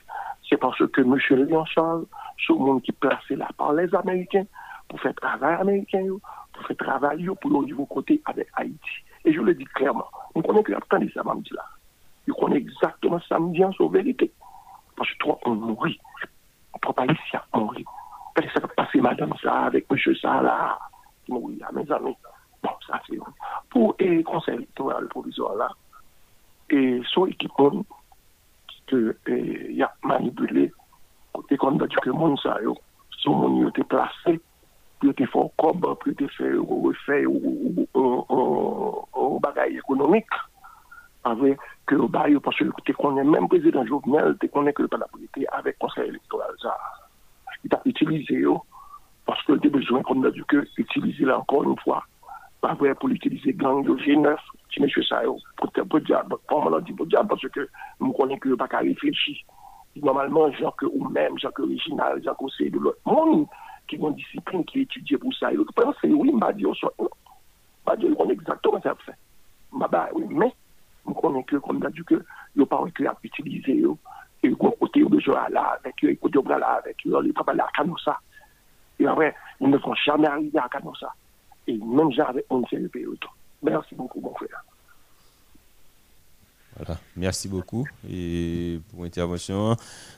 [0.50, 1.18] C'est parce que M.
[1.46, 2.06] Léon Charles,
[2.38, 4.46] ce monde qui placé là par les Américains,
[4.94, 6.06] pour faire travail américain,
[6.54, 8.78] pour faire travail pour le niveau côté avec Haïti.
[9.26, 10.06] Et je le dis clairement,
[10.36, 11.66] on connaît que attendez ça, m'a dit là.
[12.56, 14.32] Exactement ça, me dit en vérité.
[14.96, 16.00] Parce que toi, on mourit.
[17.10, 17.86] Ici, on mourit.
[18.36, 20.78] Qu'est-ce qui s'est passé, madame, ça, avec monsieur ça, là,
[21.26, 22.16] qui mourit là, mes amis.
[22.62, 23.18] Bon, ça, c'est
[23.72, 25.70] Pour le conseil électoral provisoire, là,
[26.70, 27.84] et son équipement,
[28.86, 30.72] que il a manipulé,
[31.34, 32.60] côté a dit que monde, ça,
[33.24, 34.40] son monde, était placé,
[35.12, 40.26] fait refait au bagage économique
[41.24, 44.88] avec que le bail, parce que tu connais même président Jovenel, tu connais que le
[44.88, 46.52] palabilité avec le conseil électoral.
[46.62, 46.76] Ça.
[47.64, 48.62] Il a utilisé, yo,
[49.26, 52.04] parce que tu as besoin, comme on a dit, que utiliser là encore une fois,
[52.62, 54.38] pas vrai pour utiliser gang G9,
[55.24, 57.70] yo, pour te pour diable, pour moi, dit pour diable, parce que
[58.00, 59.38] nous connaissons que pas qu'à réfléchir.
[59.96, 61.64] Normalement, gens que, ou gens que
[62.58, 63.46] c'est de l'autre monde,
[63.88, 66.94] qui ont une discipline, qui étudie pour ça, yo, pensez, oui, m'a dit, on soit,
[67.86, 69.16] m'a dit, on exactement ça fait.
[69.72, 70.54] Bah, oui, mais,
[71.06, 72.24] nous connaissons que, comme on a dit, que,
[72.56, 73.98] yo pas que à utiliser, yo,
[74.44, 77.68] et le côté de jouer là, avec eux, écoute, là, avec eux, les papas là,
[77.74, 78.20] Canossa.
[79.00, 81.14] Et après, ils ne vont jamais arriver à Canossa.
[81.66, 83.30] Et même j'avais un CLP autant.
[83.62, 84.64] Merci beaucoup, mon frère.
[86.78, 87.88] Voilà, merci beaucoup.
[88.10, 89.76] Et pour l'intervention.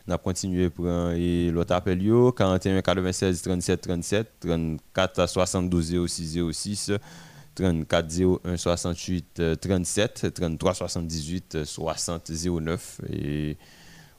[0.08, 2.00] On a continué pour l'autre appel
[2.36, 6.92] 41 96 37 37 34 72 06 06
[7.56, 13.58] 34 01 68 37 33 78 60 09 et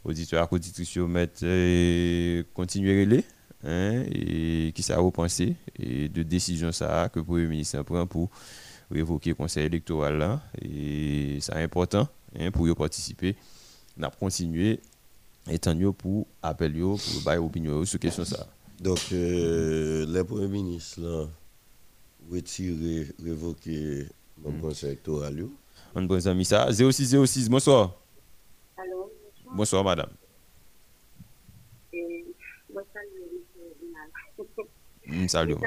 [0.04, 1.44] auditeurs auditrices mettre
[2.54, 3.24] continuer les
[3.64, 8.06] hein, et qui ça vous pensez et de décision ça que le premier ministre prend
[8.06, 8.30] pour
[8.90, 12.08] révoquer le conseil électoral là et c'est important
[12.38, 13.36] hein, pour y participer.
[13.98, 14.80] On a continué.
[15.48, 18.48] Étant pour appel pour bailler opinion sur question ça.
[18.80, 21.28] Donc euh, le premier ministre là
[22.30, 24.06] retirer révoquer
[24.38, 24.60] mon Mm.
[24.60, 25.46] conseil électoral
[25.94, 26.68] on bon ami ça.
[26.70, 27.94] 0606 bonsoir.
[28.76, 29.10] Allô,
[29.54, 30.10] bonsoir madame.
[31.92, 32.26] Et
[32.72, 33.46] moi, salut.
[35.06, 35.64] Mm, salut, comme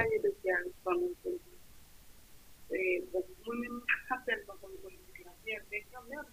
[0.98, 2.78] on peut dire.
[2.80, 6.26] Et bon, moi-même, certainement, comme politique, là, c'est mais quand même,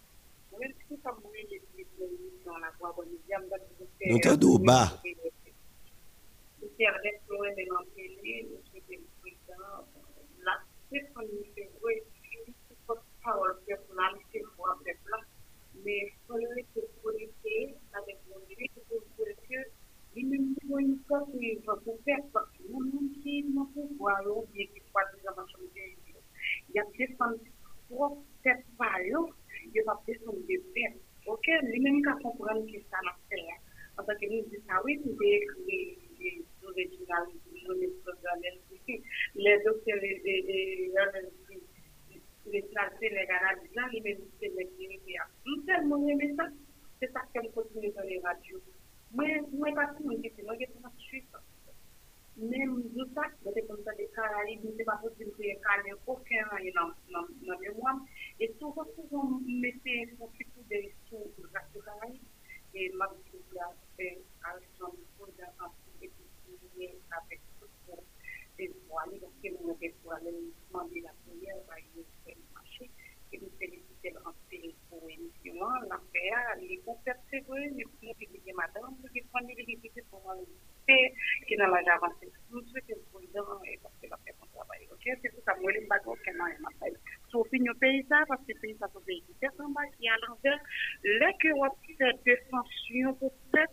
[4.08, 4.20] Nous
[24.52, 25.96] bien qui croient déjà dans son pays,
[26.68, 27.38] il y a des femmes
[27.88, 29.26] trop cette valeur,
[29.74, 30.96] il va descendre de paix.
[31.26, 33.42] Ok, lui-même qui comprendre que ça n'a fait.
[33.96, 37.28] Parce que nous disons, ah oui, vous avez écrit les originales,
[39.34, 40.20] les docteurs, les
[42.46, 45.18] les classer les analyses là, les médecins, les cliniques.
[45.44, 46.44] Nous tellement aimé ça,
[47.00, 48.62] c'est ça que nous continuons dans les radios.
[49.12, 51.42] Moi, moi, pas tout le monde qui fait, moi, je suis pas suivre.
[52.36, 53.22] Même de ça,
[53.52, 57.54] c'est comme ça, des Caraïbes, c'est pas possible que les Caraïbes, aucun dans dans dans
[57.54, 57.98] le mémoire.
[58.38, 62.22] Et souvent, souvent, mettez surtout des sous les Caraïbes.
[62.74, 65.48] Et ma petite là, c'est Alexandre Fouda,
[66.02, 66.10] et
[66.76, 68.04] puis avec tout pour
[68.58, 70.32] des voiles, parce que nous avons pour aller
[70.68, 72.90] demander la prière, par exemple, marché,
[73.32, 74.32] et nous féliciter en
[74.88, 75.54] pour l'émission,
[75.88, 76.30] la paix,
[76.60, 80.36] les concerts, c'est vrai, mais pour nous, madame, qui prend les difficultés pour moi,
[80.86, 82.30] qui n'a pas avancé.
[82.50, 84.86] Nous souhaitons le président et parce que la paix son travail.
[84.92, 86.96] Ok, c'est pour ça, moi, les bateaux, qu'elle m'a appelé.
[87.30, 89.68] Sauf une pays ça, parce que le pays ça, c'est un pays qui est en
[89.70, 90.60] bas, qui est à l'envers.
[91.04, 93.72] Là que on fait des sanctions, peut-être,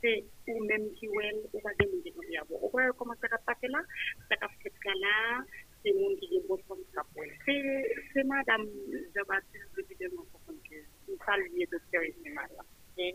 [0.00, 2.46] c'est ou même qui ou elle, ou pas des milliers de milliards.
[2.48, 3.80] Vous voyez comment ça va passer là?
[4.28, 5.44] Ça va faire ça là,
[5.82, 7.02] c'est monde qui est bon comme ça.
[7.46, 8.66] C'est, c'est madame
[9.14, 10.74] Jean-Baptiste, depuis deux mois, pour que
[11.08, 12.64] nous saluons docteur Ismaël là.
[12.98, 13.14] Et,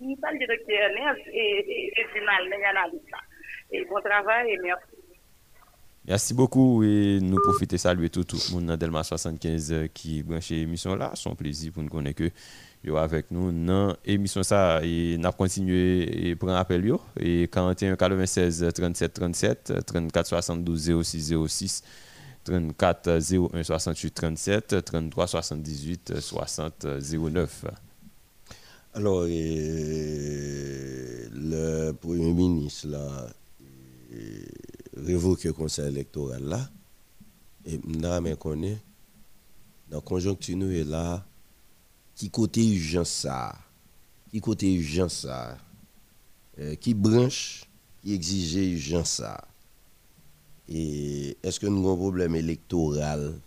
[0.00, 3.20] nous saluons docteur Ernest et, et Ismaël, les analystes là.
[3.72, 4.96] Et bon travail et merci.
[6.10, 9.86] Merci beaucoup et nous profitons de saluer tout, tout le monde dans Delma 75 euh,
[9.94, 11.12] qui branche l'émission là.
[11.14, 12.32] C'est un plaisir pour nous connaître que
[12.96, 18.72] avec nous dans l'émission ça et n'a continué et prendre appel yo et 41 96
[18.74, 21.84] 37 37 34 72 06 06
[22.42, 23.20] 34
[23.54, 27.66] 01 68 37 33 78 60 09.
[28.94, 29.30] Alors, le
[31.92, 33.28] Premier ministre, là,
[35.04, 36.70] révoque le conseil électoral, là,
[37.64, 38.78] et nous connaît,
[39.88, 41.24] dans la conjoncture, nous est là,
[42.14, 43.56] qui côté urgence ça
[44.30, 45.56] Qui côté urgence ça
[46.58, 47.64] euh, Qui branche
[48.02, 49.44] qui exige urgence ça.
[50.68, 53.38] Et est-ce que nous avons un problème électoral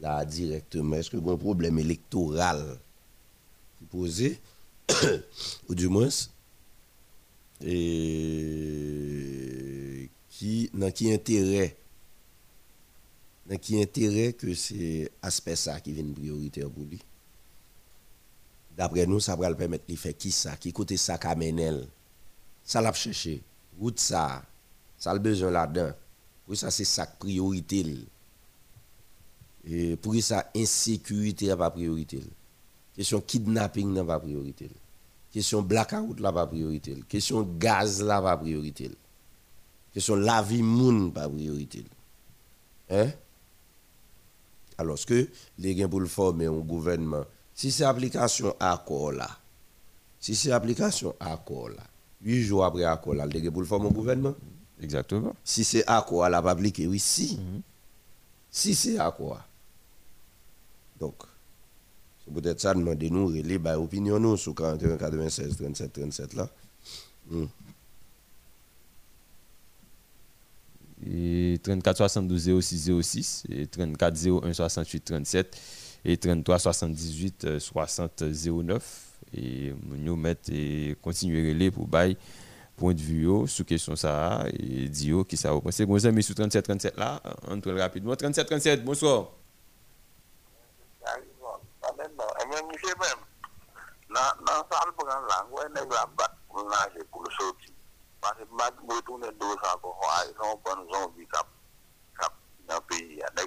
[0.00, 0.96] là directement?
[0.96, 2.78] Est-ce que nous avons un problème électoral
[3.90, 4.38] posé
[5.68, 6.08] Ou du moins
[10.36, 11.76] qui dans qui intérêt
[13.46, 17.00] dans qui intérêt que c'est aspect ça qui vient prioritaire pour lui.
[18.76, 21.86] D'après nous ça va le permettre de faire qui ça qui côté ça kamenel
[22.64, 23.42] ça l'a cherché.
[23.78, 24.42] Route ça
[24.98, 25.92] ça a besoin là-dedans.
[26.46, 27.84] Pour ça c'est ça priorité
[29.66, 32.20] et pour ça insécurité n'est pas priorité
[32.94, 34.68] question kidnapping n'est pas priorité
[35.32, 38.90] question blackout là pas priorité question gaz là pas priorité
[39.94, 41.84] question la vie moun pas priorité.
[42.90, 43.10] Hein?
[44.76, 49.30] Alors que les gens pour le former un gouvernement si c'est application accord là
[50.18, 51.84] si c'est application accord là
[52.22, 54.34] 8 jours après accord là les pour le former un gouvernement?
[54.82, 55.34] Exactement.
[55.44, 57.38] Si c'est accord là pas appliqué oui si.
[58.50, 59.40] Si c'est accord
[60.98, 61.14] donc
[62.24, 66.48] c'est peut-être ça demander nous relais bah opinion nous sur 41 96 37 37 là.
[67.30, 67.46] Hmm.
[71.06, 75.60] Et 34 72 06 06 et 34 01 68 37
[76.04, 82.16] et 33 78 60 09 et nous mettre et continuer relais pour bail
[82.76, 86.34] point de vue sur question ça et dire qui ça vous pensez bon amis sur
[86.34, 89.30] 37 37 là entre rapidement 37 37 bonsoir
[98.24, 98.44] l soti.
[98.44, 101.46] Pase mat mwen toune dos an kon fwa, son ban zombi kap
[102.18, 102.32] kap
[102.68, 103.28] nan peyi ya.
[103.36, 103.42] La,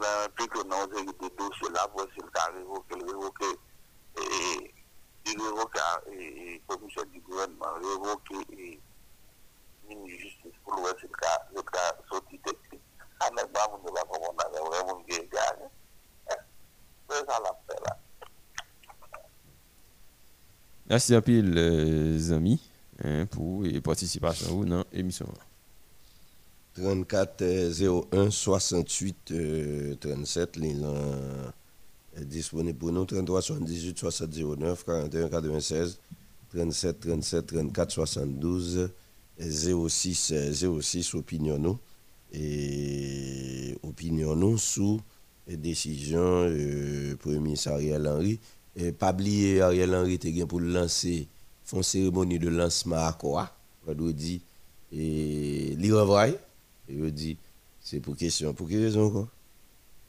[0.00, 3.48] la dosye la pou se l ka revoke, l revoke,
[4.16, 5.42] e, e, e, de
[21.00, 22.69] la un peu les amis
[23.30, 25.26] pour la participation dans l'émission.
[26.74, 30.94] 34 euh, 01 68 euh, 37 l'élan
[32.16, 33.04] est disponible pour nous.
[33.04, 36.00] 33 78 60 09 41 96
[36.52, 38.90] 37 37 34 72
[39.38, 41.78] 06 euh, 06 opinion nous.
[42.32, 45.00] Et opinion nous sous
[45.56, 48.38] décision euh, Premier ministre Ariel Henry.
[48.76, 51.26] Et pas oublier Ariel Henry était pour lancer
[51.72, 53.52] une cérémonie de lancement à quoi
[53.86, 54.40] vendredi
[54.92, 56.38] et renvoie et
[56.88, 57.36] il dit
[57.80, 59.28] c'est pour question pour quelle raison quoi?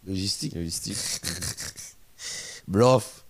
[0.06, 0.56] Logistique.
[0.56, 0.98] Logistique.
[2.68, 3.24] Bluff.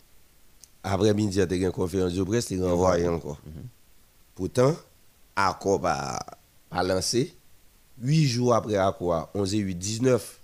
[0.83, 3.39] Après midi il y a une conférence de presse il renvoie encore
[4.35, 4.75] pourtant
[5.35, 6.19] accord pas
[6.69, 7.33] pas lancé.
[8.01, 10.41] 8 jours après accord 11 et 8 19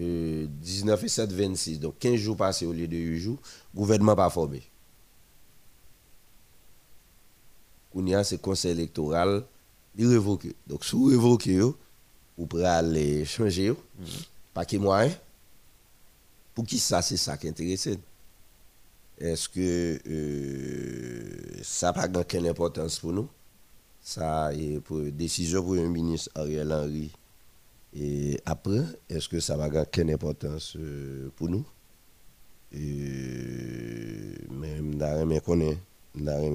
[0.00, 1.80] euh, 19 et 7, 26.
[1.80, 3.38] Donc 15 jours passés au lieu de 8 jours,
[3.74, 4.62] gouvernement pas formé.
[7.98, 9.42] Kounia, c'est conseil électoral,
[9.96, 10.54] il révoqué.
[10.68, 13.74] Donc, si vous révoquez, vous pouvez aller changer,
[14.54, 15.12] pas qu'il moyen.
[16.54, 17.98] Pour qui ça, c'est ça qui est intéressant.
[19.18, 23.28] Est-ce que euh, ça n'a pas quelle importance pour nous?
[24.00, 27.10] Ça est pour décision pour un ministre Ariel Henry
[27.96, 31.66] et après, est-ce que ça va avoir quelle importance euh, pour nous?
[32.72, 35.78] Et Même d'arrêt connaît,
[36.14, 36.48] d'arrêt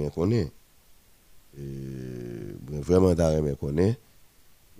[1.55, 3.97] Vraiment d'arrêt connaît.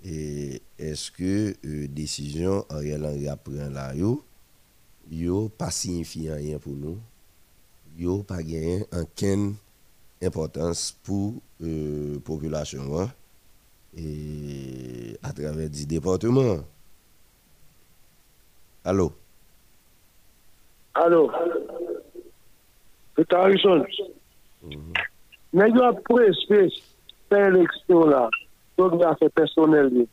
[0.04, 4.22] Et est-ce que euh, décision Ariel Henry a pris là, yo,
[5.10, 6.98] yo pas signifie rien pour nous,
[7.96, 9.54] yo pas gagné aucune
[10.22, 13.00] importance pour euh, population.
[13.00, 13.10] Hein?
[13.96, 16.58] et à travers 10 départements.
[18.84, 19.12] Allô?
[20.94, 21.30] Allô?
[23.16, 23.84] C'est Harrison.
[24.68, 24.78] Il
[25.54, 26.64] Nè yo ap prespe
[27.30, 28.24] pe eleksyon la,
[28.80, 30.06] lòk mè a fè personel li.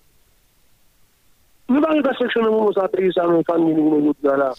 [1.71, 4.49] Nou ba repaseksyon nou moun sa peyi sa mè fan mini mè gout da la.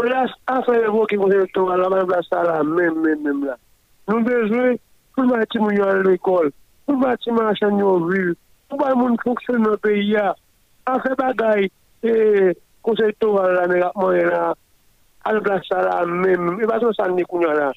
[0.00, 3.42] Plas a fè evo ki moun elektor la, mè blas sa la, mèm, mèm, mèm
[3.50, 3.58] la.
[4.08, 4.78] Nou bezwe,
[5.16, 6.48] pou mè ti moun yo an l'ekol,
[6.88, 8.32] pou mè ti mè an chan yo vil,
[8.70, 10.30] pou mè moun fonksyon nou peyi ya,
[10.88, 11.68] a fè bagay,
[12.00, 12.14] e,
[12.86, 14.44] konsektor la, mè la, mè la,
[15.28, 17.70] an blan sa la men, evasyon sa ni kounyan la.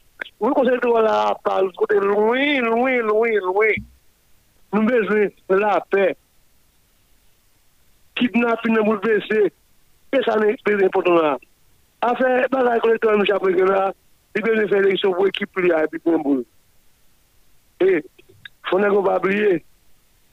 [0.43, 3.75] Ou konsey tou wala apal, kote loui, loui, loui, loui.
[4.73, 6.09] Nou bezwe la pe.
[8.19, 9.45] Kidnapin nan moun bese,
[10.11, 11.35] pe sa ne peze poton la.
[12.03, 13.91] Afe, ba la konen ton mou chapre gen la,
[14.35, 16.43] di bezwe fe leksyon pou ekip li a epi kon bou.
[17.79, 18.03] E, e
[18.71, 19.61] fonen kon pa bliye,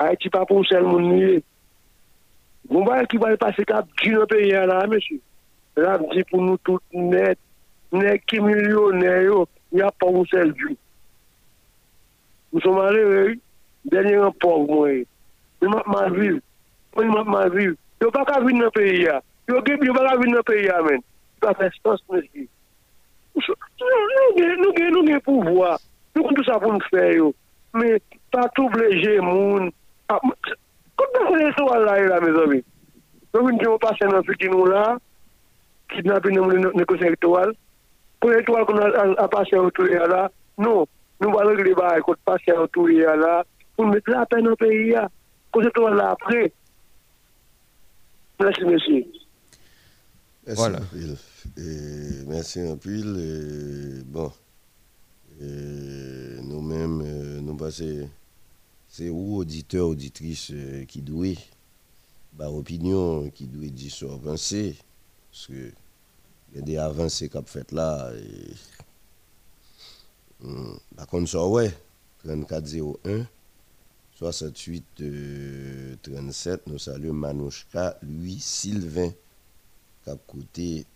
[0.00, 1.40] a eti pa pou sel moun niye.
[2.70, 5.22] Moun ba ekip wale pase kap, di nou pe yè la, mèsyon.
[5.78, 7.38] la di pou nou tout net,
[7.94, 9.44] ne ki milyonè yo,
[9.76, 10.74] ya pa ou sel di.
[12.50, 13.34] Mou sou mare eh, wey,
[13.92, 15.04] denye an pov mwen.
[15.60, 16.38] Mwen matman viv,
[16.96, 17.76] mwen matman viv.
[18.02, 19.20] Yo pa ka vin nan peyi ya,
[19.50, 20.98] yo gep yo pa ka vin nan peyi ya men.
[21.38, 22.48] Yo pa fè stans mwen si.
[23.36, 25.76] Nou gen nou gen pou vwa,
[26.16, 27.30] nou kon tout sa pou nou fè yo.
[27.78, 28.02] Men,
[28.34, 29.70] pa tou bleje moun.
[30.10, 30.18] Ah,
[30.98, 32.62] kote mwen se wala yo la me zobi.
[33.30, 34.96] Yo vin di yo pase nan fikin ou la,
[35.90, 37.52] là, kidnapper nous négocier électoral.
[38.20, 40.86] Pour l'étoile qu'on a, passé autour de là, non.
[41.20, 43.44] Nous allons régler les bails qu'on passe autour de là,
[43.76, 44.94] pour mettre la peine dans le pays.
[45.52, 46.52] Qu'on étoile là après.
[48.40, 49.04] Merci, monsieur.
[50.46, 50.78] Merci Voilà.
[51.56, 53.16] Et merci un pile.
[53.18, 54.30] Et bon,
[55.40, 58.08] et nous-mêmes, euh, nous passons,
[58.88, 61.36] c'est où auditeurs, auditrices euh, qui doivent,
[62.34, 64.76] bah, opinion, qui doivent dire sur avancer.
[65.30, 65.72] Parce que
[66.52, 68.10] il y a des avancées qu'a fait là.
[68.16, 68.54] Et,
[70.44, 71.72] hum, par contre, ça, ouais,
[72.24, 73.26] 3401.
[74.16, 79.12] 68 euh, 37, nous saluons Manouchka, lui, Sylvain,
[80.04, 80.16] qui a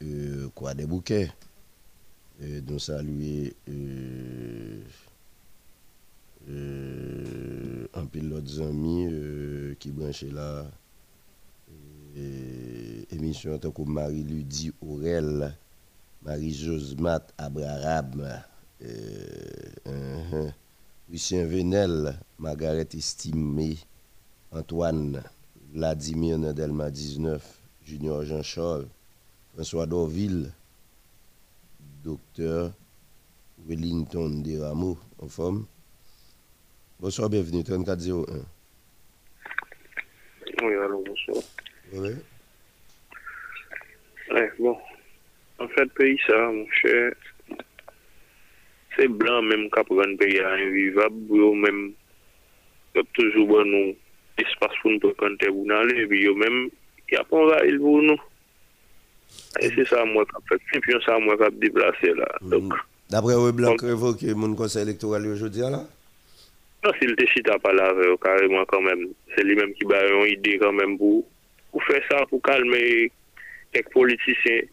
[0.03, 1.33] euh, quoi des bouquets.
[2.43, 4.83] Euh, nous saluons euh,
[7.95, 9.91] un pilote amis euh, qui
[12.17, 15.53] Euh, émission tant que Marie-Ludie Aurel,
[16.23, 18.41] Marie-Josmat Abraham,
[18.83, 20.53] euh, uh-huh.
[21.11, 23.79] Lucien Venel, Margaret Estimé,
[24.53, 25.25] Antoine,
[25.73, 27.43] Vladimir Nadelma 19,
[27.85, 28.87] Junior Jean-Charles,
[29.53, 30.53] François Dorville,
[32.05, 32.71] Docteur
[33.67, 35.67] Wellington Desrameaux, en forme.
[37.01, 38.35] Bonsoir, bienvenue, 3401.
[40.63, 41.43] Oui, allô, bonsoir.
[41.95, 42.11] Oui.
[44.33, 44.77] Ouais, bon.
[45.59, 47.13] En fait, pays ça, mon cher,
[48.97, 51.93] c'est blanc même qui prend le pays à invivable, même,
[53.15, 53.97] toujours bon nous
[54.39, 56.69] espace pour nous fréquenter ou aller, et puis même,
[57.11, 58.19] y a pas envahi pour nous.
[59.61, 62.27] Et c'est ça, moi, qui a fait, c'est puis ça, moi, qui a déplacé là.
[62.43, 62.73] Donc,
[63.11, 65.85] D'après Roué Blanc, révoqué mon conseil électoral aujourd'hui là?
[66.85, 70.33] Non, s'il te chita pas là eux, carrément quand même, c'est lui-même qui a une
[70.33, 71.25] idée quand même pour,
[71.75, 72.81] ou fè sa pou kalme
[73.75, 74.71] ek politisyen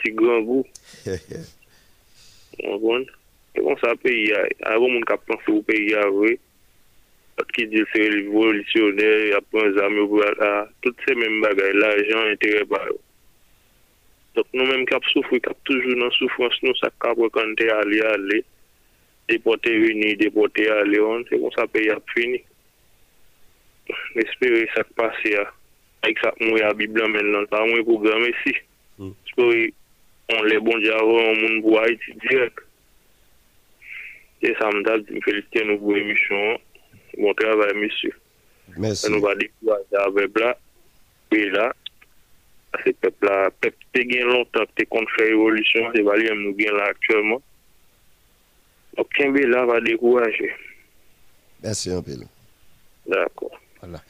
[0.00, 0.64] ti gran bou.
[2.60, 3.04] Mwen bon,
[3.56, 6.34] e kon sa peyi a, a yon moun kap panse ou peyi a vwe,
[7.38, 10.50] pat ki di se revolisyonè, apren zame ou vwe la,
[10.84, 12.98] tout se men bagay, la jan entere ba yo.
[14.36, 18.42] Dok nou men kap soufri, kap toujou nan soufrans nou sa kap wakante ale ale,
[19.30, 22.42] depote vini, depote ale on, se kon sa peyi ap fini.
[24.14, 25.48] Nespere sak pase ya.
[26.08, 28.54] Ek sak mwen ya biblan men nan, sa mwen programe si.
[29.34, 29.46] So,
[30.30, 30.64] on le hmm.
[30.64, 32.62] bon javon, moun pou Haiti direk.
[34.40, 36.60] E sa mdap di m felite nou pou emisyon,
[37.18, 38.12] bon travay misyo.
[38.80, 39.10] Mersi.
[39.12, 40.54] Nou va dikwa javè bla,
[41.32, 41.66] pe la,
[42.80, 46.56] se pep la, pep te gen lontan, te kont fè evolisyon, se vali m nou
[46.56, 47.44] gen la aktyèman.
[48.96, 50.48] Ok, kenbe la va dekouwaje.
[51.60, 52.24] Mersi anpil.
[53.10, 53.60] D'akor.
[53.80, 54.00] Voilà.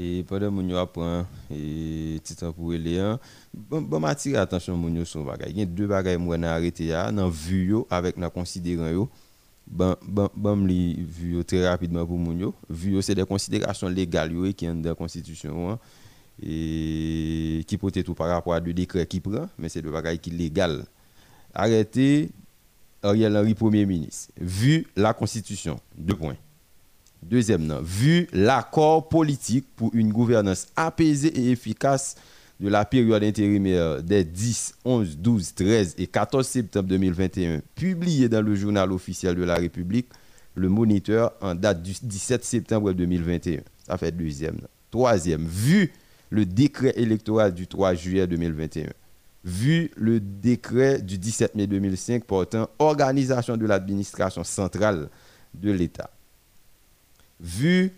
[0.00, 3.18] Et pendant que nous apprend et temps pour hein,
[3.52, 5.50] bon bon attention moun yo son bagay.
[5.50, 9.08] Il y a deux bagages moi n'a arrêté ya vue yo avec dans considérant yo.
[9.66, 9.96] Bon
[10.68, 12.16] yo très rapidement pour.
[12.70, 15.78] Vue yo c'est des considérations légales yo qui sont dans la constitution hein,
[16.40, 20.18] et qui peut tout par rapport à deux décrets qui prend mais c'est des bagages
[20.18, 20.84] qui légal.
[21.52, 22.30] Arrêté
[23.02, 24.32] Ariel Henry premier ministre.
[24.40, 26.36] Vu la constitution, deux points.
[27.22, 32.14] Deuxième, non, vu l'accord politique pour une gouvernance apaisée et efficace
[32.60, 38.42] de la période intérimaire des 10, 11, 12, 13 et 14 septembre 2021, publié dans
[38.42, 40.08] le journal officiel de la République,
[40.54, 43.60] le Moniteur, en date du 17 septembre 2021.
[43.86, 44.58] Ça fait deuxième.
[44.90, 45.92] Troisième, vu
[46.30, 48.88] le décret électoral du 3 juillet 2021,
[49.44, 55.08] vu le décret du 17 mai 2005 portant organisation de l'administration centrale
[55.54, 56.10] de l'État,
[57.40, 57.92] vu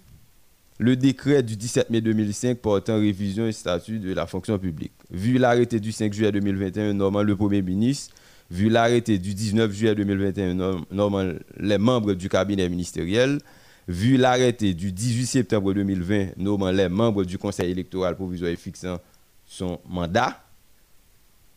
[0.78, 5.38] le décret du 17 mai 2005 portant révision et statut de la fonction publique, vu
[5.38, 8.14] l'arrêté du 5 juillet 2021 nommant le Premier ministre,
[8.50, 13.40] vu l'arrêté du 19 juillet 2021 nom- nommant les membres du cabinet ministériel,
[13.88, 18.98] vu l'arrêté du 18 septembre 2020 nommant les membres du conseil électoral provisoire et fixant
[19.46, 20.42] son mandat,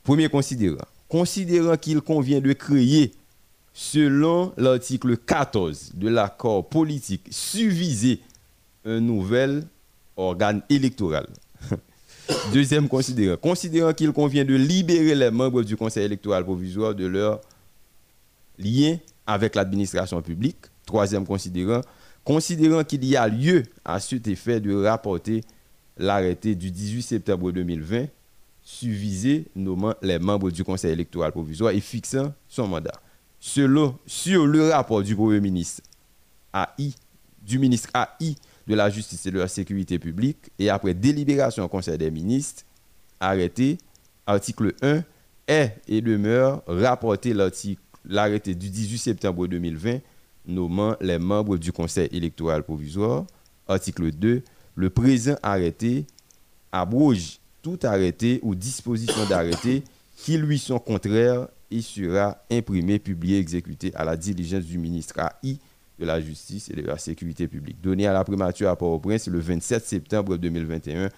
[0.03, 0.77] premier considérant,
[1.07, 3.11] considérant qu'il convient de créer,
[3.74, 8.22] selon l'article 14 de l'accord politique, suvisé
[8.86, 9.64] un nouvel
[10.16, 11.28] organe électoral.
[12.54, 17.41] Deuxième considérant, considérant qu'il convient de libérer les membres du Conseil électoral provisoire de leur
[18.60, 20.58] lien avec l'administration publique.
[20.86, 21.82] Troisième considérant,
[22.24, 25.41] considérant qu'il y a lieu à cet effet de rapporter
[25.98, 28.06] l'arrêté du 18 septembre 2020
[28.62, 32.94] suvisé nommant les membres du Conseil électoral provisoire et fixant son mandat.
[33.45, 35.82] Selon, sur le rapport du Premier ministre
[36.53, 36.94] AI,
[37.41, 41.68] du ministre AI de la Justice et de la Sécurité publique, et après délibération au
[41.68, 42.64] Conseil des ministres,
[43.20, 43.80] arrêté,
[44.26, 45.03] article 1,
[45.48, 47.36] est et demeure rapporté
[48.06, 49.99] l'arrêté du 18 septembre 2020
[50.48, 53.26] nommant les membres du Conseil électoral provisoire.
[53.68, 54.41] Article 2,
[54.76, 56.06] le présent arrêté
[56.72, 59.84] abroge tout arrêté ou disposition d'arrêté
[60.15, 65.58] qui lui sont contraires et sera imprimé, publié, exécuté à la diligence du ministre AI
[66.00, 67.82] de la Justice et de la Sécurité publique.
[67.82, 71.10] Donné à la primature à Port-au-Prince le 27 septembre 2021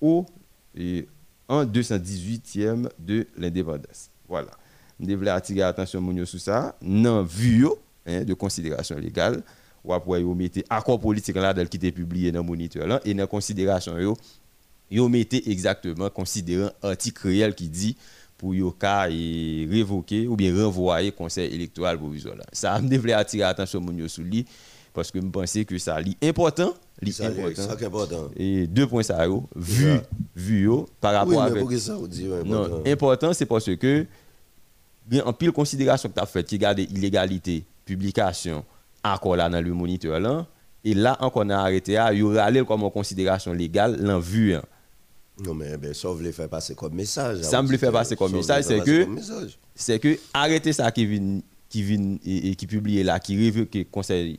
[0.00, 0.26] au
[0.76, 1.08] et
[1.48, 4.10] en 218e de l'indépendance.
[4.28, 4.50] Voilà.
[5.00, 6.76] Je voulais attirer l'attention sur ça.
[6.82, 9.42] Non, vu yo, hein, de considération légale,
[9.82, 13.26] ou après yo mettez accord politique là qui était publié dans le moniteur et dans
[13.26, 14.16] considération yo
[14.90, 17.96] yo mettez exactement considérant article réel qui dit
[18.42, 22.42] pour yo ka et révoquer ou bien renvoyer conseil électoral provisoire là.
[22.52, 24.44] Ça me devait attirer l'attention mounio sur lui
[24.92, 27.62] parce que je pensais que ça li important, li Ça important.
[27.62, 28.30] ça est important.
[28.36, 30.00] Et deux points ça yo, vu
[30.34, 32.90] vu yo par rapport Oui, mais avec pour que ça vous dit, ouais, non, important.
[32.90, 34.06] important, c'est parce que,
[35.06, 38.64] bien, en pile considération que tu as fait, tu regardes illégalité, publication,
[39.04, 40.46] encore là dans le moniteur là,
[40.84, 44.56] et là, encore on a arrêté, il y aura comme en considération légale, l'en vue.
[45.44, 47.42] Non, mais ben, ça, vous voulez faire passer comme message.
[47.42, 49.58] Ça me le fait passer comme message, c'est faire passer que, comme message.
[49.74, 53.74] c'est que, arrêter ça qui vient, qui vient et, et qui publie là, qui révoque
[53.74, 54.38] le conseil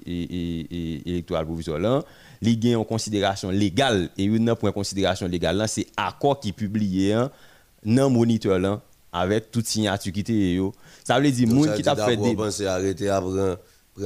[1.06, 2.04] électoral provisoire là,
[2.42, 7.14] les gains en considération légale, et une point considération légale là, c'est accord qui publié
[7.14, 7.32] hein,
[7.86, 8.82] dans le moniteur là,
[9.12, 10.60] avec toute signature qui était.
[11.04, 12.36] Ça veut dire, moun qui t'a fait des.
[12.36, 13.58] penser arrêter à prendre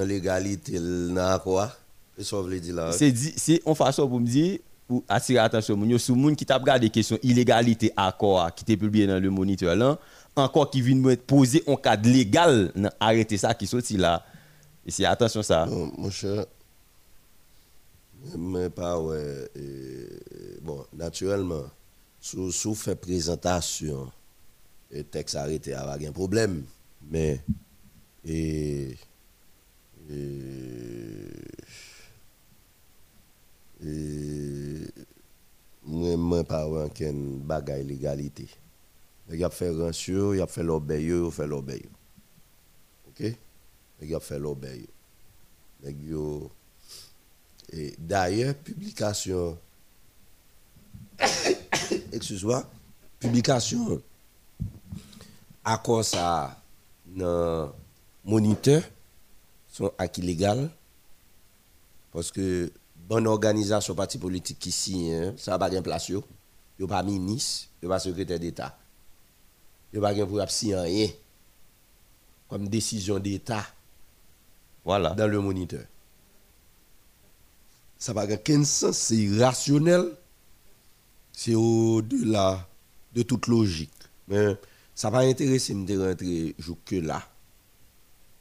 [0.03, 1.71] l'égalité dans quoi
[2.17, 5.37] Et ça, voulez dire là C'est dit- c'est en façon pour me dire, pour attirer
[5.37, 9.99] l'attention, sur moun qui t'a regardé question illégalité accord qui était publié dans le moniteur
[10.35, 14.23] encore qui vient poser un cadre légal, dans arrêter ça qui sorti là.
[14.85, 15.65] Et c'est attention ça.
[15.65, 16.45] Non, mon cher,
[18.37, 19.49] mais pas ouais.
[19.57, 20.19] euh,
[20.61, 21.63] bon, naturellement,
[22.19, 24.11] sous sous fait présentation,
[24.91, 26.63] le texte arrêté avec un problème,
[27.09, 27.41] mais
[28.25, 28.95] et,
[30.09, 30.15] et,
[33.83, 34.81] et
[36.29, 38.47] moi pas ouais aucune bagaille légalité.
[39.31, 41.83] Il a fait rancio, il a fait l'obéi, il fait l'obéi.
[43.09, 43.33] OK?
[44.01, 44.87] Il a fait l'obéi.
[45.83, 46.49] Nèg yo-
[47.73, 49.57] Et d'ailleurs, publication,
[52.13, 52.63] excuse-moi,
[53.19, 54.01] publication,
[55.65, 56.61] accord ça
[57.05, 57.73] dans
[58.23, 58.81] moniteur
[59.67, 60.37] sont acquis
[62.13, 62.71] parce que
[63.07, 66.23] bonne organisation parti politique qui signe, hein, ça n'a pas de place yo.
[66.77, 68.77] Yo pas ministre, yo pas secrétaire d'État.
[69.93, 71.07] Yo pas pour rien
[72.49, 73.65] comme décision d'État
[74.83, 75.11] voilà.
[75.11, 75.83] dans le moniteur.
[77.97, 80.11] Ça n'a aucun sens, c'est irrationnel,
[81.31, 82.67] c'est au-delà
[83.13, 83.91] de toute logique.
[84.27, 84.55] Mais
[84.93, 87.23] ça va intéresser de rentrer jusque là.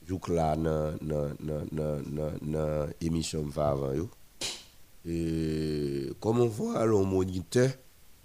[0.07, 0.99] Jusque là dans
[3.01, 3.93] l'émission fais avant.
[3.93, 4.11] yo.
[5.09, 7.71] Et comme on voit le moniteur,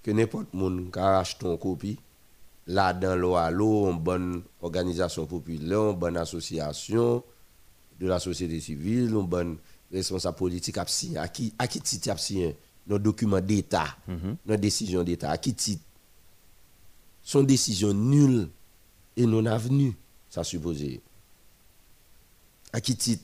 [0.01, 1.99] que n'importe qui arrache ton copie,
[2.65, 7.23] là dans l'eau à l'eau, une bonne organisation populaire, une bonne association
[7.99, 9.57] de la société civile, une bonne
[9.91, 10.77] responsable politique.
[10.79, 10.85] À
[11.27, 12.15] qui, à qui titre
[12.87, 13.95] nos documents d'État,
[14.45, 15.83] nos décisions d'État, à qui titre?
[17.21, 18.49] Son décision nulle
[19.15, 19.95] et non avenue,
[20.31, 20.99] ça supposé.
[22.73, 23.23] À qui titre?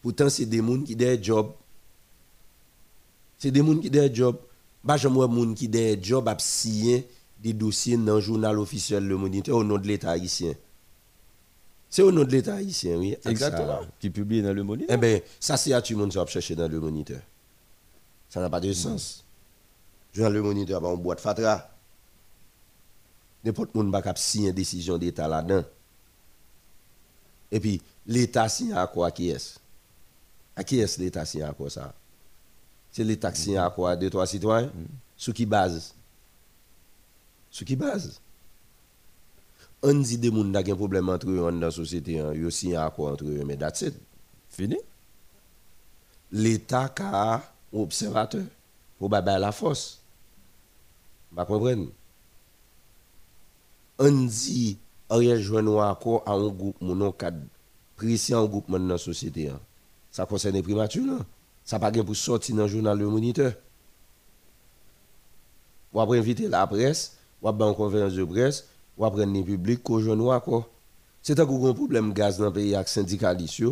[0.00, 1.52] Pourtant, c'est des gens qui ont des jobs.
[3.38, 4.38] C'est des gens qui ont des jobs.
[4.82, 7.08] Bah, vois des gens qui ont des jobs à signer
[7.38, 10.54] des dossiers dans le journal officiel Le Moniteur au nom de l'État haïtien.
[11.88, 13.16] C'est au nom de l'État haïtien, oui.
[13.24, 13.80] Exactement.
[14.00, 14.94] Qui publie dans le moniteur.
[14.94, 17.20] Eh bien, ça, c'est à tout le monde qui va chercher dans le moniteur.
[18.28, 19.24] Ça n'a pas de sens.
[20.12, 21.70] Journal Le Moniteur, pas une boîte fatra.
[23.44, 25.64] N'importe qui va signer une décision d'État là-dedans.
[27.52, 29.10] Et puis, l'État signe à quoi?
[29.12, 29.60] Qui est
[30.56, 31.94] À qui est l'État signe à quoi ça?
[32.96, 33.04] C'est
[33.34, 33.94] qui signe à quoi?
[33.94, 34.70] Deux, trois citoyens?
[35.18, 35.94] Sous qui base?
[37.50, 38.18] Sous qui base?
[39.82, 42.50] On dit des gens qui ont un problème entre eux dans la société, hein, ils
[42.50, 43.92] signent un accord entre eux, mais that's it.
[44.48, 44.78] Fini?
[46.32, 47.42] L'État a un
[47.74, 48.44] observateur
[48.98, 50.00] pour bailler la force.
[51.30, 51.90] Vous comprenez?
[53.98, 54.78] On dit,
[55.10, 57.42] Ariel joint un accord à un groupe, mon cadre
[57.94, 59.50] précis en groupe dans la société.
[59.50, 59.60] hein.
[60.10, 61.26] Ça concerne les primatures, non?
[61.66, 63.52] Ça pas pour sortir dans le journal Le Moniteur.
[65.92, 69.82] Ou après inviter la presse, ou après en conférence de presse, ou après les publics,
[69.82, 70.70] qu'on joue accord.
[71.22, 73.64] C'est un gros problème gaz dans le pays avec syndicalistes,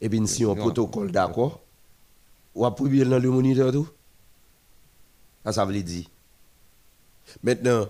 [0.00, 1.60] et puis si on protocole d'accord,
[2.54, 3.88] ou après publier dans le moniteur tout.
[5.44, 6.06] Ça, ça veut dire.
[7.42, 7.86] Maintenant,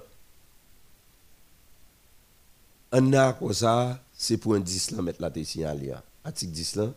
[2.93, 5.93] un accord ça, c'est pour un 10 là, mettre la tête signalée.
[6.24, 6.95] Article 10 là,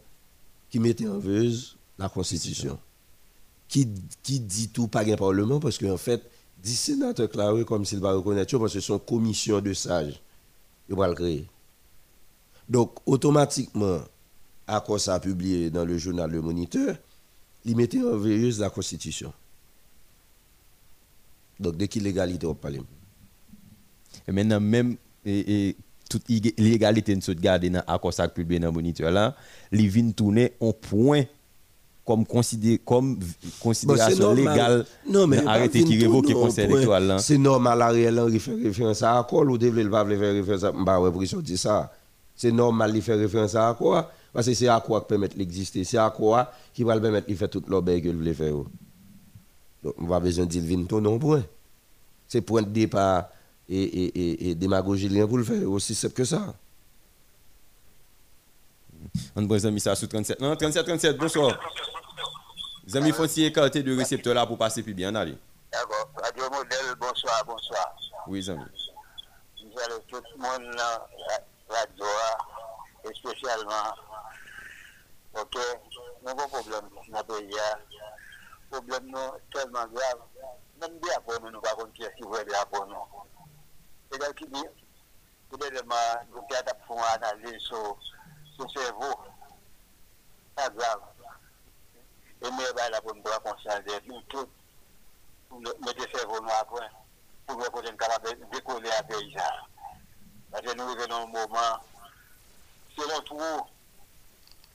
[0.70, 2.80] qui mettait en veuse la Constitution.
[3.68, 3.88] Qui,
[4.22, 6.22] qui dit tout par un Parlement, parce qu'en fait,
[6.62, 10.22] 10 sénateurs clarés comme s'il va reconnaître, parce que une commission de sages.
[10.90, 11.48] Il va le créer.
[12.70, 14.00] Donc, automatiquement,
[14.68, 16.96] à quoi ça a publié dans le journal Le Moniteur,
[17.66, 19.34] il mettait en veilleuse la Constitution.
[21.60, 22.86] Donc, dès qu'il l'égalité au Parlement.
[24.28, 25.78] Et maintenant, même et, et,
[26.10, 29.36] toute illégalité nous garder dans accord ça publié dans le moniteur là,
[29.72, 31.24] les vient tourner en point
[32.06, 33.18] comme considéré comme
[33.60, 37.20] considération légale Non, mais arrêté qui révoque le conseil électoral là.
[37.20, 40.72] C'est normal, Ariel Henry fait référence à accord ou devait le pas faire référence à
[40.72, 41.24] bah ouais, pour
[41.58, 41.92] ça.
[42.36, 45.84] C'est normal de faire référence à quoi parce que c'est à quoi qui permet l'exister,
[45.84, 48.54] c'est à quoi qui va le permettre de faire toute l'obéi que vous voulez faire.
[49.84, 51.44] Donc on va besoin de dire vin ton non point.
[52.28, 53.30] C'est point de départ
[53.70, 56.54] et, et, et, et démagogie lien pour le faire aussi simple que ça.
[59.36, 60.40] On prend ça sous 37.
[60.42, 61.60] Non, 37 37, bonsoir.
[62.86, 65.12] Les amis si écarter de récepteur là pour passer plus bien.
[65.12, 66.10] D'accord.
[66.22, 67.96] Radio Modèle, bonsoir, bonsoir.
[68.28, 68.66] Oui, les amis.
[70.10, 71.08] Tout le monde là,
[71.70, 72.06] radio,
[73.06, 73.96] et spécialement,
[75.34, 75.58] ok,
[76.26, 77.58] nous problème dans le pays.
[78.70, 80.20] Problème non, tellement grave.
[80.82, 82.96] Même bien pour nous, nous ne pouvons pas qui veut bien pour nous.
[84.12, 84.64] C'est là qui dit,
[87.16, 87.98] analyse sur
[88.56, 89.16] sur le cerveau.
[90.56, 91.02] Pas grave.
[92.44, 94.50] E mwen bay la pou mwen konsyans de loutou
[95.48, 96.90] pou mwete servon wapwen
[97.48, 98.18] pou mwen kote mkala
[98.52, 99.62] dekole a peyizan.
[100.52, 101.80] Pase nou venon mouman,
[102.96, 103.62] se lon trou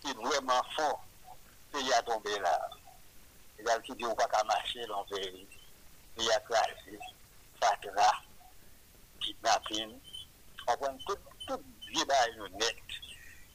[0.01, 0.87] ki vwèman fò,
[1.75, 2.55] peyi a tombe la.
[3.61, 5.45] E dal ki di ou pa kamache lon peyi,
[6.17, 6.97] peyi a krasi,
[7.61, 8.09] fatra,
[9.27, 9.93] kitnapin,
[10.65, 12.99] anpwen tout, tout vye bay nou net.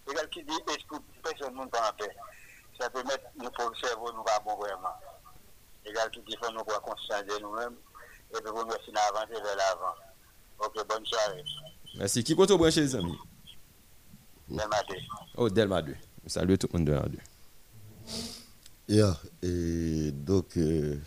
[0.05, 2.13] E dal ki di eskou, peson moun pa anpey.
[2.79, 4.93] Ça peut mettre nous pour le cerveau, nous pas bon vraiment.
[5.85, 7.75] Et là, qui faut nous pour conscientiser nous-mêmes,
[8.31, 9.95] et puis pour nous essayer d'avancer vers l'avant.
[10.59, 11.43] Ok, bonne soirée.
[11.97, 12.23] Merci.
[12.23, 13.17] Qui compte brancher les amis?
[14.49, 14.95] Même matin.
[15.37, 15.95] Oh, Delma 2.
[16.27, 17.17] Salut tout le monde de la 2.
[18.87, 19.17] Yeah.
[19.41, 20.99] Et donc, euh,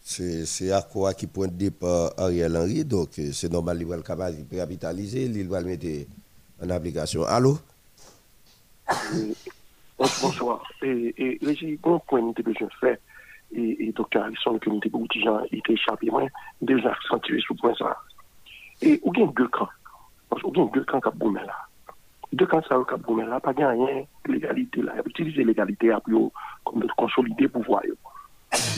[0.00, 2.84] c'est c'est à quoi qui pointe départ Ariel Henry.
[2.84, 6.08] Donc, euh, c'est normal, il va le capitaliser, il va le mettre
[6.62, 7.24] en application.
[7.24, 7.58] Allô?
[10.02, 10.62] Bon- Bonsoir.
[10.82, 12.96] Et, et Régis, bon point nous avons besoin de faire.
[13.54, 15.12] Et, et docteur Harrison, que nous avons beaucoup de
[15.74, 16.24] échappé, moi,
[16.60, 17.96] déjà accentué sur le point ça.
[18.80, 19.68] Et ou bien deux camps.
[20.28, 21.56] Parce y a deux camps qui ont là.
[22.32, 24.94] Deux camps qui ont là, pas de rien, légalité là.
[25.06, 25.94] Utiliser l'égalité
[26.64, 27.82] comme de consolider le pouvoir.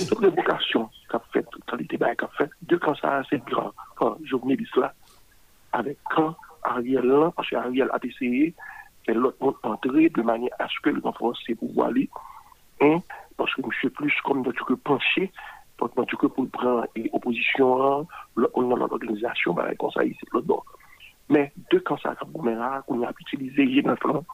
[0.09, 3.73] Toute l'évocation qu'a fait, toute qualité qu'a fait, deux camps ça, c'est grand.
[3.97, 4.93] Quand journaliste là,
[5.73, 8.55] avec quand Ariel là, parce que Ariel a essayé
[9.07, 12.03] et l'autre monde entrer de manière à ce que le renforce ses pouvoirs là.
[12.81, 13.01] Hein,
[13.37, 15.31] parce que suis plus comme tout que penché,
[15.79, 18.07] dans tout que pour prendre et opposition,
[18.37, 20.65] là, on a l'organisation, bah, comme ça, ici, l'autre bord.
[21.29, 22.17] Mais deux cancers
[22.87, 24.25] qu'on a utilisé hier dans le plan,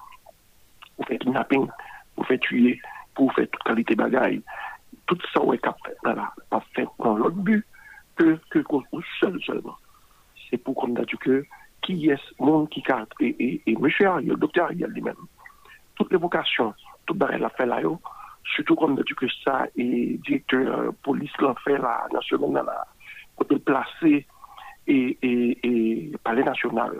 [0.96, 1.68] pour faire kidnapping,
[2.14, 2.80] pour faire tuer,
[3.14, 4.42] pour faire toute qualité bagaille,
[5.06, 7.64] tout ça, ouais, fait, voilà, pas fait dans l'autre but
[8.16, 8.64] que, que,
[9.20, 9.76] seul seulement.
[10.48, 11.04] C'est pour qu'on a
[11.82, 15.14] qui est ce monde qui carte, et, et, et monsieur Ariel, le docteur Ariel lui-même,
[15.94, 16.74] toute l'évocation,
[17.06, 18.00] toute barrière la fait là, yo,
[18.54, 22.86] surtout comme dit que ça, et directeur euh, police l'a fait là, national, dans la,
[23.36, 24.26] côté placé,
[24.86, 26.92] et, et, et palais national,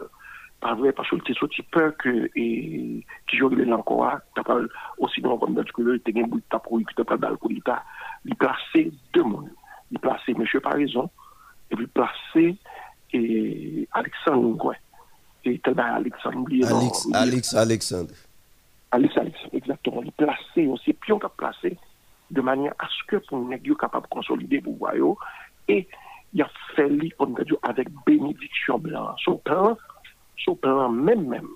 [0.61, 4.59] pas vrai, parce que c'est sorti peur que, et, qui joue les encore, t'as pas
[4.99, 6.59] aussi non comme dit que le, t'es un bout de ta
[9.15, 9.51] deux mondes.
[9.91, 11.11] Il placé monsieur par raison,
[13.15, 14.77] e Aleksandre Ngwe.
[15.45, 16.61] E tel ba Aleksandre.
[16.69, 18.19] Alex, Alex, Aleksandre.
[18.91, 20.03] Alex, Aleksandre, exactement.
[20.03, 21.73] Li plase, ou se pion ka plase,
[22.31, 25.15] de manye aske pou nek yo kapab konsolide pou wayo,
[25.71, 25.83] e
[26.37, 29.15] ya feli pou nek yo avek benediksyon blan.
[29.25, 29.79] Sou plan,
[30.43, 31.49] sou plan men men,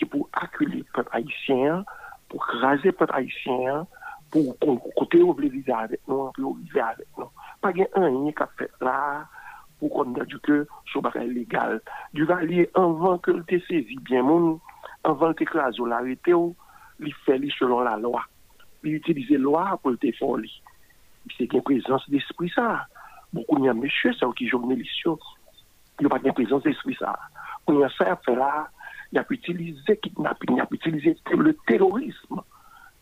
[0.00, 1.84] ki pou akuli pep haisyen,
[2.32, 3.86] pou krasi pep haisyen,
[4.32, 7.30] pou kote yo vle vize avek nou, pou yo vize avek nou.
[7.60, 8.96] Pa gen an, yon yon ka fet la,
[9.88, 11.80] qu'on ait dit que ce n'est légal.
[12.12, 14.58] Du valier avant que le te saisi bien moun,
[15.04, 16.32] que écrase l'arrêté,
[17.00, 18.22] il fait li selon la loi.
[18.84, 20.62] Il utilise la loi pour le te faire li.
[21.36, 22.86] C'est une présence d'esprit ça.
[23.32, 25.10] Beaucoup de monsieur, ça qui journalistes, il
[26.00, 27.18] n'y a pas de présence d'esprit ça.
[27.66, 28.68] On a ça à faire là,
[29.12, 32.42] il a utilisé kidnapping, il a utilisé le terrorisme.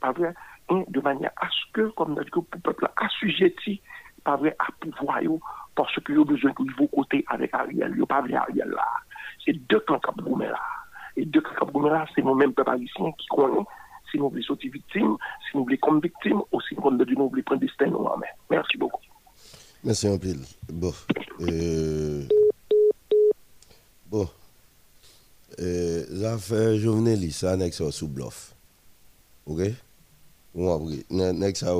[0.00, 0.34] Pas vrai?
[0.70, 3.80] hein, de manière à ce que, comme on a dit, que le peuple assujetti,
[4.24, 4.38] pas
[5.78, 7.96] parce qu'il y a besoin qu'il faut côté avec Ariel.
[8.02, 8.84] A pas Ariel là.
[9.44, 10.58] C'est deux clans qui ont là.
[11.16, 13.64] Et deux clans qui ont là, c'est nous-mêmes, peuple haïtien, qui connaissent
[14.10, 15.16] si nous voulons sortir victime,
[15.48, 18.18] si nous voulons comme victime, ou si nous voulons prendre destin nous en.
[18.50, 19.02] Merci beaucoup.
[19.84, 20.18] Merci un.
[20.72, 20.92] Bon.
[21.42, 22.24] Euh...
[24.10, 24.28] Bon.
[25.60, 28.52] Euh, l'affaire journaliste, ça n'est que sous bluff.
[29.46, 29.60] OK?
[30.56, 31.72] Après, n'est que ça.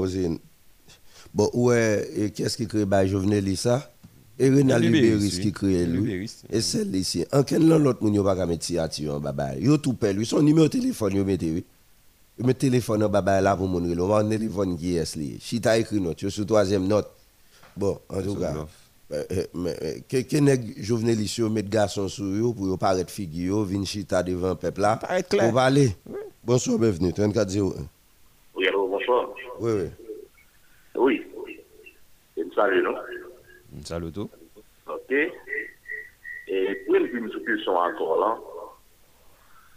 [1.38, 2.84] Bon, ouais, et qu'est-ce qui crée?
[2.84, 3.92] Bah, journaliste ça?
[4.40, 6.28] Et Renal Libéris qui crée lui.
[6.50, 7.24] Et celle ici.
[7.32, 9.54] En quel nom l'autre moun yo pas mettre signature en baba?
[9.54, 10.26] Yo tout lui.
[10.26, 11.64] Son numéro de téléphone yo mette oui.
[12.40, 14.12] Yo mette téléphone en baba là pour moun relo.
[14.12, 15.38] On téléphone qui est li.
[15.40, 16.20] Chita écrit note.
[16.22, 17.08] Yo sur troisième note.
[17.76, 18.54] Bon, en tout cas.
[19.54, 23.86] Mais que nèg journaliste yo mettre garçon sur yo pour yo paraître figure yo vinn
[23.86, 24.98] chita devant peuple là.
[25.30, 25.94] Pour parler.
[26.44, 27.74] Bonsoir, bienvenue 3401.
[28.56, 29.28] Oui, allô, bonsoir.
[29.60, 29.88] Oui, oui.
[31.00, 31.22] Oui.
[32.58, 32.96] Salve nou.
[33.86, 34.26] Salve tou.
[34.90, 35.12] Ok.
[36.50, 38.30] E pou yon vim sou kresyon akor la,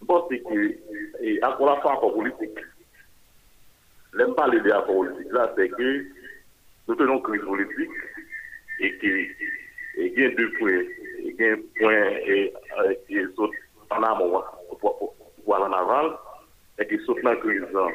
[0.02, 2.58] mpote ki akor la fa akor politik.
[4.18, 5.92] Lem pale de akor politik la, se ke
[6.88, 7.94] nou tenon kriz politik
[8.82, 9.14] e ki
[10.18, 10.90] gen dè pwen,
[11.38, 13.54] gen pwen e sot
[13.94, 14.42] anan mwa
[14.82, 16.16] pou anan aval,
[16.82, 17.94] e ki sot nan kriz an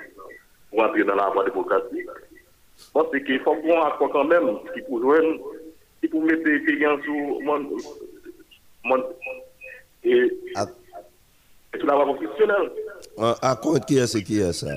[0.70, 2.14] pou antre nan la vwa demokratik,
[2.92, 5.38] Pense qu'il faut qu'on accord quand même qui pour joindre
[6.02, 7.58] si vous mettez les pays sous mon,
[8.84, 9.04] mon,
[10.04, 12.70] et, et sur la voie constitutionnelle.
[13.42, 14.76] Accord qui est ce qui est ça?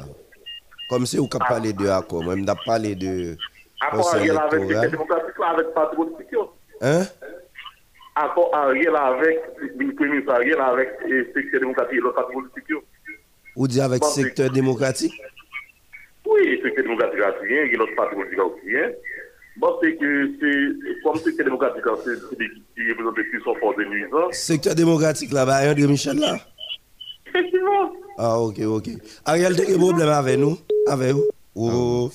[0.90, 3.38] Comme si vous parlé de accord, même vous parlé de.
[3.82, 6.36] Accord Ariel avec le démocratique avec le parti politique.
[6.82, 7.04] Hein?
[8.16, 12.74] Accord Ariel avec le premier ministre Ariel avec le secteur démocratique et le parti politique.
[13.56, 15.14] Ou dit avec le secteur démocratique?
[16.60, 18.92] Oui, le secteur démocratique a rien, et l'autre parti politique a aussi rien.
[19.58, 22.16] Bon, c'est que c'est comme secteur démocratique, c'est
[22.76, 24.36] qui représente plus son fort de nuisance.
[24.36, 26.40] Secteur démocratique là-bas, André Michel là?
[27.28, 27.92] Effectivement.
[28.18, 28.90] Ah, ok, ok.
[29.26, 30.58] Ariel, tu as des problèmes avec nous?
[30.88, 31.28] Avec vous?
[31.56, 32.12] Oh.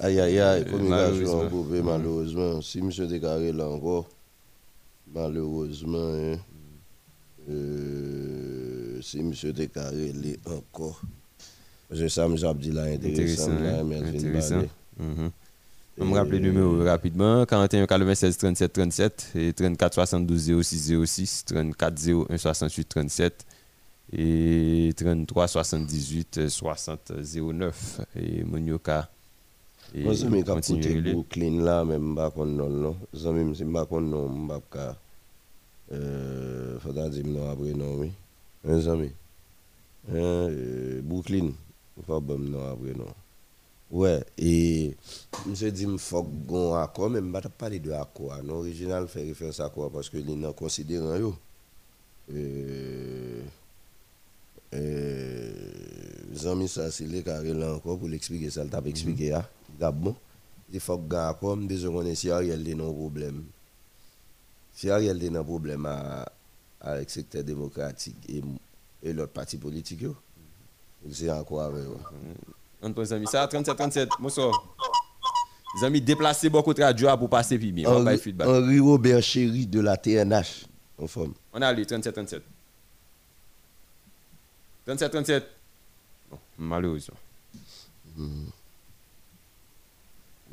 [0.00, 2.60] Aïe, aïe, aïe, communication en malheureusement.
[2.60, 4.06] Si monsieur déclaré là encore,
[5.14, 6.36] malheureusement, hein,
[7.48, 11.00] euh, si monsieur déclaré là encore.
[11.90, 13.50] Me dit là intéressant,
[13.84, 14.62] mais intéressant.
[15.98, 17.46] Je me rappelle le numéro rapidement.
[17.46, 23.46] 41 96 37 37 et 34 72 06 06 34 01 68 37
[24.12, 27.12] et 33 78 60
[27.52, 29.08] 09 et Monyoka
[29.94, 31.84] et moi c'est mes capoter Brooklyn là
[32.14, 32.68] pas qu'on non?
[32.68, 33.86] Non ça même c'est pas
[35.92, 38.12] euh faudra dire non après non oui.
[38.68, 39.10] Un ami
[40.14, 40.48] hein
[41.96, 43.14] Brooklyn faut pas non après non
[43.88, 44.96] Ouais, et
[45.54, 47.92] je dis qu'il faut qu'on accord, mais je ne vais pas parler de.
[48.44, 49.90] L'original fait référence à quoi?
[49.92, 51.36] Parce que les gens considérant yo.
[52.32, 53.42] Euh,
[54.74, 55.52] euh,
[56.34, 59.48] Zami ça c'est les carrés là encore pour l'expliquer ça, t'a expliqué là.
[59.78, 60.16] D'abord,
[60.72, 63.44] il faut qu'on accord, mais besoin qu'on si Ariel a un problème.
[64.74, 65.86] Si Ariel a un problème
[66.80, 68.42] avec le secteur démocratique et,
[69.04, 70.04] et l'autre parti politique,
[71.12, 71.98] c'est encore avec eux.
[72.82, 74.52] Antoine Zami, ça 37 37, bonsoir.
[75.80, 77.88] Zami déplacé beaucoup de radio pour passer puis bien.
[77.88, 80.66] Henri, Henri Robert Chéri de la TNH
[80.98, 81.34] en forme.
[81.52, 82.42] On a lu 37 37.
[84.86, 85.44] 37 37.
[86.30, 87.16] Non, malheureusement.
[88.16, 88.44] Mm.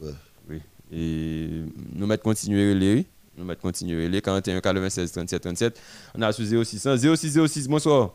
[0.01, 0.13] Ouais.
[0.49, 0.61] Oui.
[0.91, 1.63] Et
[1.93, 3.05] nous mettons continuer les
[3.37, 5.81] nous mettons continuer les 41 96 37 37.
[6.15, 8.11] On a sur 0600 06 06 bonsoir.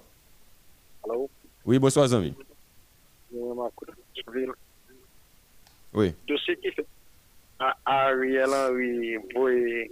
[1.05, 1.31] Allô?
[1.69, 2.35] Oui, bonsoir, Zami.
[5.93, 6.15] Oui.
[6.27, 6.87] De ce qui fait
[7.59, 9.91] à Ariel Henry, oui,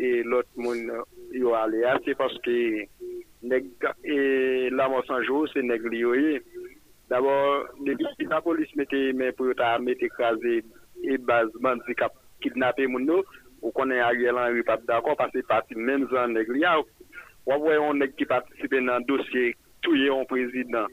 [0.00, 0.90] et l'autre monde,
[1.30, 2.86] yo sont c'est parce que
[4.02, 6.42] et la mort sans jour, c'est négligé.
[7.08, 7.66] D'abord,
[8.28, 10.64] la police mettait mais pour mettre écrasé
[11.04, 12.12] et base handicap
[12.42, 13.22] kidnapper moun nou,
[13.62, 16.66] ou konnen Ariel Henry pas d'accord parce que parti même zone négligé.
[17.46, 20.88] Ou voyons on qui participe dans dossier dosye touye yon prezident.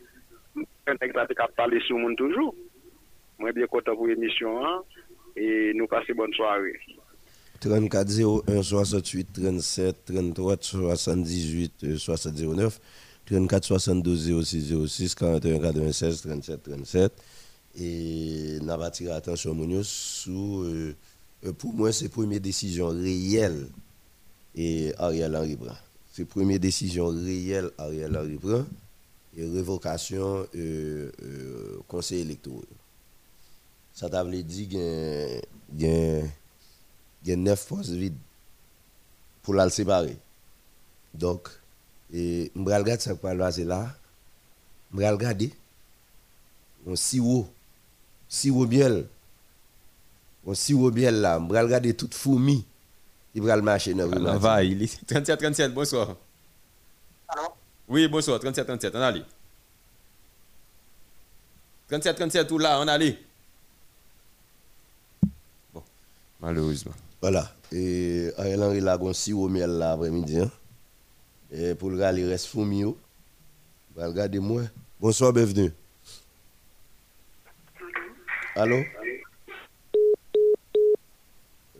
[0.87, 2.53] Un nèk la te kap pale sou moun toujou.
[3.39, 4.83] Mwen biye kontan pou emisyon an.
[5.33, 6.75] E nou pase bonne soare.
[7.63, 8.11] 34
[8.51, 12.79] 01 68 37 33 78 709
[13.25, 17.23] 34 62 06 06 41 96 37 37
[17.79, 20.93] et n'a pas tiré attention sous euh,
[21.57, 23.67] pour moi c'est première décision réelle
[24.55, 25.73] et Ariel Henry prend
[26.13, 28.63] c'est première décision réelle Ariel Henry prend
[29.35, 32.63] et révocation euh, euh, conseil électoral
[33.93, 35.85] ça t'a voulu dire qu'il
[37.25, 38.15] y a neuf postes vides
[39.43, 40.17] pour la séparer.
[41.13, 41.47] Donc,
[42.11, 43.95] je regarde ce qui là.
[44.93, 45.43] Je regarde
[46.85, 47.47] on sirop,
[48.27, 49.05] sirop miel.
[50.45, 51.39] On sirop miel là.
[51.39, 52.65] Je regarde toute fourmi.
[53.35, 56.15] Il va le marcher dans la va, il est 37 37 bonsoir.
[57.27, 57.43] Allô?
[57.87, 59.23] Oui, bonsoir 37 37 on allez.
[61.89, 63.17] 37 37 tout là, on allez.
[65.73, 65.83] Bon,
[66.39, 66.93] malheureusement.
[67.21, 67.51] Voilà.
[67.71, 70.39] Et Ariel Henry là, on si au miel là après-midi.
[70.39, 70.51] hein.
[71.51, 72.97] Et pour le gars, il reste fou mio.
[73.95, 74.63] Va regarder moi.
[74.99, 75.71] Bonsoir, bienvenue.
[78.55, 78.83] Allô?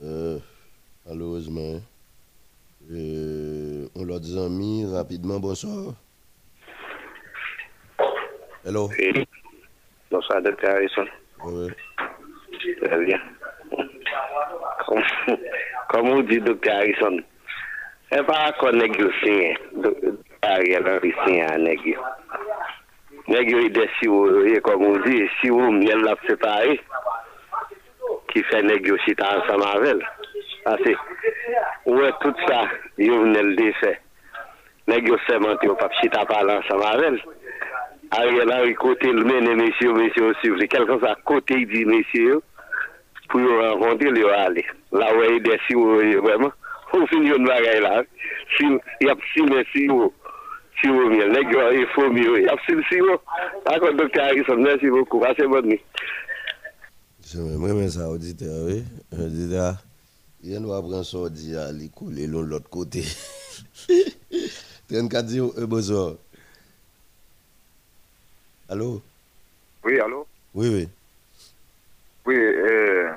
[0.04, 0.40] Euh,
[1.06, 1.82] malheureusement.
[2.92, 5.94] Euh, on l'a dit amis, rapidement, bonsoir.
[8.66, 8.90] Hello.
[8.98, 9.26] Oui.
[10.12, 11.06] Bonsoir, docteur Harrison.
[11.46, 11.70] Oui.
[12.82, 13.20] Très bien.
[14.86, 15.04] Comme,
[15.90, 17.18] comme on dit, docteur Harrison,
[18.12, 21.98] c'est pas qu'on négocie, docteur Harrison, à négocier.
[23.28, 26.80] Négocier des sirops, comme on dit, sirop, miel, la séparé,
[28.34, 30.23] qui fait négocier ensemble avec elle.
[30.66, 30.96] Asi,
[31.86, 32.64] ouwe tout sa,
[32.98, 33.92] yo vnel de se.
[34.88, 37.20] Neg yo semente yo pap chita palan sa mavel.
[38.16, 40.68] A yon la yon kote l mene mesye yo, mesye yo sivri.
[40.72, 42.42] Kelkan sa kote yi di mesye yo,
[43.32, 44.64] pou yo renkonte li yo ale.
[44.96, 46.52] La weye desi yo vreman.
[46.94, 48.04] Ou fin yon bagay la.
[48.56, 48.68] Si,
[49.04, 50.12] yap si mesye yo,
[50.82, 51.30] si yo mye.
[51.32, 53.18] Neg yo e fom yo, yap si si yo.
[53.72, 55.24] Akon doktor Harrison, mersi boku.
[55.28, 55.80] Ase bon mi.
[57.34, 58.84] Mwen men sa audite, oui.
[59.16, 59.74] Audite a.
[60.46, 60.50] oui.
[60.52, 63.04] Auditeur, il y a ça, dit à l'école, et l'autre côté.
[64.90, 66.16] 34 0, euh, bonsoir.
[68.70, 69.02] Allô?
[69.84, 70.28] Oui, allô?
[70.54, 70.90] Oui, oui.
[72.26, 73.12] Oui, euh,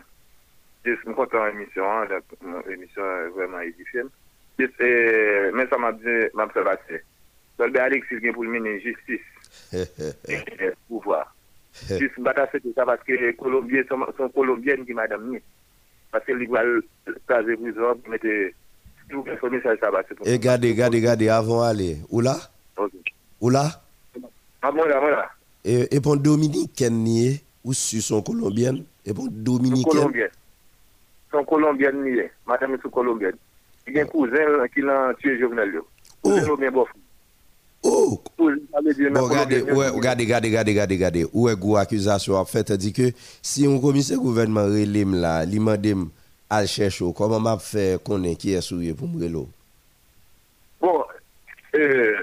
[0.84, 1.84] je suis content de l'émission,
[2.68, 4.10] l'émission est vraiment édifiante.
[4.58, 5.92] Yes, euh, mais ça m'a.
[7.58, 9.20] Soldat Alexis pour le ministre justice
[10.88, 11.34] pouvoir.
[12.86, 15.38] Parce que les Colombiens sont, sont Colombiennes qui madame ni.
[16.10, 16.46] Parce que les
[17.06, 18.26] va caser prison, mettre
[20.16, 20.24] tout?
[23.40, 23.82] Où là?
[24.62, 25.30] Ah, là, moi là.
[25.64, 29.92] Et, et pour Dominicaine, nié, ou si sont colombiennes, et pour Dominicaine.
[29.92, 30.30] Colombienne.
[31.30, 32.30] Sont colombiennes nié.
[32.46, 33.36] Madame est colombienne.
[33.86, 35.80] Il y a un cousin qui l'a tué Jovenel.
[36.22, 36.56] Oh.
[36.56, 36.88] bien bof.
[37.82, 38.20] Oh!
[38.36, 38.50] Bon,
[41.50, 43.12] est gros accusation en fait, dit que
[43.42, 45.60] si un commissaire gouvernement relève là, il
[46.50, 49.48] m'a dit à chercher comment m'a fait connaître qui est souillé pour me relo.
[50.80, 51.04] Bon,
[51.74, 52.16] euh,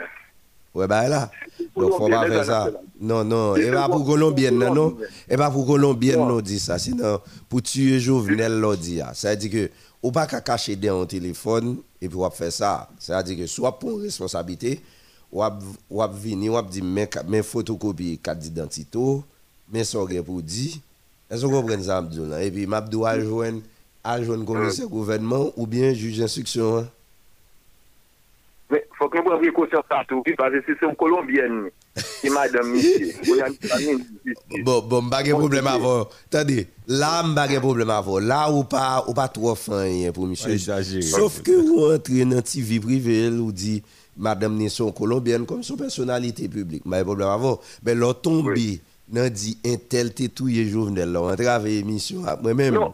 [0.73, 1.29] Ouais, bah là.
[1.75, 2.71] Donc, faut pas faire ça.
[2.99, 3.55] Non, non.
[3.55, 4.97] Et pas pour Colombienne, non, non.
[5.29, 6.79] Et pas pour Colombienne, non, dit ça.
[6.79, 9.11] Sinon, pour tuer Jovenel, l'on dit ça.
[9.13, 9.71] C'est-à-dire que,
[10.01, 12.89] ou pas qu'à cacher dans un téléphone, et puis on faire ça.
[12.97, 14.81] C'est-à-dire que, soit pour responsabilité,
[15.31, 15.43] ou
[15.89, 18.99] ou venir, ou dire, mais, mais photocopie carte d'identité,
[19.71, 20.73] mais ça, pour dire.
[21.29, 22.03] Est-ce que vous comprenez ça?
[22.41, 23.61] Et puis, Mabdou a joindre,
[24.03, 26.87] a joindre commissaire gouvernement, ou bien juge d'instruction, hein?
[28.69, 32.71] Mais faut que vous précaution ça tout, parce que si c'est une Colombienne, c'est madame
[32.71, 33.13] Missier.
[34.63, 36.07] Bon, bon, pas de problème avant.
[36.25, 38.17] Attendez, là, pas de problème avant.
[38.17, 40.57] Là, ou pas, ou pas trop fin pour monsieur.
[41.01, 43.83] Sauf que vous entrez dans la vie privée, vous dit,
[44.17, 46.83] madame Nisson colombienne comme son personnalité publique.
[46.89, 47.59] Pas de problème avant.
[47.85, 48.81] Mais là, tombé,
[49.11, 52.73] nan dit, un tel tétouille journal, on travaille émission, moi-même.
[52.73, 52.93] Non,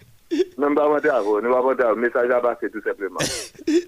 [0.57, 1.09] Pas monter
[1.43, 3.19] nous monter message à passer tout simplement.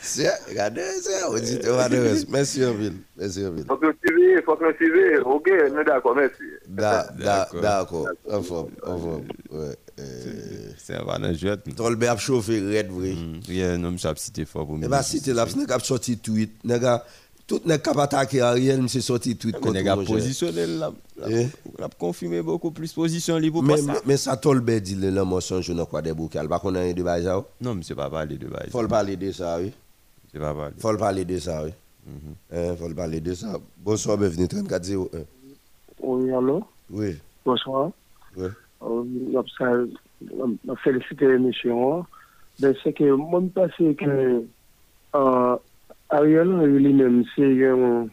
[0.00, 1.88] C'est, regardez, c'est, auditeur,
[2.28, 2.94] Merci, en ville.
[3.16, 3.64] Merci, en ville.
[3.64, 5.26] Donc, le TV, suivi, faut que nous suivions.
[5.30, 6.42] Ok, nous d'accord, merci.
[6.68, 9.24] Da- da- D'accord, en forme, en forme.
[9.50, 9.76] Ouais.
[10.78, 11.56] C'est un van jouet.
[11.76, 13.14] Tolbe ap chauffé red vrai.
[13.48, 17.04] Yeah, non, m'sap cité fort pour E ba site la, nèg ap sorti tweet, a
[17.46, 20.14] tout nèg kap atake Ariel, m'se sorti tweet Mais a mon cher.
[20.14, 20.92] positionné là,
[21.28, 21.46] Eh?
[21.78, 24.00] l'a confirmé beaucoup plus position li pour Mais pas ça.
[24.06, 26.92] mais ça Tolbe dit le le mensonge dans quoi des boucal, pas qu'on a un
[26.92, 27.44] de bail ça.
[27.60, 28.70] Non, mais c'est pas parler de bail.
[28.70, 29.72] Faut le parler de ça, oui.
[30.32, 30.74] C'est pas parler.
[30.78, 31.70] Faut le parler de ça, oui.
[32.52, 33.58] Hein, faut le parler de ça.
[33.78, 35.06] Bonsoir, bienvenue 3401.
[36.00, 36.64] Oui, allô?
[36.90, 37.16] Oui.
[37.44, 37.90] Bonsoir.
[38.36, 38.46] Oui.
[38.82, 39.88] Euh, j'observe-
[40.20, 42.04] je félicite l'émission.
[42.58, 44.44] Ben, c'est que moi, je pense que
[45.14, 45.56] euh,
[46.12, 48.06] Ariel Henry lui-même, c'est un,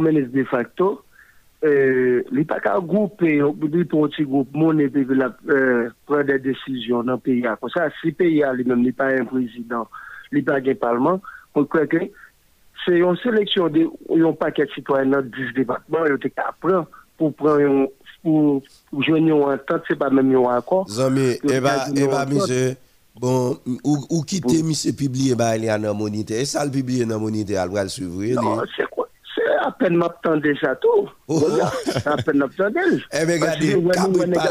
[0.00, 1.02] ministre de facto.
[1.64, 6.22] Euh, il n'est pas qu'à grouper, il pour un petit groupe, mon et puis prendre
[6.24, 7.42] des décisions dans le pays.
[7.60, 9.88] Comme ça, si le pays lui-même n'est pas un président,
[10.30, 11.20] il n'est pas un parlement,
[11.54, 11.96] on croit que
[12.84, 16.18] c'est une sélection de un paquet de citoyens dans 10 départements, ils ont
[16.60, 16.86] prendre
[17.16, 17.86] pour prendre un-
[18.22, 18.62] pour,
[19.00, 20.86] joindre une entente, c'est pas même un accord.
[20.88, 22.34] Zami, Pour e ba, joindre e une ba, entente.
[22.34, 22.76] monsieur,
[23.20, 26.70] Bon, ou, ou quitter monsieur publier bah il y a dans moniteur et ça le
[26.72, 28.42] publier dans moniteur elle va le suivre.
[28.42, 31.08] Non, c'est quoi C'est à peine m'attendais ça tout.
[31.84, 32.80] C'est à peine m'attendais.
[33.12, 33.76] Eh bien regardez,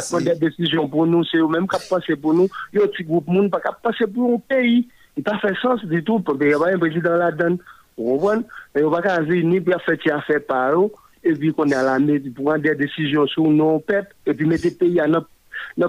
[0.09, 2.85] quand des décisions pour nous, c'est eux même qui passer pour nous, il y a
[2.85, 4.87] un petit groupe monde pas qui passer pour un pays.
[5.17, 7.57] Il pas fait sens du tout parce qu'il y a un président là-dedans.
[7.97, 10.89] Vous comprenez Mais on va pas dire ni bien fait affaire par eux
[11.21, 14.45] et puis qu'on est à la pour prendre des décisions sur nos peuples et puis
[14.45, 15.27] mettre pays à notre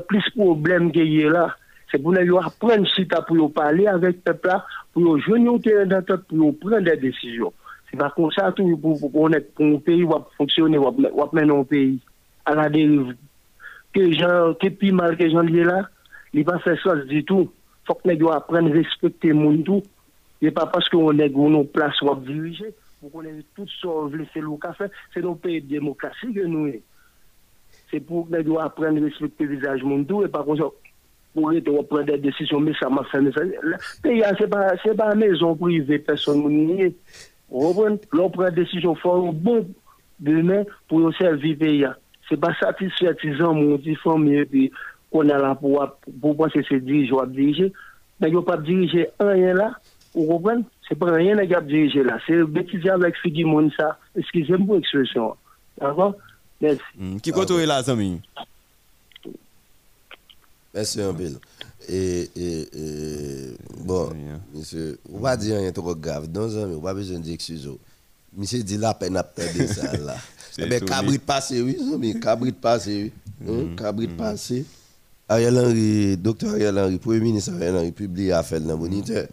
[0.07, 1.57] plus problème qu'il y a là.
[1.95, 4.51] C'est pour nous apprendre si pour parler avec le peuple
[4.93, 7.53] pour joindre au terrain d'entente, pour prendre des décisions.
[7.89, 10.91] C'est pas comme ça tout pour, un pays va fonctionner, va
[11.33, 12.01] mener un pays
[12.47, 13.15] à la dérive.
[13.93, 15.89] Que gens, que plus mal que gens là,
[16.33, 17.49] il va faire ça du tout.
[17.87, 19.83] Faut que gens apprennent à respecter monde tout.
[20.43, 22.75] Et pas parce qu'on est dans nos places ou diriger,
[23.13, 23.89] qu'on ait tout ça,
[24.33, 26.81] c'est le café, c'est nos pays de démocratie que nous sommes.
[27.89, 30.45] C'est pour que gens apprennent à respecter le visage monde et pas.
[31.35, 33.21] pour prendre des décisions, mais ça m'a fait.
[34.03, 36.91] Pays, c'est pas, c'est pas maison privée, personne ne
[37.51, 39.67] L'on prend des décisions fortes, bon,
[40.19, 41.87] demain, pour servir pays.
[42.29, 44.73] C'est pas satisfaisant, mon petit famille, puis
[45.11, 45.87] qu'on a là pour,
[46.21, 47.73] pour penser c'est diriger ou diriger.
[48.21, 49.73] Mais il n'y a pas diriger rien là,
[50.15, 50.63] vous comprenez?
[50.89, 52.19] C'est pas rien qui a dirigé là.
[52.27, 53.99] C'est bêtise avec Figi Monsa.
[54.17, 55.35] Excusez-moi pour l'expression.
[55.81, 56.15] D'accord?
[56.61, 56.81] Merci.
[56.97, 58.21] Hmm, qui compte là, Zami?
[60.75, 61.31] Merci un peu.
[61.89, 64.11] Et, et, et bon,
[64.55, 66.29] monsieur, on va dire rien trop grave.
[66.33, 67.69] Non, on va pas besoin d'excuses.
[68.37, 70.17] Monsieur dit la peine à perdre ça là.
[70.51, 73.47] C'est Eh ben, tout, cabrit passé, oui, mais cabrit passé, oui.
[73.49, 74.65] Hein, Cabrit passé.
[75.29, 79.27] Ariel Henry, docteur Ariel Henry, Premier ministre Ariel Henry, publié affaire dans le moniteur.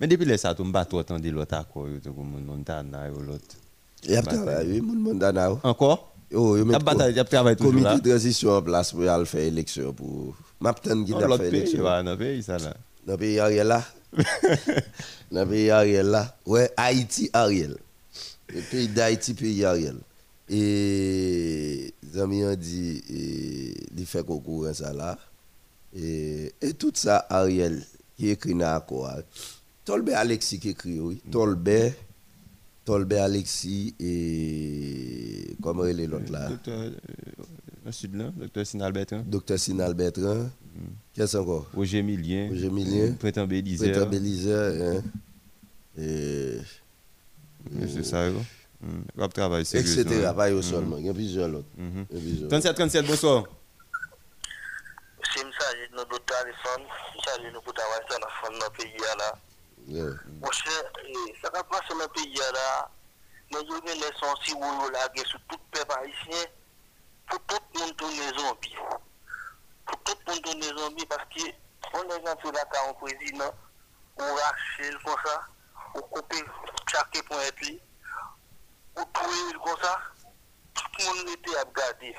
[0.00, 3.56] Mais depuis les ça, tu m'as pas entendu l'autre accord, tout comme Montana ou l'autre.
[4.04, 5.50] Il y a travaillé, mon mandana.
[5.62, 6.12] Encore?
[6.34, 9.02] Oh, il Y a bataille, y a travail toujours Comité de transition en place pour
[9.08, 9.92] aller faire élection.
[9.92, 10.34] Pour...
[10.62, 11.80] M'attendre qu'il Oh, a l'autre fait pays, élection.
[11.84, 12.74] ouais, dans le pays, ça là.
[13.06, 13.84] Dans le pays Ariel là.
[15.32, 16.36] Dans le pays Ariel là.
[16.46, 17.76] Ouais, Haïti Ariel.
[18.54, 19.96] Le pays d'Haïti, pays Ariel.
[20.48, 23.02] Et les amis ont dit,
[23.96, 25.18] il fait concours à ça là.
[25.96, 27.82] Et, et tout ça, Ariel,
[28.16, 29.10] qui écrit dans l'accord.
[29.84, 31.20] Tolbe Alexis qui écrit, oui.
[31.30, 31.70] Tolbe,
[32.84, 35.56] Tolbe Alexis et.
[35.62, 36.50] Comment il est l'autre là?
[37.82, 39.22] Docteur, le sud là, docteur Sinal Bertrand.
[39.26, 40.48] Docteur Sinal Bertrand.
[41.14, 41.66] Qu'est-ce encore?
[41.74, 42.48] Roger Millien.
[42.50, 43.12] Roger Millien.
[43.14, 43.92] Printemps Bélisère.
[43.92, 44.96] Printemps Bélisère.
[44.98, 45.02] Hein?
[45.98, 46.58] Et.
[47.88, 48.28] C'est ça.
[48.30, 49.02] Hmm.
[49.16, 50.04] On va travailler Etc.
[50.34, 50.62] Pas Mhm.
[50.62, 50.98] seulement.
[50.98, 51.66] Il y a plusieurs autres.
[51.78, 53.44] A plusieurs 37, 37, bonsoir.
[55.34, 56.84] C'est message de notre docteur Alison,
[57.16, 59.34] message de pour travailler dans notre pays là.
[59.88, 60.04] Yeah.
[60.40, 62.90] Mon cher, eh, ça va passer dans le pays là.
[63.52, 66.44] Mais je vais laisser un si vous là sur tout le peuple haïtien
[67.32, 68.76] pour tout le monde tourner zombie.
[69.86, 71.40] Pour tout le monde tourner zombie parce que
[71.94, 73.52] on est tout la cas au président,
[74.18, 75.40] on rache comme ça,
[75.94, 76.34] on coupe
[76.90, 77.80] chaque point de lui,
[78.96, 79.98] on trouve ça,
[80.74, 82.16] tout le monde était à regarder.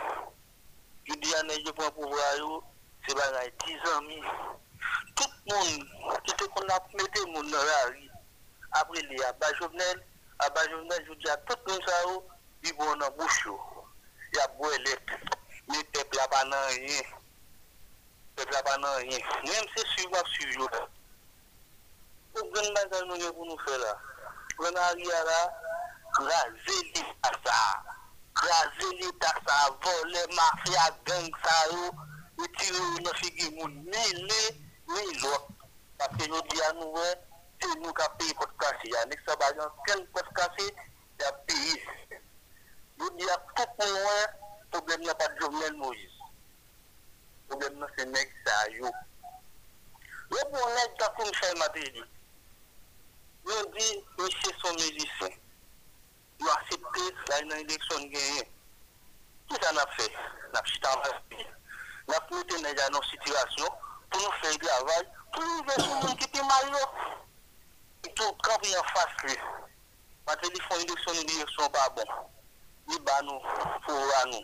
[1.05, 2.63] Je dis à je prends pouvoir,
[3.07, 4.21] c'est pas 10 ans, mi.
[5.15, 5.87] tout le monde,
[6.25, 8.09] tout ce qu'on a mis dans la rue,
[8.73, 10.05] après les Abba Jovenel,
[10.39, 11.93] Abba Jovenel, je dis à tout le monde ça,
[12.63, 12.95] ils vont
[14.33, 14.93] ya bwele,
[15.67, 17.05] mi pepla pa nan yin,
[18.35, 20.67] pepla pa nan yin, nem se suiv ap suiv yo.
[20.73, 20.81] La.
[22.33, 23.91] Ou gen bagay nou yo pou nou fe la,
[24.57, 25.39] gen a ria la,
[26.17, 27.59] graze li tasa,
[28.41, 31.91] graze li tasa, vole, mafya, gang sa yo,
[32.45, 34.41] iti yo yon figi moun, me le,
[34.89, 35.45] me lot,
[36.01, 37.11] paske yo di anou we,
[37.61, 40.71] se nou ka peyi pot kasi, anek sa bagan, ken pot kasi,
[41.21, 41.77] ya peyi,
[42.99, 44.33] Jouni ap tout pou mwen,
[44.73, 46.27] problem yon pa Jovenel Moïse.
[47.49, 48.91] Problem nan se neg sa yo.
[50.33, 52.03] Yo pou neg ta pou Michel Matéli.
[53.49, 53.87] Yo di,
[54.19, 55.39] Michel son mezisen.
[56.43, 58.45] Yo asepte la yon eleksyon genye.
[59.49, 60.07] Ki sa nap fe?
[60.53, 61.49] Nap chita mwen.
[62.11, 63.81] Nap mette neg anon situasyon
[64.13, 66.85] pou nou fe yon aval pou nou ve sou mwen ki te maryo.
[68.05, 69.41] E tou kamp yon fas li.
[70.29, 72.15] Matéli fon eleksyon, eleksyon pa bon.
[72.87, 73.95] Nous, pour
[74.27, 74.43] nous.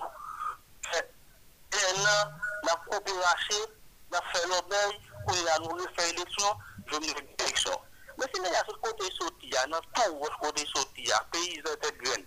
[1.71, 2.31] Et là,
[2.63, 3.65] la coopération,
[4.11, 6.57] la fait l'obéi, pour la nous faire l'élection,
[6.87, 7.81] je me fais l'élection.
[8.17, 12.25] Mais si nous avons côté sorti, dans tout votre côté sorti, pays de tête graine.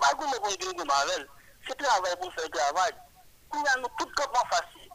[0.00, 1.28] Pas comme dit que Marvel,
[1.66, 2.92] c'est travail pour faire travail.
[3.52, 4.90] Nous avons tout comment facile.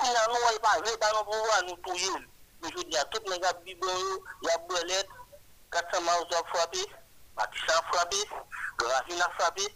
[0.00, 2.10] Nous avons pas vrai dans nos pouvoirs, nous touiller.
[2.62, 3.76] Mais je dis à tout les gars, il
[4.42, 5.08] y a Belette,
[5.70, 6.78] 400 miles a frappé,
[7.36, 8.20] Matisa Frabi,
[8.78, 9.66] Gravina Frabi,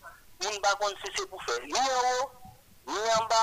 [0.42, 1.58] moun bakon se se pou fe.
[1.66, 2.30] Ni an ou,
[2.90, 3.42] ni an ba,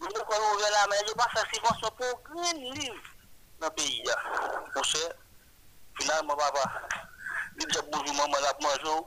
[0.00, 3.10] moun kon ou ve la men, yo pa sa sivansyon pou gren liv
[3.62, 4.16] nan peyi ya.
[4.74, 5.02] Mwen se,
[6.00, 6.64] finalman baba,
[7.58, 9.04] li dja bonjou maman ap manjou,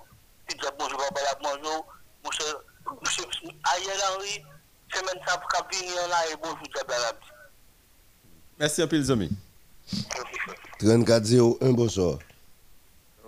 [0.47, 1.81] li dja bonjou baba ap manjou,
[2.23, 2.51] mwen se,
[2.91, 4.37] mwen se, aye lan ri,
[4.95, 7.33] semen sa pou kabini an la e bonjou dja belab.
[8.59, 9.29] Merci un peu les amis.
[10.79, 11.25] 34
[11.61, 12.17] 01, bonsoir.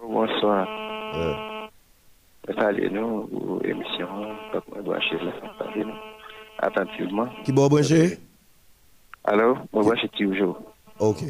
[0.02, 0.89] Bonsoir.
[1.20, 5.98] Mwen pale nou ou emisyon Pak mwen dwa chè la san pale nou
[6.66, 8.18] Atantivman Ki bo bwenche?
[9.30, 10.56] Alo, mwen bwenche ti oujou
[11.04, 11.28] Ok.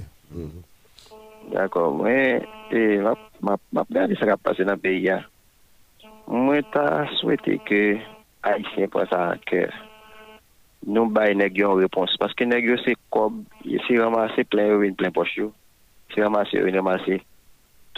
[1.51, 5.21] D'akor, mwen Mwen pale se ka pase nan beya
[6.29, 7.83] Mwen ta souwete ke
[8.47, 9.73] Aisyen pou sa anker
[10.87, 15.13] Nou bay negyo an repons Paske negyo se kob Se ramase plen ou en plen
[15.13, 15.51] poch yo.
[16.13, 17.19] Se ramase ou en ramase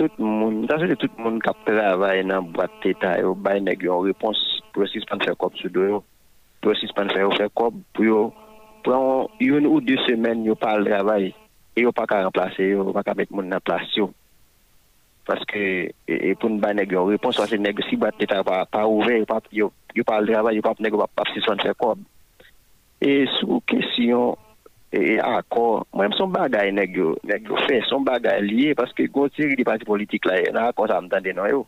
[0.01, 4.07] tout moun, mwen se tout moun kap travay nan boat teta yo, bay neg yon
[4.07, 4.39] repons,
[4.73, 5.99] prosis pan fè kop sou do yo,
[6.65, 8.21] prosis pan fè yo fè kop, pou yo,
[8.81, 11.29] pran yon ou di semen yo pal travay,
[11.77, 14.09] e yo pa ka remplase yo, pa ka met moun nan plas yo.
[15.29, 18.63] Paske, e, e pou nou bay neg yon repons, wase neg si boat teta pa,
[18.65, 21.61] pa ouve, yo, pa, yo, yo pal travay, yo pap neg yo pap si son
[21.61, 22.01] fè kop.
[23.05, 24.33] E sou kesyon,
[24.91, 29.07] e, e akor, mwen son bagay neg yo, neg yo fe, son bagay liye, paske
[29.11, 31.65] goun siri di parti politik la e, yo, nan akor sa mtande nan yo.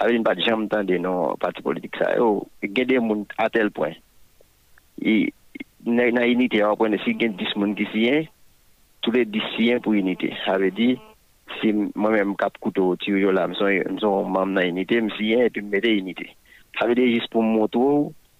[0.00, 3.92] Awe yon pati chan mtande nan parti politik sa yo, gen de moun atel pwen.
[4.96, 5.28] E
[5.84, 8.24] nan unité yo pwen, si gen dis moun ki siyen,
[9.04, 10.32] tou le dis siyen pou unité.
[10.48, 10.94] Awe di,
[11.58, 15.92] si mwen men kap kouto ti yo la, mson mam nan unité, msiyen, epi mwete
[16.00, 16.30] unité.
[16.80, 17.84] Awe di, jis pou mwoto,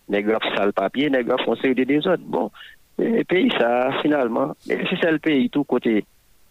[0.09, 2.25] neg yo ap sal papye, neg yo ap fonse yo de de zot.
[2.25, 2.49] Bon,
[3.01, 6.03] E peyi sa, finalman, eh, se sel peyi tou kote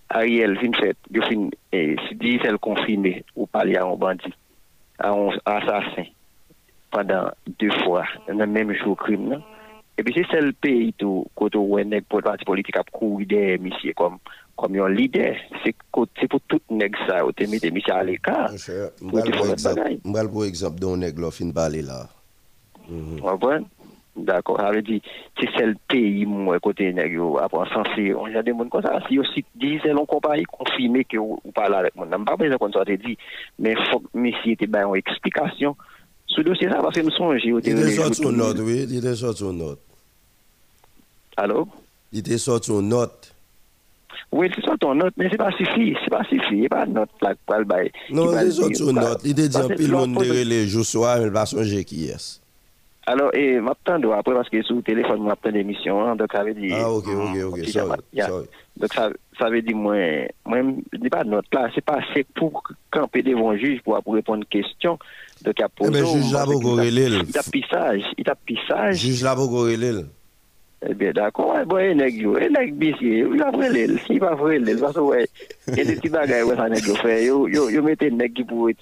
[0.10, 4.34] Ariel vin fet, yo fin, eh, si di sel konfine ou pali a an bandi,
[4.98, 6.10] a an asasin,
[6.90, 7.30] pandan
[7.62, 8.04] 2 fwa,
[8.34, 9.60] nan menm jou krim nan, eh
[10.00, 13.20] e pi se sel peyi tou kote ou en neg pot pati politik ap kou
[13.24, 14.16] ide misye kom,
[14.60, 18.56] kom yon lider, se, se pou tout neg sa, ou te mette misye al ekar,
[19.02, 20.00] pou te pou et bagay.
[20.08, 22.06] Mbal pou ekzap don neg lo fin pali la.
[22.88, 23.68] Wabwen?
[23.68, 23.79] Mm -hmm.
[24.24, 24.60] D'accord.
[24.60, 25.02] Ça veut dire,
[25.40, 28.82] si c'est le pays, moi, côté nèg yo, après, censé, on a des gens comme
[28.82, 29.00] ça.
[29.08, 29.44] Si aussi
[29.86, 31.18] l'on compagnie confirmé que
[31.52, 32.08] parlez avec moi.
[32.12, 33.18] Je ne pas besoin qu'on soit dit,
[33.58, 35.76] mais faut que monsieur te baille une explication.
[36.28, 38.86] Sur le dossier, ça, parce que nous sommes, j'ai Il était sorti une note, oui,
[38.90, 39.80] il était sorti une note.
[41.38, 41.68] Allô?
[42.12, 43.34] Il était sorti une note.
[44.32, 46.86] Oui, c'est ton note, mais c'est pas suffi, c'est pas suffi, il n'y a pas
[46.86, 47.92] de note là pour le bail.
[48.12, 49.22] Non, il est sorti une note.
[49.24, 52.10] Il était dit que pile pose- de les jours soir, mais il va songer qui
[52.10, 52.39] est.
[53.10, 56.54] Alors, et m'attends après parce que sur le téléphone, m'attends l'émission, hein, donc ça veut
[56.54, 56.78] dire.
[56.80, 58.28] Ah, ok, ok, ok, petit sorry, jamat, yeah.
[58.28, 58.46] sorry.
[58.78, 59.10] Donc ça,
[59.40, 59.96] ça veut dire, moi,
[60.46, 60.60] moi,
[60.94, 62.62] dis pas de note là, c'est pas assez pour
[62.92, 65.00] camper devant un juge pour, pour répondre aux questions.
[65.44, 66.80] Donc, il y a Eh ben, juge là, vous
[67.26, 68.98] Il t'a pissage, il pissage.
[68.98, 69.68] Juge là, vous.
[70.88, 71.98] Eh bien, d'accord, ouais, bon, il
[74.08, 75.28] il va vrailer, parce que, ouais,
[75.68, 76.70] il y a des petits bagages, ouais, ça
[77.02, 78.76] fait, un pourrait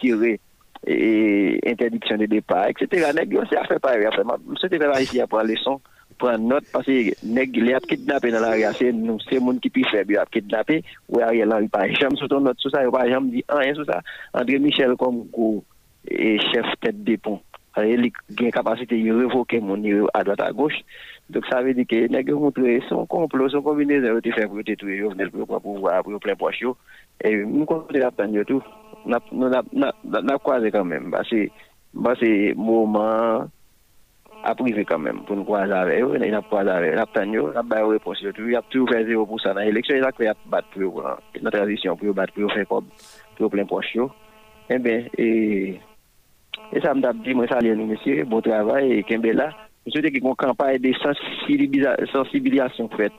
[0.87, 3.09] E, e, interdiksyon de depa, etc.
[3.11, 5.81] Nèk yo se a fè pari, mse te fè pari si a pran leson,
[6.21, 9.83] pran not, pasi nèk li ap kidnapè nan la rease, nou se moun ki pi
[9.91, 10.79] feb yo ap kidnapè,
[11.11, 11.97] ou a rè lan li pari.
[11.99, 13.99] Jam sou ton not sou sa, yo pari jam di an, yon sou sa,
[14.39, 15.59] André Michel kom kou
[16.07, 17.41] e chef tèt depon.
[17.77, 20.79] Aè li gen kapasite yon revoke moun yon a doat a goch,
[21.27, 24.31] Dok sa ve di ke neg yo moutre son komplo, son kombine zan yo te
[24.31, 26.39] fèm pou yo te touye yo vnel pou yo kwa pou vwa pou yo plen
[26.39, 26.71] poch yo.
[27.19, 28.63] E mou kontre la tan yo tou.
[29.05, 31.11] nap kwaze kanmen.
[31.11, 33.47] Basi mouman
[34.47, 37.67] aprive kanmen pou nou kwaze ave yo, nap kwaze ave yo, nap tan yo, nap
[37.69, 38.33] bayo repons yo.
[38.51, 42.09] Yap tou fè 0% nan eleksyon, yap kwe yap bat pou yo, nan tradisyon pou
[42.09, 42.89] yo bat pou yo fè kob,
[43.35, 44.09] pou yo plen poch yo.
[44.69, 49.49] E ben, e sa mdap di mwen salye nou mesye, bon travay, kembe la.
[49.85, 53.15] Mwen souwete ki kon kampaye de sensibilasyon pou fèt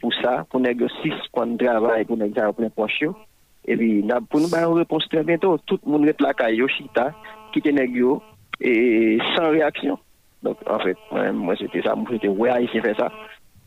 [0.00, 3.14] pou sa, pou negyo 6 kon travay, pou negyo sa replen poch yo.
[3.64, 7.08] E pi, nab pou nou bayon repons tre bento, tout moun ret lakay yo chita,
[7.54, 8.18] kite neg yo,
[8.60, 9.96] e san reaksyon.
[10.44, 11.00] Donk, an fèt,
[11.32, 13.08] mwen se te sa, mwen se te wè a yi se fè sa.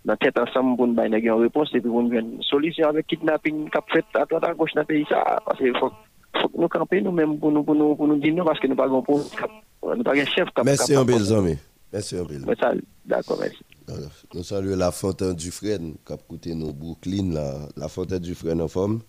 [0.08, 2.92] Nan tèt ansam pou nou bayon neg yo repons, e pi pou nou ven solisyon
[2.92, 5.24] avè kidnapping kap fèt atlata goch nan peyi sa.
[5.48, 5.98] Pase fòk,
[6.44, 8.78] fòk nou kampe nou mèm pou nou, pou nou, pou nou di nou, paske nou
[8.78, 10.68] bagon pou kap, nou bagon chef kap.
[10.70, 11.58] Mèsi an bel zami,
[11.96, 12.46] mèsi an bel.
[12.46, 13.66] Mwen sal, dako, mèsi.
[13.90, 18.62] Nou salwe la fontan du fren, kap koute nou Brooklyn la, la fontan du fren
[18.62, 19.02] an fòm.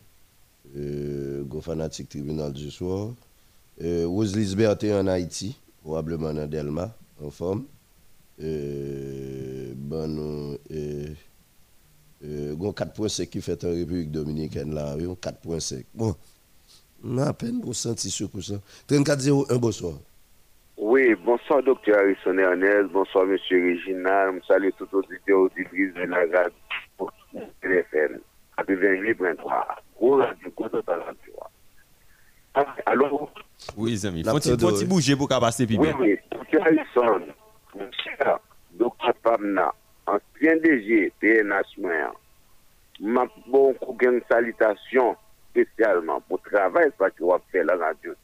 [0.77, 3.11] Euh, gros fanatique tribunal du soir.
[3.83, 7.65] Euh, Rose en Haïti, probablement dans Delma, en forme.
[8.43, 11.07] Euh, bon, nous, euh,
[12.25, 15.85] euh, 4.5 qui fait en République Dominicaine là, oui, 4.5.
[15.95, 16.15] Bon,
[17.05, 18.55] on a à peine pour sentir ce coup ça.
[18.87, 19.95] 3401, bonsoir.
[20.77, 22.93] Oui, bonsoir, docteur Harrison Ernest.
[22.93, 24.41] Bonsoir, monsieur Réginal.
[24.41, 27.11] Je salue tout auditeur auditrice de la radio
[27.61, 28.21] TFM.
[28.59, 29.88] 88.3.
[29.99, 31.15] cours du code de la
[32.55, 33.33] ah, Alors.
[33.77, 36.63] Oui, les amis, faut-il faut bouger pour qu'à passer plus Oui, oui, Dr.
[36.63, 37.27] Harrison,
[37.75, 38.39] mon cher
[38.73, 39.13] Dr.
[39.23, 39.75] Pamna,
[40.07, 42.13] ancien DG PNH Moyen,
[43.01, 45.17] m'a bon beaucoup une salutation
[45.51, 48.15] spécialement pour le travail que vous fait la radio,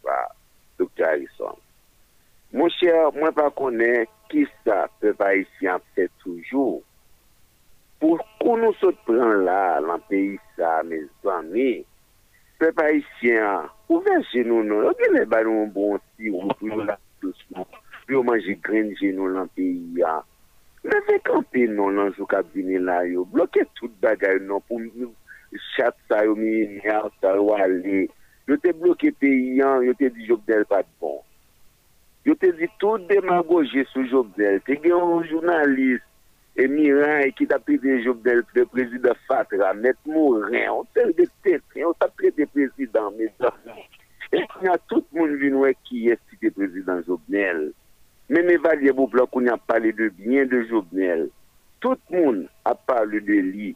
[0.78, 1.04] Dr.
[1.04, 1.56] Harrison.
[2.52, 6.82] Mon cher, moi, pas connaître qui ça peut pas ici en fait toujours.
[8.04, 11.80] pou kou nou sot pran la lan peyi sa, me zami,
[12.60, 16.68] pe pa isyen, ouve genou nou, yo gen le ba nou bon si, ou pou
[16.68, 17.64] yo la tous nou,
[18.04, 20.18] pou yo manje gren genou lan peyi ya.
[20.84, 25.08] Le vek anpe nou lan jou kabine la yo, bloke tout bagay nou, pou
[25.72, 28.04] chat sa yo mi, nyar sa yo ale,
[28.50, 31.22] yo te bloke peyi yan, yo te di jok del pat bon.
[32.28, 36.04] Yo te di tout demagoje sou jok del, te gen yon jounalist,
[36.54, 41.26] Emiran e ki tapre de job de, de prezident Fatra, met Mouren, on tel de
[41.42, 43.56] tete, on tapre de prezident Medan.
[44.30, 47.66] E ki nan tout moun vinwe ki esti de prezident Jobnel.
[48.30, 51.26] Men evalye bou blok, on yon pale de bien de Jobnel.
[51.82, 53.72] Tout moun ap pale de li.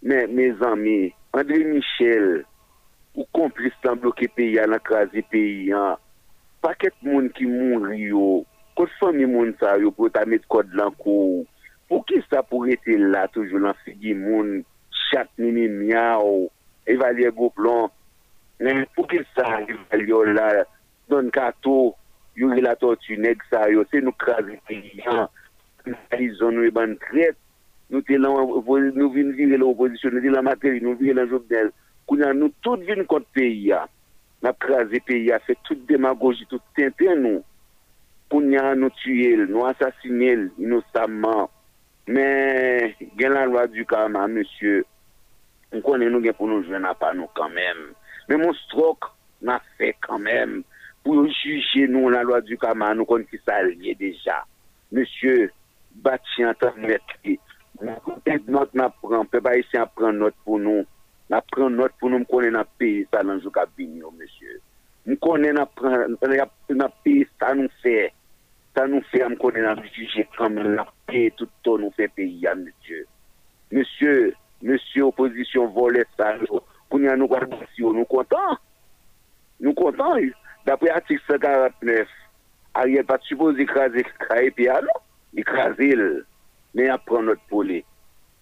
[0.00, 2.42] Men, me zami, André Michel,
[3.16, 5.98] ou komplis tan bloke peyi an akrazi peyi an,
[6.64, 8.42] paket moun ki moun riyo,
[8.78, 11.44] kout fami moun sa yo pou ta met kod lankou,
[11.90, 14.60] pou ki sa pou ete la toujou nan figi moun,
[15.10, 16.46] chat nini mya ou
[16.90, 17.90] evalye goplon,
[18.62, 20.46] nen pou ki sa evalyo la,
[21.10, 21.96] don kato,
[22.38, 24.54] yon relato tu neg sa yo, se nou krasi
[25.02, 25.26] yon,
[26.14, 27.34] yon nou e ban tret,
[27.90, 28.38] nou te lan,
[28.94, 31.74] nou vin vire la oposisyon, nou te lan materi, nou vire la jobnel,
[32.06, 33.82] kounan nou tout vin kont peyi ya,
[34.46, 37.46] nap krasi peyi ya, se tout demagogi, tout tenten nou,
[38.30, 41.50] kounan nou tuyel, nou asasinel, inosamman,
[42.10, 44.80] Men gen la lwa du karma, monsye,
[45.70, 47.84] m konen nou gen pou nou jwen apan nou kanmem.
[48.26, 49.12] Men moun strok
[49.46, 50.60] nan fe kanmem.
[51.04, 54.40] Pou yo juje nou la lwa du karma, nou konen ki sa liye deja.
[54.90, 55.52] Monsye,
[56.02, 57.36] bati an tan metri.
[57.78, 60.82] Moun konen not nan pran, pe ba yisi an pran not pou nou.
[61.30, 64.58] Nan pran not pou nou m konen nan peyi sa nan jou kabinyo, monsye.
[65.06, 68.10] M konen nan pran, nan peyi sa nou fey.
[68.76, 72.46] Sa nou fe am konen an juje kam la pe tout ton nou fe peyi
[72.50, 73.02] an, monsye.
[73.74, 74.14] Monsye,
[74.66, 78.58] monsye oposisyon vole sa yo, konen an nou garbasi yo, nou kontan.
[79.60, 80.30] Nou kontan,
[80.68, 82.16] dapre atik 149,
[82.78, 84.76] a ye pat suppose ikraze kae pe non?
[84.78, 84.98] alo,
[85.42, 86.04] ikraze il,
[86.74, 87.82] men ap pran not pole.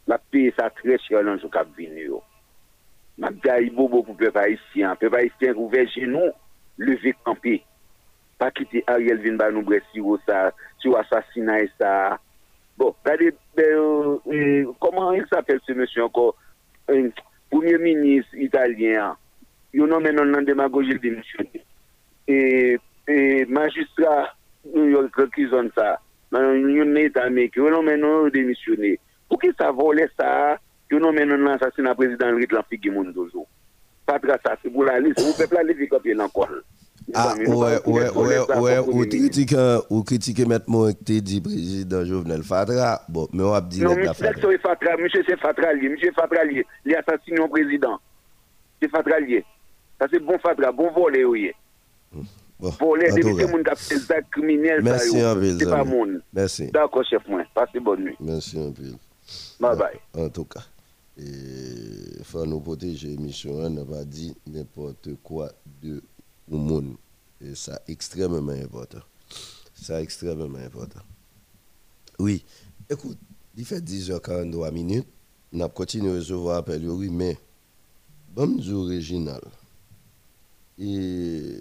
[0.08, 2.22] La pe sa treche yo lan jou kap vini yo.
[3.18, 6.30] Mabda yi bobo pou pe pa isyen, pe pa isyen rouve genou,
[6.78, 7.58] leve kampi.
[8.38, 10.48] pa kite Ariel vin ba nou bre siro sa,
[10.82, 12.18] siro asasina e sa.
[12.78, 13.66] Bon, gade, e,
[14.78, 16.30] koman yon s'apel se monsi anko,
[16.86, 17.08] e,
[17.50, 19.18] pounye minis italien,
[19.74, 21.64] yon nan menon nan demagogil dimisyoni.
[22.30, 22.38] E,
[23.10, 23.18] e
[23.50, 24.28] magistra
[24.70, 25.96] yon krekizon sa,
[26.30, 28.94] nan yon ne itamek, yon nan menon demisyoni.
[29.26, 30.54] Pou ki sa vole sa,
[30.92, 33.48] yon nan menon nan asasina prezident rit lan figi moun dozo.
[34.06, 36.60] Patra sa, se pou la li, se pou pepla li vi kopye nan kol.
[37.14, 37.46] Ah, ouais,
[37.86, 39.54] ouais, ouais, ouais, ou critique,
[39.88, 43.96] ou critique mettre mon te dit président Jovenel Fadra, bon, mais on a dit Non,
[43.96, 47.98] monsieur, c'est Fatra, monsieur, c'est Fatra lié, monsieur Fatra lié, il assassiné un président.
[48.82, 49.44] C'est Fatra lié.
[49.98, 51.50] Ça, c'est bon Fatra, bon volé, oui.
[52.60, 53.50] Volé, en depuis tout que cas.
[53.52, 56.20] moun kap fait des actes criminels, Merci en ville, c'est pas moun.
[56.32, 56.70] Merci.
[56.72, 57.42] D'accord, chef, moi.
[57.54, 58.16] Passez bonne nuit.
[58.20, 58.82] Merci un peu.
[59.60, 59.98] Bye bye.
[60.24, 60.64] En tout cas,
[61.16, 65.48] il faut nous protéger l'émission, on n'a pas dit n'importe quoi
[65.82, 66.02] de
[66.50, 66.96] au monde.
[67.40, 69.02] Et ça extrêmement important.
[69.74, 71.00] Ça extrêmement important.
[72.18, 72.44] Oui,
[72.90, 73.18] écoute,
[73.56, 75.06] il fait 10h43 minutes.
[75.52, 77.38] n'a continué à recevoir appel, oui, mais,
[78.34, 79.40] bon, original.
[80.78, 81.56] Et,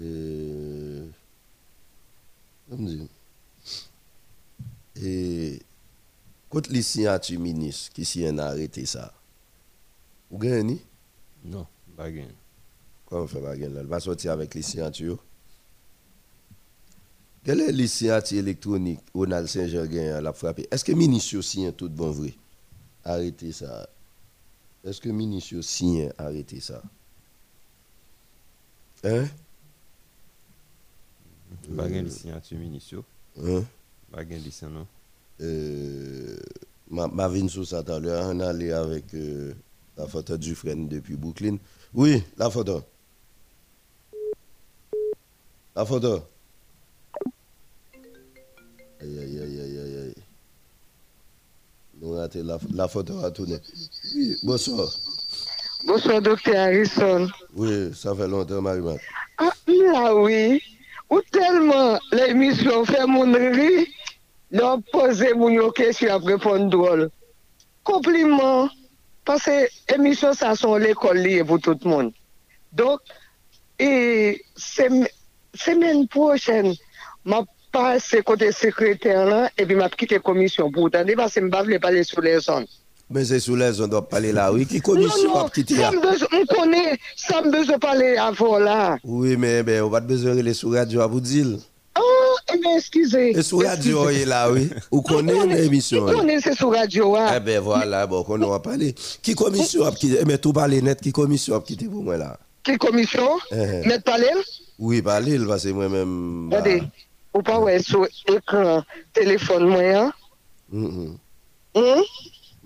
[0.00, 1.02] et,
[2.70, 3.06] dire,
[4.96, 5.62] et,
[6.48, 9.12] quand les signatures ministres qui s'y ont arrêté ça,
[10.30, 10.80] vous gagnez?
[11.44, 11.66] Non,
[11.96, 12.28] pas gain.
[13.06, 13.54] Comment on fait là?
[13.54, 15.22] Elle va sortir avec les signatures.
[17.44, 20.66] Quelle est les signatures électroniques Ronald Saint-Jean gagne la frappé?
[20.70, 22.34] Est-ce que ministre signe tout bon vrai?
[23.04, 23.88] Arrêtez ça.
[24.82, 26.82] Est-ce que ministre signe arrêtez ça?
[29.04, 29.26] Hein?
[31.76, 33.04] Pas gain de signature ministre.
[33.42, 33.64] Hein?
[34.16, 34.86] De ça, non?
[35.40, 36.36] Euh,
[36.88, 39.52] ma, ma vine sur ça tout à l'heure, on allait avec euh,
[39.96, 41.58] la photo du frère depuis Brooklyn.
[41.94, 42.82] Oui, la photo.
[45.76, 46.22] La photo.
[49.00, 50.14] Aïe, aïe, aïe, aïe, aïe, aïe.
[52.00, 53.58] Nous raté la, la photo a tourné.
[54.16, 54.88] Oui, bonsoir.
[55.86, 57.28] Bonsoir, docteur Harrison.
[57.54, 58.98] Oui, ça fait longtemps, Marie-Mat.
[59.38, 60.60] Ah, là, oui.
[61.10, 63.86] Ou tellement l'émission fait mon rire,
[64.50, 67.10] l'on pose mon question après répondre drôle.
[67.84, 68.68] Compliment.
[69.24, 72.12] Parce que l'émission, ça sont l'école liée pour tout le monde.
[72.72, 73.00] Donc,
[73.78, 75.06] et sem-
[75.54, 76.74] semaine prochaine,
[77.24, 77.32] je
[77.72, 81.46] passe côté secrétaire là, et puis je quitte la commission pour attendre parce que je
[81.46, 82.66] ne veux pas parler sur les zones.
[83.10, 84.66] Mais c'est sous les on doit parler là, oui.
[84.66, 85.90] Qui commission a quitté là?
[86.32, 88.96] on connaît, ça me besoin de parler avant là.
[89.04, 91.58] Oui, mais ben, on va pas besoin de les sous radio à vous dire.
[92.52, 93.30] Eh bien, excusez.
[93.38, 94.68] Et sous radio, il est là, oui.
[94.90, 96.04] Vous connaissez l'émission?
[96.06, 97.16] On connaît, c'est sur radio.
[97.36, 98.94] Eh ben voilà, bon, qu'on va parler.
[99.22, 100.18] Qui commission a quitté?
[100.20, 102.38] Eh ben, tout parler net, qui commission a quitté pour moi là?
[102.62, 103.28] Quelle commission?
[103.50, 104.28] Eh, Mettre parler
[104.78, 106.48] Oui, parler, parce que moi-même.
[106.50, 106.82] bah, Regardez,
[107.34, 108.82] ou pas ouais, sur l'écran
[109.12, 110.12] téléphone moi, hein?
[111.74, 112.02] Hein?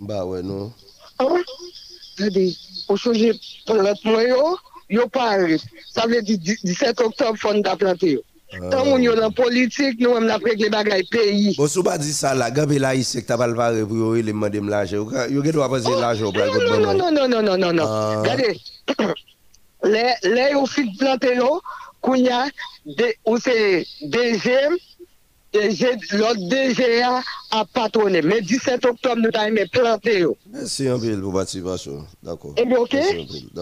[0.01, 0.73] Bah ouais, non.
[1.21, 1.43] Hein?
[2.19, 2.55] Regardez,
[2.89, 3.33] au changer
[3.67, 4.57] plate moi, yo,
[4.91, 5.57] yo parle.
[5.93, 8.13] Ça veut dire 17 octobre, fond d'implanter.
[8.13, 8.21] yo.
[8.71, 11.55] Tant qu'on est dans la politique, nous, on a pris les bagages pays.
[11.57, 13.55] Bon, si vous pas dit ça là, Gabé là, il sait que t'as pas le
[13.55, 15.05] parler pour lui demander de l'argent.
[15.05, 17.85] Vous avez droit passer l'argent pour le Non, non, non, non, non, non, non, non.
[17.87, 18.21] Ah.
[18.23, 18.59] Regardez,
[19.85, 21.49] les, les au fil planté là,
[22.01, 22.47] qu'on y a,
[22.87, 24.51] des- où c'est DG,
[25.53, 28.23] DG, l'autre DGA a patronné.
[28.23, 30.21] Mais 17 octobre, nous avons planté.
[30.21, 30.37] yo.
[30.51, 32.07] Merci un peu pour la participation.
[32.23, 32.55] D'accord.
[32.57, 32.97] Eh ok?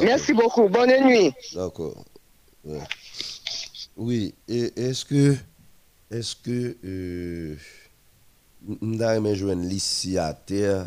[0.00, 0.68] Merci beaucoup.
[0.68, 1.32] Bonne nuit.
[1.54, 2.04] D'accord.
[2.64, 2.78] Ouais.
[3.96, 5.36] Oui, et est-ce que,
[6.10, 7.56] est-ce que, euh,
[8.80, 10.86] nous avons joué l'ici à terre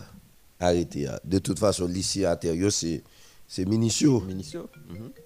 [0.59, 1.03] arrêté.
[1.05, 1.19] là.
[1.23, 3.01] De toute façon, l'ici à terre, c'est,
[3.47, 4.21] c'est Minicio.
[4.21, 4.69] Minicio.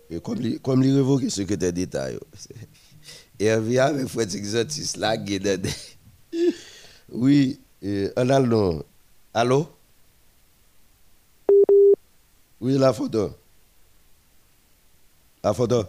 [0.10, 2.08] Et comme li, comme li révoqué secrétaire d'État,
[3.40, 5.18] Hervé avec Fred Exotis, là.
[7.12, 8.84] Oui, et, en allons.
[9.34, 9.68] Allô?
[12.62, 13.32] Oui, la photo.
[15.44, 15.84] La photo.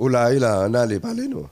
[0.00, 1.44] Ou la, ila, an ale pale nou?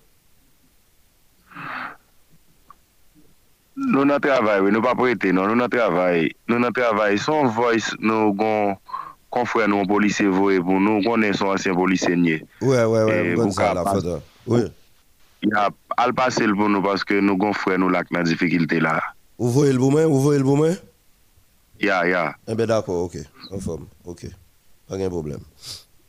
[3.79, 6.31] Nou nan travay, we, nou pa prete, non, nou nan travay.
[6.49, 8.73] Nou nan travay, son voice nou gon
[9.35, 12.41] konfren nou polise voe pou nou konen son ansyen polise nye.
[12.65, 14.17] Ouè, ouè, ouè, mwen sa la foda.
[14.49, 14.65] Ouè.
[15.45, 15.69] Ya,
[16.01, 18.97] al pase l pou nou paske nou gon fren nou lak nan difikilte la.
[19.39, 20.75] Ou voe l pou mwen, ou voe l pou mwen?
[21.85, 22.25] Ya, ya.
[22.49, 23.21] Eh Ebe dako, ok,
[23.53, 24.25] an fom, ok.
[24.89, 25.45] Pagen problem.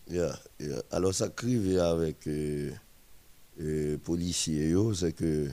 [0.10, 0.82] Yeah, yeah.
[0.92, 2.72] Alors, ça crive avec euh,
[3.62, 5.48] euh, policiers, c'est que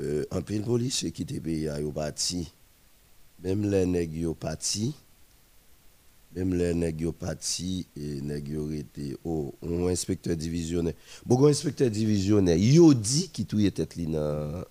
[0.00, 2.50] euh, un peu de policiers qui étaient payés, yo parti.
[3.42, 4.94] Même les nègres parti.
[6.34, 10.94] Même les nègres parti et nègres yo été oh, un inspecteur divisionnaire.
[11.26, 14.64] Beaucoup inspecteur divisionnaire, yo dit qui touye tête li dans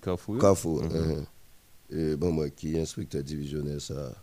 [0.00, 0.38] Carrefour?
[0.38, 0.82] Carrefour.
[0.84, 1.26] Mhm.
[1.90, 4.14] Et bon, moi, qui est inspecteur divisionnaire, ça,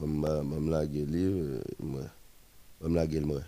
[0.00, 2.02] je me la gueule, moi,
[2.80, 3.42] Mwen la gel mwen.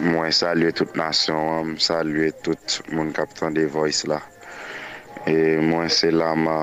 [0.00, 4.16] Mwen salye tout nasyon, mwen salye tout moun kapitan de voice la.
[5.28, 6.54] E mwen se lama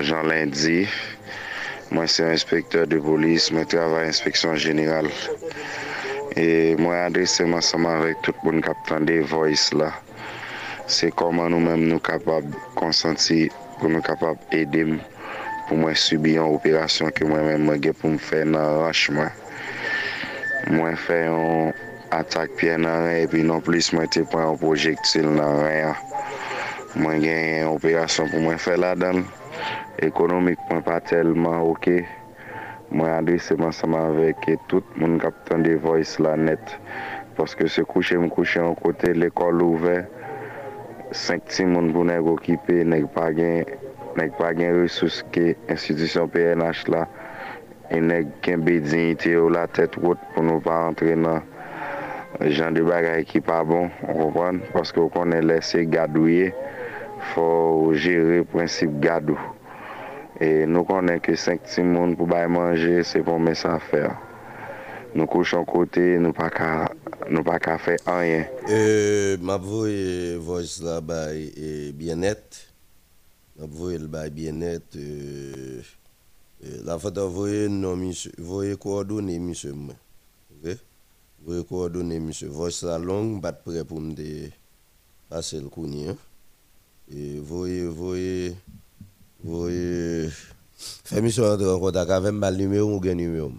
[0.00, 0.86] Jean Lindy,
[1.92, 5.10] mwen se inspektor de polis, mwen travay inspeksyon general.
[6.40, 6.46] E
[6.80, 9.90] mwen adrese mwen saman vek tout moun kapitan de voice la.
[10.88, 12.48] Se koman nou menm nou kapab
[12.80, 14.96] konsanti pou nou kapab edem
[15.68, 19.12] pou mwen subi yon operasyon ke mwen menm mwen gen pou mwen fe nan ranch
[19.12, 19.36] mwen.
[20.68, 21.70] mwen fè yon
[22.12, 25.92] atak piè nan ren epi non plis mwen te pren yon projektil nan ren ya.
[26.98, 29.22] Mwen gen yon operasyon pou mwen fè la dan.
[30.04, 31.88] Ekonomik mwen pa telman ok.
[32.90, 36.76] Mwen adrese mwen seman vek e tout moun kapitan de voice la net.
[37.38, 40.00] Paske se kouche m kouche yon kote l'ekol ouve.
[41.16, 43.64] Senk ti moun pou nèk okipe neg pa gen,
[44.18, 47.06] nèk pa gen resous ke institisyon PNH la.
[47.90, 51.42] e neg kenbe dignite yo la tet wot pou nou pa antre nan
[52.48, 56.52] jan de bagay ki pa bon, repon, paske ou konen lese gadouye,
[57.32, 57.46] fò
[57.98, 59.36] jere prinsip gadou.
[60.40, 64.06] E nou konen ke 5 ti moun pou bay manje, se pou mè sa fè.
[65.12, 66.70] Nou kouchon kote, nou pa ka,
[67.26, 68.46] nou pa ka fè anyen.
[68.70, 72.62] E, mabvoye voice la bay e, bien net,
[73.58, 75.99] mabvoye l bay bien net, Euh...
[76.84, 79.94] la fois voye non monsieur, voye coordonnées monsieur moi.
[80.64, 80.76] OK?
[81.44, 82.48] Voye coordonnées monsieur.
[82.48, 84.50] Voice la longue, bat prêt pour me de
[85.28, 86.08] passer le kouni.
[86.08, 86.16] Hein?
[87.12, 88.54] Et voye voye
[89.42, 90.28] voye
[91.04, 93.52] fais monsieur entrer en contact avec mal numéro ou gen numéro.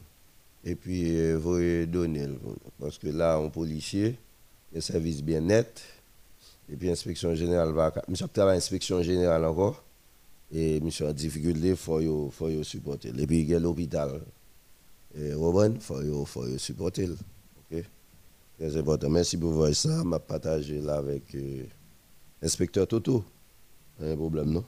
[0.64, 2.40] Et puis euh, voye donner le-
[2.80, 4.16] parce que là un policier
[4.74, 5.82] le service bien-être,
[6.72, 7.92] et puis inspection générale va.
[8.08, 9.84] Monsieur travaille inspection générale encore,
[10.52, 13.10] et monsieur en difficulté, il faut yo, faut yo supporter.
[13.18, 14.22] Et puis il y a l'hôpital,
[15.16, 17.10] et Robin, il faut yo, faut yo supporter.
[17.10, 17.84] Ok?
[18.58, 19.10] Très important.
[19.10, 20.04] Merci pour voir ça.
[20.04, 21.64] Je partagé là avec euh,
[22.44, 23.24] inspecteur Toto.
[23.98, 24.64] Pas un problème, non?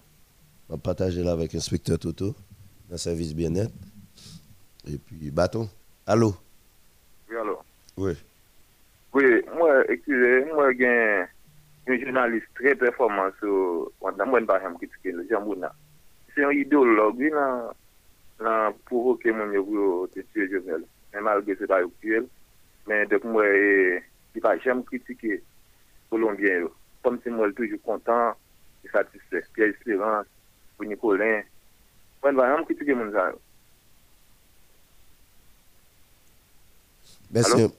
[0.69, 2.33] Je partagé là avec inspecteur Toto, dans
[2.93, 3.73] le service bien-être.
[4.87, 5.69] Et puis, bâton.
[6.07, 6.33] Allô?
[7.29, 7.63] Oui, alors.
[7.95, 8.13] Oui.
[9.13, 9.23] Oui,
[9.55, 11.23] moi, excusez, moi, j'ai
[11.87, 15.75] yon jounalist tre performans yo, wan nan mwen bahem kritike nou, jan moun nan.
[16.33, 17.71] Se yon ideolog, yon nan,
[18.43, 20.85] nan provoke moun yo vyo te tue jounel.
[21.13, 22.29] Men malge se ba yo kuel,
[22.89, 24.01] men dek mwen, e,
[24.33, 25.41] ki pa jem kritike
[26.13, 26.73] kolombien yo.
[27.03, 28.37] Kom se mwen toujou kontan,
[28.81, 29.49] ki satisfek.
[29.55, 30.29] Pierre Espérance,
[30.77, 31.43] Bouni Colin,
[32.23, 33.41] mwen bahem kritike moun zan yo.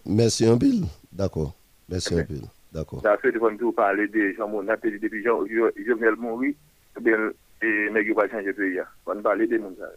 [0.05, 0.85] Mersi anpil,
[1.15, 1.53] dako,
[1.89, 2.45] mersi anpil.
[2.75, 3.03] D'accord.
[3.03, 3.03] Merci un pile.
[3.03, 3.03] D'accord.
[3.03, 6.57] Ça fait devant tout parler de Jean Mouna, puis depuis Jovenel Moury,
[6.99, 7.31] eh bien,
[7.63, 8.75] et nèg yo pas changer pays.
[8.75, 8.87] ya.
[9.07, 9.91] On parler de moun ça.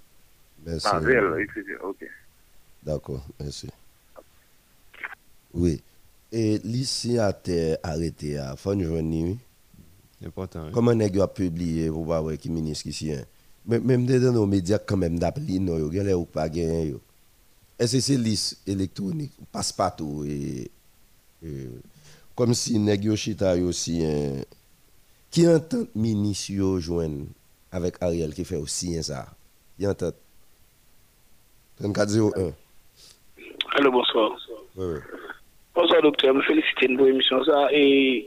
[0.66, 0.88] Merci.
[0.88, 1.78] Marvel, etc.
[1.84, 2.06] OK.
[2.84, 3.68] D'accord, merci.
[5.54, 5.82] Oui.
[6.32, 9.38] Et lycée a été arrêté à fin de journée.
[10.26, 10.66] Important.
[10.66, 10.72] oui.
[10.74, 13.24] Comment yo a publié pour voir qui ministre si hein?
[13.66, 17.02] Même même dans nos médias quand même d'appli non yo, gen ou pas yo.
[17.80, 20.72] Est-ce que c'est liste électronique, passe partout et,
[21.44, 21.70] et
[22.38, 24.44] comme si nèg yo chita yo si hein,
[25.32, 27.26] qui entend ministre joindre
[27.72, 29.26] avec Ariel qui fait aussi ça.
[29.78, 30.12] Qui entend
[31.80, 32.54] 3401.
[33.76, 34.32] Allô, bonsoir.
[34.76, 35.00] Oui, oui.
[35.76, 36.34] Bonsoir, docteur.
[36.34, 37.44] Je me félicite pour l'émission.
[37.44, 37.68] Ça.
[37.72, 38.26] Et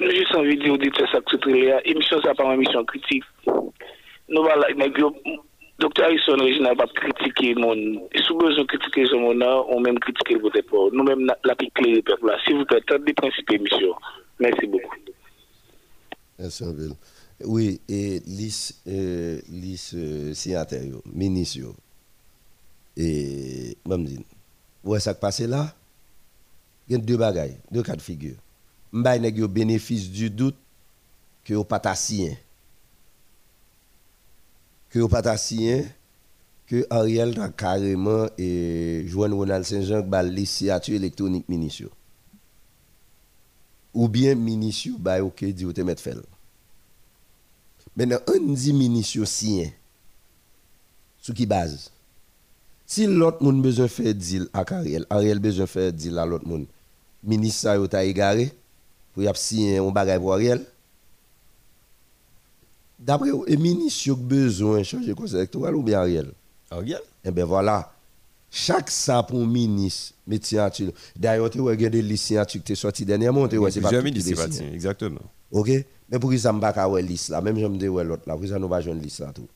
[0.00, 3.22] j'ai juste envie de dire ça que c'est L'émission, ça pas une émission critique.
[3.46, 5.14] Nous, voilà, nèg yo-
[5.82, 7.74] docteur Harrison, original, pas critiquer mon.
[8.26, 10.96] Sous besoin de critiquer ce monde-là, on même critiquer votre pas.
[10.96, 12.38] Nous-mêmes, la- la pique les peuples là.
[12.44, 13.94] S'il vous plaît, tentez des principes émission.
[14.38, 14.96] Merci beaucoup.
[16.38, 16.64] Merci.
[17.44, 20.32] Oui, et lis, euh, lis euh,
[21.12, 21.74] ministre,
[22.96, 24.24] et même dit,
[24.84, 25.74] ouais, ça passe là,
[26.88, 28.36] il y a deux bagailles, deux cas de figure.
[28.92, 30.56] M'bay nèg yo bénéfice du doute
[31.44, 31.80] que yo pas.
[34.92, 35.86] Que ta sien,
[36.66, 41.88] que Ariel a carrément et Joanne Ronald Saint-Jean ba les signature électronique ministre.
[43.94, 46.22] Ou bien ministre bay OK di yo te mettre.
[47.96, 49.70] Maintenant, on dit ministre sien.
[51.22, 51.90] Sous qui base?
[52.84, 56.66] Si l'autre monde besoin faire deal à Ariel, Ariel besoin faire deal à l'autre monde.
[57.24, 58.52] Ministre ça yo ta égaré
[59.14, 60.62] pour y a signé un bagage pour Ariel.
[63.04, 66.32] D'après vous, le ministre yo besoin changer conseil électoral ou bien Ariel?
[66.70, 67.00] Ariel.
[67.24, 67.92] Eh bien voilà.
[68.48, 70.92] Chaque ça pour ministre, signature.
[71.16, 73.48] D'ailleurs, tu vois, il y a des listes signatures qui sont sorties dernièrement.
[73.50, 75.22] c'est pas Plusieurs qui ministres, parti, exactement.
[75.50, 75.70] OK?
[76.10, 78.22] Mais pour qui ça me pas ka ouais liste là, même je me dis l'autre
[78.26, 79.48] là, pour ça nous pas joindre liste là tout.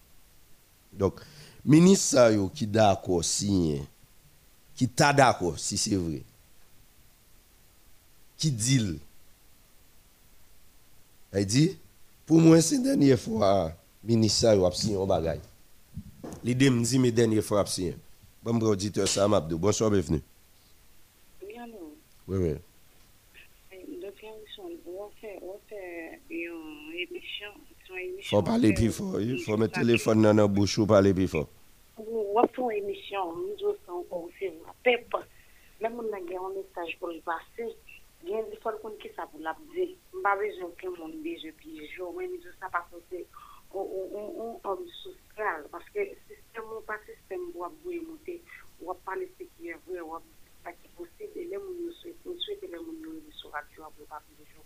[0.93, 1.21] Donc
[1.65, 3.83] ministre qui d'accord signé
[4.75, 6.23] qui t'a d'accord si c'est vrai.
[8.37, 8.99] Qui dit
[11.33, 11.77] Elle dit?
[12.27, 13.73] Pour moi c'est la dernière fois
[14.05, 15.41] ministre ça yo a signé un bagage.
[16.45, 17.97] L'idée me dit mes dernières fois a signé.
[18.43, 20.21] Bon auditeur Sam Abdou, bonsoir bienvenue.
[21.43, 21.57] Oui,
[22.29, 22.55] Oui oui.
[24.57, 25.39] Wilson, on fait,
[25.69, 27.49] fait une émission,
[27.97, 28.39] émission.
[28.39, 31.29] Faut parler plus fort, il faut mettre le téléphone dans la bouche ou parler plus
[31.29, 31.49] fort.
[31.97, 35.15] On fait une émission, nous autres, on recevoir pep.
[35.81, 37.75] Même on a un message pour le passer.
[38.25, 39.55] Il fois qu'on qui ça pour la
[40.35, 40.65] dire.
[40.65, 43.27] On pas besoin que mon bise pigeon, mais nous ça pas censé
[43.73, 48.43] on on on homme social parce que système ou pas système doit bouger monter,
[48.83, 50.23] on va parler ce qui est vrai, on va
[50.65, 53.85] pas qui possible et les gens nous souhaitent, nous souhaitons les gens nous sur radio
[53.97, 54.65] pour pas de jour.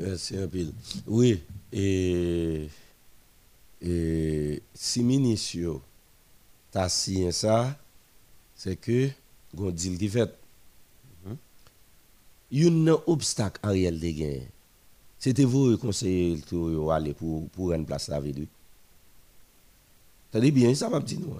[0.00, 0.66] Merci un peu.
[1.06, 2.68] Oui, et,
[3.80, 5.04] et si
[6.70, 7.78] t'a signé ça,
[8.54, 9.08] c'est que
[9.54, 10.08] gon deal qui
[12.54, 14.48] un obstacle Ariel de gagné.
[15.18, 18.46] C'était vous le conseiller électoral aller pour pour une place la ville.
[20.30, 21.34] T'as bien ça m'a dit nous.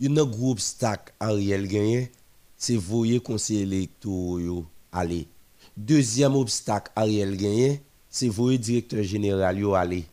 [0.00, 2.10] Il un gros obstacle Ariel gagné,
[2.56, 5.26] c'est vous le conseiller électoral aller.
[5.76, 10.04] Deuxième obstacle Ariel gagné, c'est vous le directeur général yo aller.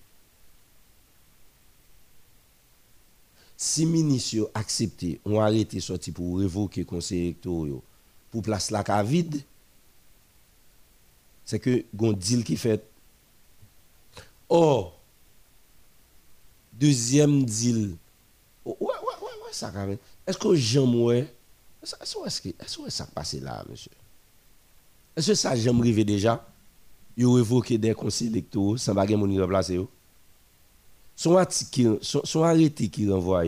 [3.56, 7.80] Si ministre accepté, on arrêté sorti pour révoquer conseil électoral
[8.32, 9.44] pour place la vide,
[11.52, 12.82] c'est que gon deal qui fait.
[14.48, 14.98] Or,
[16.72, 17.98] deuxième deal,
[19.52, 19.70] ça.
[20.26, 21.28] Est-ce que j'aime,
[21.84, 23.92] est-ce que, ça passe là, monsieur?
[25.14, 26.48] Est-ce que ça j'aime arrivé déjà?
[27.18, 29.78] Ils ont révoqué des conseils électoraux sans baguette mon remplacer.
[31.18, 31.38] Son
[32.02, 33.44] son, son arrêté qui renvoie,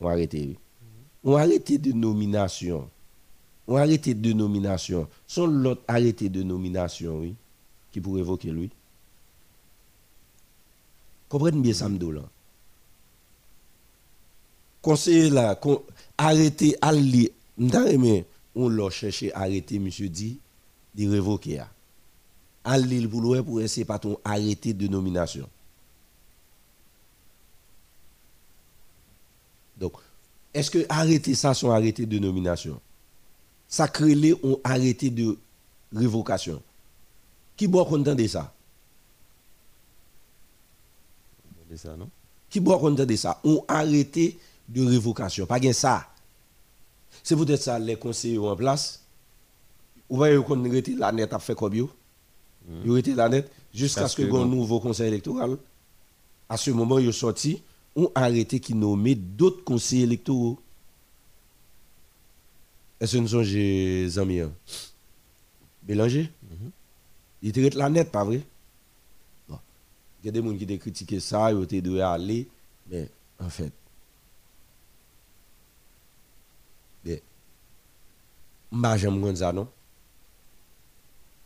[0.00, 0.58] on arrêté.
[1.22, 2.90] On arrêté de nomination.
[3.70, 5.08] On arrêté de nomination.
[5.28, 7.36] Son l'autre arrêté de nomination, oui,
[7.92, 8.68] qui pourrait évoquer lui.
[11.28, 12.22] Comprenez bien ça, là.
[14.82, 15.84] Conseiller là, con,
[16.18, 18.24] arrêté, aller, m'dame,
[18.56, 20.40] on l'a cherché, arrêté, monsieur dit,
[20.96, 21.62] de révoquer.
[22.64, 25.48] Aller pour l'ouest pour essayer pas ton arrêté de nomination.
[29.76, 29.92] Donc,
[30.52, 32.80] est-ce que arrêter ça, son arrêté de nomination
[33.70, 35.38] Ça crée les un arrêté de
[35.94, 36.60] révocation.
[37.56, 38.52] Qui boit content de ça?
[41.70, 42.10] C'est ça, non?
[42.50, 43.40] Qui boit content de ça?
[43.44, 44.36] Un arrêté
[44.68, 45.46] de révocation.
[45.46, 46.08] Pas gain ça.
[47.22, 49.02] C'est peut-être ça, les conseillers en place.
[50.08, 51.88] Vous voyez qu'on arrêté la net a fait comme yo?
[52.84, 55.56] Ils ont été la net jusqu'à ce que un nouveau conseil électoral.
[56.48, 57.62] À ce moment, ils ont sorti
[57.96, 60.58] un arrêté qui nommait d'autres conseillers électoraux.
[63.00, 64.52] Est-ce que nous sommes des amis hein?
[65.82, 66.30] Bélanger?
[67.42, 68.42] Il traite la net, pas vrai?
[69.48, 69.58] Bon.
[70.22, 72.46] Il y a des gens qui ont critiqué ça, ils ont dû aller,
[72.90, 73.72] mais en fait,
[77.02, 77.22] mais,
[78.72, 79.66] je j'aime ça, non?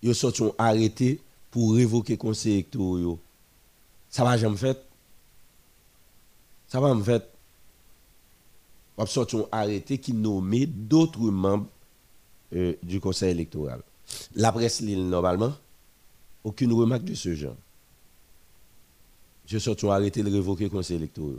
[0.02, 3.16] Ils ont sorti arrêté pour révoquer conseil électoral.
[4.10, 4.78] Ça va jamais fait.
[6.66, 7.33] Ça va me fait.
[8.96, 11.66] On sorti un arrêté qui nommait d'autres membres
[12.54, 13.80] euh, du conseil électoral.
[14.34, 15.52] La presse lit normalement,
[16.44, 17.56] aucune remarque de ce genre.
[19.46, 21.38] Je sorti un arrêté de révoquer conseil électoral.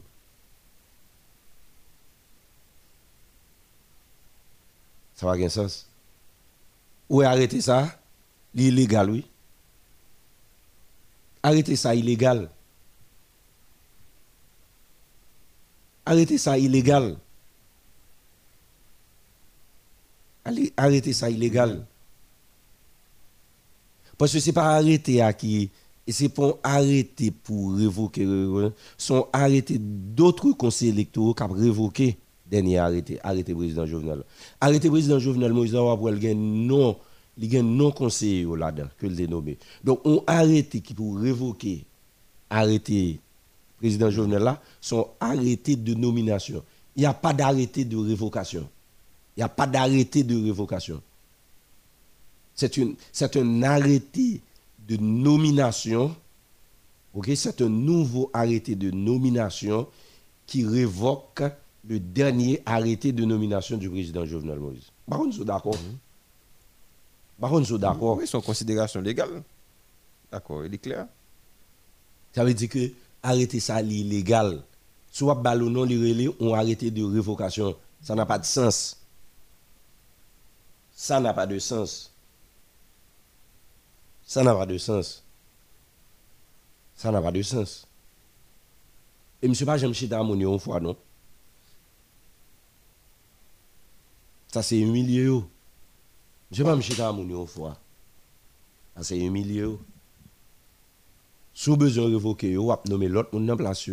[5.15, 5.87] Ça va avoir un sens?
[7.09, 7.87] Ou arrêter ça,
[8.53, 9.25] l'illégal, oui.
[11.41, 12.49] Arrêter ça illégal.
[16.05, 17.17] Arrêter ça illégal.
[20.45, 21.85] Allez, arrêter ça illégal.
[24.17, 25.69] Parce que ce n'est pas arrêter à qui.
[26.07, 28.23] Et c'est pas arrêter pour révoquer.
[28.23, 32.17] euh, Sont arrêtés d'autres conseils électoraux qui ont révoqué
[32.49, 34.23] dernier arrêté, arrêté président Jovenel.
[34.61, 36.95] Arrêté président Jovenel Moïse pour il non,
[37.37, 39.57] il non conseiller là-dedans que le dénommé.
[39.83, 41.85] Donc on arrêté qui pour révoquer
[42.49, 43.19] arrêté
[43.79, 46.63] président Jovenel là sont arrêtés de nomination.
[46.95, 48.69] Il n'y a pas d'arrêté de révocation.
[49.35, 51.01] Il n'y a pas d'arrêté de révocation.
[52.53, 54.41] C'est une- c'est un arrêté
[54.87, 56.15] de nomination.
[57.35, 59.87] C'est un nouveau arrêté de nomination
[60.45, 61.43] qui révoque
[61.87, 64.83] le dernier arrêté de nomination du président Jovenel Moïse.
[65.09, 65.75] Par contre, nous sommes d'accord.
[67.39, 68.17] Par contre, nous sommes d'accord.
[68.17, 69.43] Oui, son considération légale.
[70.31, 71.07] D'accord, il est clair.
[72.33, 72.91] Ça veut dire que
[73.23, 74.61] arrêter ça c'est illégal.
[75.11, 75.87] Soit ballon non
[76.39, 77.75] on arrêté de révocation.
[78.01, 78.97] Ça n'a pas de sens.
[80.97, 82.13] Ça n'a pas de sens.
[84.23, 85.23] Ça n'a pas de sens.
[86.95, 87.85] Ça n'a pas de sens.
[89.41, 90.95] Et monsieur pas j'aime chita mon une fois non?
[94.47, 95.47] Ça c'est humilié yo.
[96.49, 97.77] Monsieur pas chita mon une fois.
[98.95, 99.77] Ça c'est humilié.
[101.53, 103.89] Sous besoin révoquer yo, ap nommer l'autre moun nan place.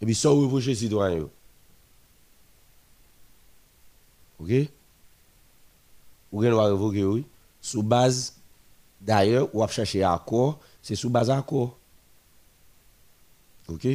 [0.00, 1.30] Et puis sans révoquer citoyen yo.
[4.42, 4.68] OK?
[6.32, 7.24] Ou gen va révoquer oui,
[7.60, 8.34] sous base
[9.00, 11.78] d'ailleurs ou ap chercher accord, c'est sous base accord.
[13.68, 13.86] OK?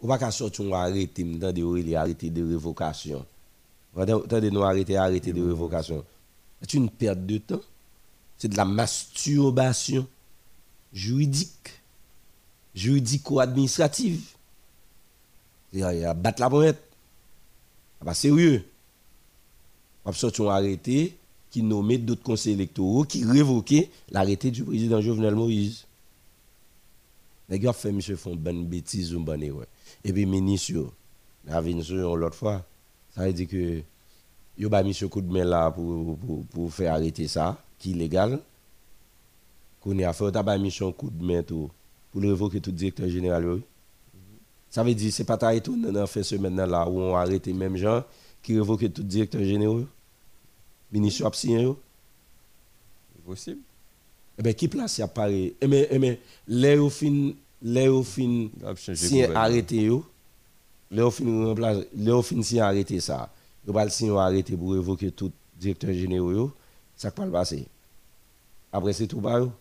[0.00, 3.24] Ou pas qu'à sortir un arrêté m'dan de ou il arrêté de révocation.
[3.96, 6.04] Attendez, nous arrêter, arrêter de révocation.
[6.60, 7.60] C'est une perte de temps.
[8.38, 10.06] C'est de la masturbation
[10.92, 11.82] juridique,
[12.74, 14.22] juridico-administrative.
[15.72, 16.78] Il y a battre la pointe.
[18.00, 18.64] Ah bah, sérieux.
[20.04, 20.10] On
[20.48, 21.16] a arrêté
[21.50, 25.84] qui nommait d'autres conseils électoraux qui révoquaient l'arrêté du président Jovenel Moïse.
[27.48, 29.66] Les gars fait monsieur font bonne bêtise ou bonne erreur.
[30.04, 30.92] Et puis ministre,
[31.46, 32.64] la sur l'autre fois,
[33.14, 33.82] ça veut dire que
[34.56, 37.94] yo ba monsieur coup de main là pour, pour, pour faire arrêter ça, qui est
[37.94, 38.38] illégal.
[39.80, 41.70] Qu'on a fait ta mission coup de main pour
[42.14, 43.60] révoquer tout directeur général.
[44.68, 47.76] Ça veut dire c'est pas ta étonnant dans fin semaine là où on arrêté même
[47.76, 48.04] gens
[48.42, 49.86] qui révoquent tout directeur général.
[50.92, 51.78] Ministre a signé yo?
[53.24, 53.60] Possible.
[54.38, 58.48] Eh bien, qui place à Paris Eh bien, eh bien, au fin, les au fin,
[58.94, 60.02] si arrêté au
[61.10, 63.30] fin remplace, les au fin si arrêté ça,
[63.66, 66.48] yo pas le arrêté pour évoquer tout directeur général
[66.96, 67.66] ça va le passer.
[68.72, 69.52] Après c'est tout pas yo.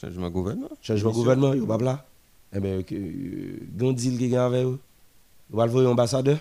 [0.00, 0.70] Changement de gouvernement.
[0.80, 2.06] Changement gouvernement, yo pas là.
[2.54, 4.78] Eh bien, euh, grand deal qui gagne avec yo.
[5.50, 6.38] Yo pas le voir ambassadeur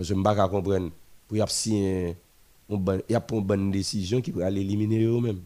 [0.00, 0.90] parce que je pas comprendre
[1.28, 1.46] pour y a
[2.70, 5.42] une bonne y a une bonne décision qui peut aller éliminer eux même.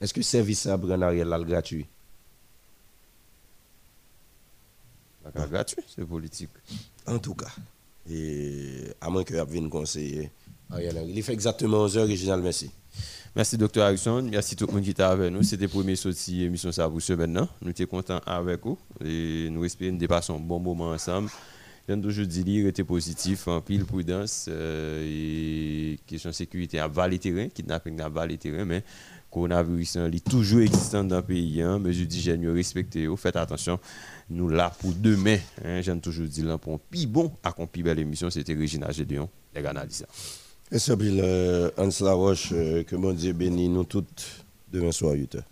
[0.00, 1.86] Est-ce que le service à prendre Ariel là le gratuit?
[5.24, 6.50] Pas gratuit, c'est politique.
[7.04, 7.50] En tout cas,
[8.08, 10.30] et à moins que y vienne conseiller
[10.70, 11.12] Ariel Henry.
[11.16, 12.70] Il fait exactement 11 heures, Réginal, merci.
[13.34, 13.80] Merci, Dr.
[13.80, 14.22] Harrison.
[14.22, 15.42] Merci tout le monde qui était avec nous.
[15.42, 17.48] C'était la première sortie émission ça pour ce maintenant.
[17.60, 21.28] Nous étions contents avec vous et nous espérons de passer un bon moment ensemble.
[21.88, 27.20] J'aime toujours dire, rester positif, en pile prudence euh, et question de sécurité à valer
[27.20, 28.82] terrain, kidnapping à valer terrain, mais
[29.30, 31.62] coronavirus hein, est toujours existant dans le pays.
[31.62, 33.06] Hein, mesures d'hygiène respectées.
[33.16, 33.78] Faites attention,
[34.30, 35.38] nous là pour demain.
[35.64, 38.30] Hein, J'aime toujours dire là pour un bon à une pi belle émission.
[38.30, 40.06] C'était Régina Gédéon, les ça.
[40.72, 45.12] Et ça, puis, euh, Hans Laroche, euh, que mon Dieu bénisse nous toutes demain soir
[45.12, 45.44] 8 heures.